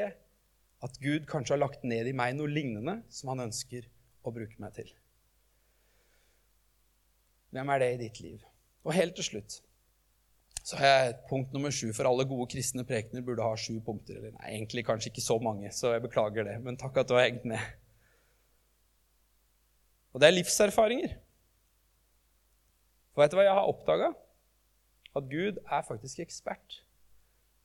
at 0.81 1.01
Gud 1.03 1.26
kanskje 1.28 1.57
har 1.57 1.64
lagt 1.64 1.83
ned 1.85 2.09
i 2.09 2.14
meg 2.16 2.37
noe 2.37 2.49
lignende 2.49 3.01
som 3.12 3.33
han 3.33 3.49
ønsker 3.49 3.89
å 4.22 4.33
bruke 4.33 4.61
meg 4.62 4.76
til. 4.78 4.93
Hvem 7.51 7.74
er 7.74 7.83
det 7.83 7.91
i 7.91 8.01
ditt 8.05 8.22
liv? 8.22 8.47
Og 8.87 8.95
helt 8.95 9.18
til 9.18 9.26
slutt 9.26 9.59
så 10.62 10.78
har 10.78 10.90
jeg 10.90 11.18
punkt 11.30 11.54
nummer 11.56 11.72
sju, 11.74 11.88
for 11.96 12.08
alle 12.08 12.26
gode 12.28 12.48
kristne 12.52 12.84
prekener 12.86 13.24
burde 13.26 13.44
ha 13.44 13.56
sju 13.58 13.78
punkter. 13.84 14.20
Eller 14.20 14.34
nei, 14.36 14.54
egentlig 14.56 14.84
kanskje 14.86 15.11
ikke 15.11 15.24
så 15.24 15.38
mange, 15.42 15.72
så 15.74 15.94
jeg 15.94 16.04
beklager 16.04 16.46
det, 16.46 16.58
men 16.64 16.78
takk 16.80 17.00
at 17.00 17.11
du 17.11 17.16
har 17.16 17.26
hengt 17.28 17.46
med. 17.48 17.62
Og 20.14 20.20
det 20.20 20.28
er 20.28 20.36
livserfaringer. 20.36 21.14
For 23.14 23.24
vet 23.24 23.32
du 23.32 23.38
hva 23.38 23.46
jeg 23.46 23.56
har 23.56 23.70
oppdaga? 23.70 24.12
at 25.16 25.26
Gud 25.30 25.58
er 25.66 25.86
faktisk 25.86 26.22
ekspert 26.22 26.80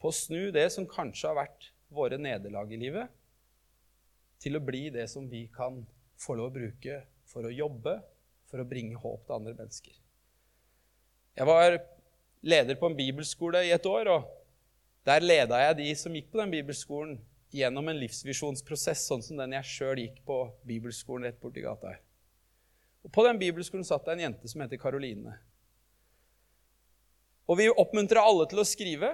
på 0.01 0.09
å 0.09 0.15
snu 0.15 0.49
det 0.53 0.65
som 0.73 0.87
kanskje 0.89 1.29
har 1.29 1.37
vært 1.37 1.69
våre 1.93 2.17
nederlag 2.19 2.71
i 2.73 2.79
livet, 2.79 3.11
til 4.41 4.57
å 4.57 4.63
bli 4.63 4.89
det 4.93 5.05
som 5.09 5.29
vi 5.29 5.45
kan 5.53 5.83
få 6.21 6.35
lov 6.37 6.51
å 6.51 6.55
bruke 6.57 6.99
for 7.29 7.47
å 7.47 7.53
jobbe, 7.53 7.99
for 8.49 8.61
å 8.61 8.67
bringe 8.67 8.97
håp 8.99 9.25
til 9.25 9.37
andre 9.37 9.55
mennesker. 9.57 9.95
Jeg 11.35 11.47
var 11.49 11.77
leder 12.45 12.77
på 12.77 12.89
en 12.89 12.97
bibelskole 12.97 13.63
i 13.65 13.73
et 13.75 13.85
år, 13.85 14.11
og 14.13 14.31
Der 15.05 15.21
leda 15.21 15.59
jeg 15.61 15.75
de 15.77 15.91
som 15.93 16.15
gikk 16.17 16.31
på 16.33 16.39
den 16.39 16.49
bibelskolen, 16.49 17.19
gjennom 17.53 17.91
en 17.91 17.99
livsvisjonsprosess, 18.01 19.03
sånn 19.05 19.21
som 19.21 19.37
den 19.37 19.53
jeg 19.53 19.67
sjøl 19.69 19.99
gikk 20.01 20.15
på 20.25 20.37
bibelskolen 20.65 21.27
rett 21.27 21.37
borti 21.37 21.61
gata 21.61 21.91
her. 21.91 21.99
Og 23.05 23.11
På 23.13 23.21
den 23.27 23.37
bibelskolen 23.37 23.85
satt 23.85 24.07
det 24.07 24.15
en 24.15 24.23
jente 24.23 24.49
som 24.49 24.63
heter 24.63 24.81
Karoline. 24.81 25.35
Og 27.45 27.59
vi 27.59 27.69
oppmuntrer 27.69 28.17
alle 28.17 28.47
til 28.49 28.63
å 28.63 28.65
skrive. 28.65 29.11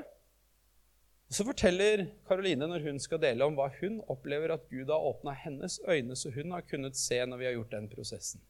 Og 1.28 1.36
Så 1.36 1.44
forteller 1.48 2.06
Karoline 2.28 2.72
når 2.72 2.88
hun 2.88 3.04
skal 3.04 3.20
dele 3.20 3.44
om 3.44 3.60
hva 3.60 3.68
hun 3.82 4.00
opplever 4.08 4.56
at 4.56 4.70
Gud 4.72 4.88
har 4.88 5.10
åpna 5.12 5.36
hennes 5.44 5.82
øyne, 5.84 6.16
så 6.16 6.32
hun 6.32 6.56
har 6.56 6.64
kunnet 6.64 6.96
se 6.96 7.20
når 7.20 7.44
vi 7.44 7.50
har 7.50 7.58
gjort 7.60 7.76
den 7.76 7.92
prosessen. 7.92 8.42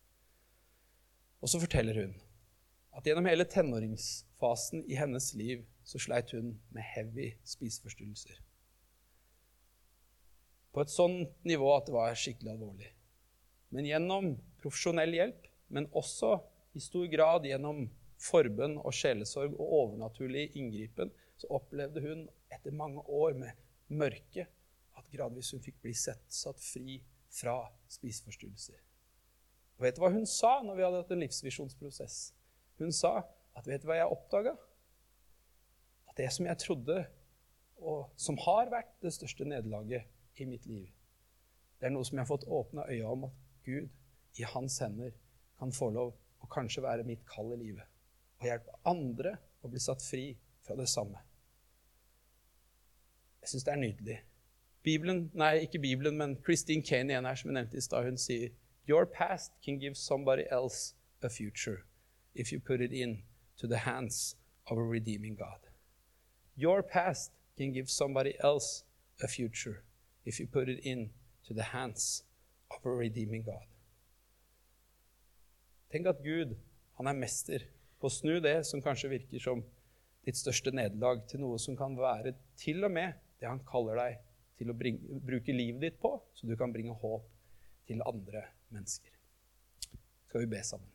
Og 1.42 1.50
så 1.50 1.62
forteller 1.62 1.98
hun 2.04 2.14
at 2.94 3.08
gjennom 3.08 3.26
hele 3.26 3.50
tenåringsfasen 4.42 4.86
i 4.86 4.96
hennes 4.96 5.34
liv 5.34 5.66
så 5.84 6.00
sleit 6.00 6.32
hun 6.32 6.60
med 6.70 6.84
heavy 6.84 7.34
spiseforstyrrelser. 7.44 8.42
På 10.72 10.82
et 10.82 10.90
sånt 10.90 11.44
nivå 11.44 11.76
at 11.76 11.86
det 11.86 11.94
var 11.94 12.16
skikkelig 12.16 12.52
alvorlig. 12.52 12.92
Men 13.70 13.86
gjennom 13.86 14.38
profesjonell 14.62 15.14
hjelp, 15.14 15.48
men 15.68 15.90
også 15.94 16.40
i 16.74 16.80
stor 16.80 17.08
grad 17.12 17.46
gjennom 17.46 17.90
forbønn 18.22 18.78
og 18.80 18.94
sjelesorg 18.94 19.54
og 19.60 19.74
overnaturlig 19.82 20.52
inngripen, 20.56 21.12
så 21.38 21.48
opplevde 21.50 22.02
hun 22.02 22.30
etter 22.52 22.72
mange 22.72 23.02
år 23.02 23.34
med 23.34 23.52
mørke 23.88 24.48
at 24.96 25.12
gradvis 25.12 25.52
hun 25.52 25.62
fikk 25.62 25.82
bli 25.82 25.94
sett, 25.94 26.24
satt 26.30 26.60
fri 26.62 27.02
fra 27.32 27.66
spiseforstyrrelser. 27.90 28.80
Og 29.78 29.86
vet 29.86 29.98
du 29.98 30.04
hva 30.04 30.12
hun 30.14 30.28
sa 30.30 30.62
når 30.62 30.78
vi 30.78 30.86
hadde 30.86 31.02
hatt 31.02 31.14
en 31.16 31.24
livsvisjonsprosess? 31.24 32.34
Hun 32.80 32.94
sa 32.94 33.22
at 33.58 33.68
vet 33.68 33.84
du 33.84 33.90
hva 33.90 34.00
jeg 34.00 34.14
oppdaga? 34.14 34.56
At 36.10 36.18
det 36.20 36.30
som 36.34 36.48
jeg 36.48 36.60
trodde, 36.62 36.98
og 37.82 38.12
som 38.20 38.38
har 38.46 38.72
vært 38.72 38.92
det 39.04 39.14
største 39.16 39.48
nederlaget 39.48 40.08
i 40.42 40.48
mitt 40.48 40.66
liv, 40.70 40.90
det 41.80 41.90
er 41.90 41.96
noe 41.96 42.06
som 42.06 42.18
jeg 42.18 42.26
har 42.26 42.30
fått 42.30 42.46
åpna 42.46 42.86
øya 42.94 43.10
om 43.10 43.26
at 43.26 43.38
Gud 43.66 43.90
i 44.38 44.46
hans 44.48 44.78
hender 44.84 45.14
kan 45.60 45.74
få 45.74 45.90
lov 45.94 46.14
å 46.42 46.50
kanskje 46.52 46.84
være 46.86 47.06
mitt 47.08 47.24
kall 47.30 47.54
i 47.56 47.60
livet. 47.64 47.88
Og 48.42 48.48
hjelpe 48.48 48.78
andre 48.90 49.36
å 49.62 49.70
bli 49.70 49.82
satt 49.82 50.04
fri 50.06 50.26
fra 50.66 50.78
det 50.78 50.88
samme. 50.90 51.22
Jeg 53.42 53.54
syns 53.54 53.66
det 53.66 53.74
er 53.74 53.82
nydelig. 53.82 54.20
Bibelen, 54.86 55.24
nei, 55.38 55.66
ikke 55.66 55.82
Bibelen, 55.82 56.18
men 56.18 56.38
Christine 56.46 56.86
Kane 56.86 57.14
igjen 57.14 57.26
her, 57.26 57.38
som 57.38 57.50
jeg 57.50 57.58
nevnte 57.58 57.78
i 57.78 57.86
stad, 57.86 58.06
hun 58.06 58.18
sier 58.18 58.54
Your 58.90 59.06
past 59.06 59.54
can 59.64 59.78
give 59.80 59.98
somebody 59.98 60.44
else 60.52 60.96
a 61.22 61.30
future 61.30 61.84
if 62.34 62.52
you 62.52 62.60
put 62.60 62.82
it 62.82 62.92
in 62.92 63.22
to 63.58 63.68
the 63.68 63.78
hands 63.78 64.36
of 64.68 64.78
a 64.78 64.84
redeeming 64.84 65.36
God. 65.36 65.60
Your 66.56 66.84
past 66.84 67.32
can 67.58 67.72
give 67.72 67.90
somebody 67.90 68.36
else 68.44 68.84
a 69.22 69.28
future 69.28 69.84
if 70.26 70.40
you 70.40 70.48
put 70.48 70.70
it 70.70 70.80
in 70.84 71.10
to 71.48 71.54
the 71.54 71.64
hands 71.64 72.24
of 72.72 72.86
a 72.86 72.90
redeeming 72.90 73.44
God. 73.44 73.68
Tenk 75.92 76.08
at 76.08 76.24
Gud, 76.24 76.56
han 76.98 77.08
er 77.08 77.18
mester 77.18 77.66
på 78.00 78.08
å 78.08 78.14
snu 78.14 78.40
det 78.40 78.62
som 78.68 78.82
kanskje 78.84 79.12
virker 79.12 79.44
som 79.44 79.64
ditt 80.26 80.38
største 80.38 80.72
nederlag, 80.74 81.26
til 81.28 81.42
noe 81.44 81.58
som 81.60 81.76
kan 81.78 81.98
være 81.98 82.36
til 82.62 82.86
og 82.86 82.94
med 82.94 83.18
det 83.42 83.50
han 83.50 83.64
kaller 83.68 83.98
deg 83.98 84.20
til 84.62 84.70
å 84.72 84.78
bringe, 84.78 85.20
bruke 85.26 85.56
livet 85.56 85.82
ditt 85.82 86.00
på, 86.02 86.14
så 86.38 86.48
du 86.48 86.54
kan 86.58 86.74
bringe 86.74 86.94
håp 87.02 87.28
til 87.90 88.04
andre 88.06 88.46
mennesker. 88.70 89.14
Skal 90.30 90.46
vi 90.46 90.52
be 90.54 90.62
sammen? 90.64 90.91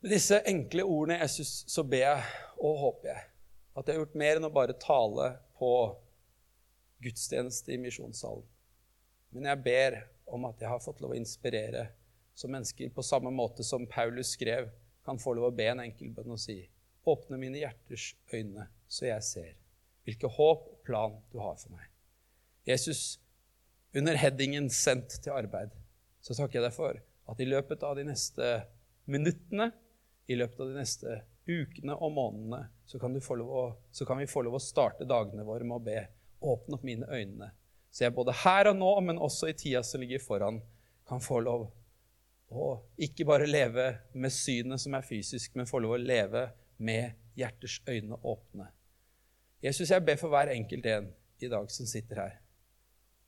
Med 0.00 0.14
disse 0.14 0.38
enkle 0.48 0.84
ordene 0.88 1.18
Jesus, 1.20 1.64
så 1.68 1.82
ber 1.84 2.06
jeg 2.06 2.20
og 2.56 2.78
håper 2.80 3.10
jeg 3.10 3.24
at 3.76 3.86
jeg 3.86 3.94
har 3.94 4.00
gjort 4.00 4.16
mer 4.22 4.38
enn 4.38 4.46
å 4.48 4.52
bare 4.52 4.74
tale 4.80 5.26
på 5.60 5.72
gudstjeneste 7.04 7.74
i 7.74 7.78
misjonssalen. 7.80 8.46
Men 9.36 9.48
jeg 9.50 9.62
ber 9.64 9.96
om 10.32 10.46
at 10.48 10.60
jeg 10.60 10.72
har 10.72 10.80
fått 10.82 11.02
lov 11.04 11.12
å 11.12 11.18
inspirere 11.18 11.84
så 12.34 12.48
mennesker 12.48 12.92
på 12.96 13.04
samme 13.04 13.32
måte 13.34 13.64
som 13.66 13.84
Paulus 13.88 14.32
skrev, 14.36 14.70
kan 15.04 15.20
få 15.20 15.34
lov 15.36 15.50
å 15.50 15.56
be 15.56 15.68
en 15.68 15.82
enkel 15.84 16.12
bønn 16.16 16.32
og 16.32 16.40
si 16.40 16.62
Åpne 17.08 17.38
mine 17.40 17.62
hjerters 17.62 18.10
øyne, 18.28 18.66
så 18.84 19.06
jeg 19.06 19.24
ser 19.24 19.52
hvilke 20.04 20.28
håp 20.28 20.66
og 20.68 20.82
plan 20.84 21.14
du 21.32 21.38
har 21.40 21.54
for 21.56 21.72
meg. 21.72 21.86
Jesus, 22.68 23.20
under 23.96 24.18
headingen 24.20 24.68
'sendt 24.68 25.16
til 25.24 25.32
arbeid', 25.32 25.72
så 26.20 26.36
takker 26.36 26.60
jeg 26.60 26.66
deg 26.68 26.76
for 26.76 27.00
at 27.00 27.40
i 27.40 27.48
løpet 27.48 27.82
av 27.82 27.96
de 27.96 28.04
neste 28.04 28.50
minuttene, 29.06 29.72
i 30.30 30.36
løpet 30.38 30.60
av 30.62 30.70
de 30.70 30.78
neste 30.78 31.20
ukene 31.50 31.96
og 31.98 32.12
månedene, 32.14 32.62
så 32.86 33.00
kan, 33.02 33.16
å, 33.16 33.64
så 33.90 34.06
kan 34.06 34.20
vi 34.20 34.28
få 34.30 34.44
lov 34.46 34.58
å 34.58 34.62
starte 34.62 35.08
dagene 35.08 35.46
våre 35.46 35.66
med 35.66 35.80
å 35.80 35.84
be 35.84 36.04
åpne 36.40 36.78
opp 36.78 36.84
mine 36.86 37.08
øyne, 37.10 37.50
så 37.90 38.04
jeg 38.06 38.14
både 38.14 38.36
her 38.44 38.70
og 38.70 38.78
nå, 38.78 38.90
men 39.02 39.18
også 39.18 39.50
i 39.50 39.56
tida 39.58 39.82
som 39.84 40.02
ligger 40.02 40.22
foran, 40.22 40.60
kan 41.08 41.22
få 41.22 41.40
lov 41.42 41.66
å 42.50 42.68
ikke 43.02 43.26
bare 43.26 43.48
leve 43.50 43.86
med 44.14 44.32
synet 44.34 44.82
som 44.82 44.94
er 44.94 45.06
fysisk, 45.06 45.56
men 45.58 45.68
få 45.70 45.82
lov 45.82 45.96
å 45.96 46.02
leve 46.02 46.46
med 46.78 47.18
hjerters 47.38 47.80
øyne 47.88 48.18
åpne. 48.22 48.68
Jesus, 49.62 49.90
jeg 49.90 50.04
ber 50.06 50.18
for 50.20 50.32
hver 50.32 50.52
enkelt 50.54 50.86
en 50.86 51.10
i 51.42 51.50
dag 51.50 51.66
som 51.72 51.88
sitter 51.88 52.22
her. 52.22 52.38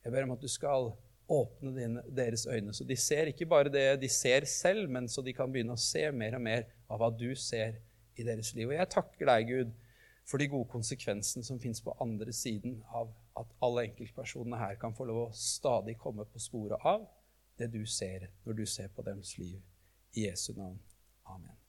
Jeg 0.03 0.15
ber 0.15 0.27
om 0.27 0.35
at 0.35 0.43
du 0.43 0.51
skal 0.51 0.93
åpne 1.33 1.73
dine, 1.77 2.03
deres 2.13 2.45
øyne, 2.47 2.75
så 2.77 2.85
de 2.85 2.97
ser 2.99 3.31
ikke 3.33 3.49
bare 3.49 3.73
det 3.73 3.87
de 4.03 4.09
ser 4.13 4.45
selv, 4.49 4.89
men 4.91 5.09
så 5.09 5.25
de 5.25 5.35
kan 5.37 5.53
begynne 5.53 5.77
å 5.77 5.81
se 5.81 6.05
mer 6.13 6.37
og 6.39 6.45
mer 6.45 6.67
av 6.91 7.01
hva 7.01 7.09
du 7.15 7.31
ser 7.39 7.81
i 8.19 8.27
deres 8.27 8.53
liv. 8.57 8.69
Og 8.69 8.77
jeg 8.77 8.91
takker 8.93 9.31
deg, 9.31 9.49
Gud, 9.49 9.73
for 10.29 10.39
de 10.39 10.51
gode 10.53 10.71
konsekvensene 10.71 11.45
som 11.45 11.61
fins 11.61 11.83
på 11.83 11.97
andre 12.01 12.33
siden 12.37 12.79
av 12.95 13.11
at 13.39 13.57
alle 13.65 13.89
enkeltpersonene 13.89 14.61
her 14.61 14.79
kan 14.81 14.95
få 14.95 15.09
lov 15.09 15.25
å 15.25 15.33
stadig 15.37 15.97
komme 16.01 16.29
på 16.29 16.43
sporet 16.43 16.85
av 16.85 17.09
det 17.59 17.73
du 17.73 17.83
ser 17.87 18.29
når 18.45 18.63
du 18.63 18.65
ser 18.69 18.93
på 18.95 19.05
deres 19.07 19.37
liv. 19.41 19.59
I 20.13 20.29
Jesu 20.29 20.53
navn. 20.53 20.79
Amen. 21.25 21.62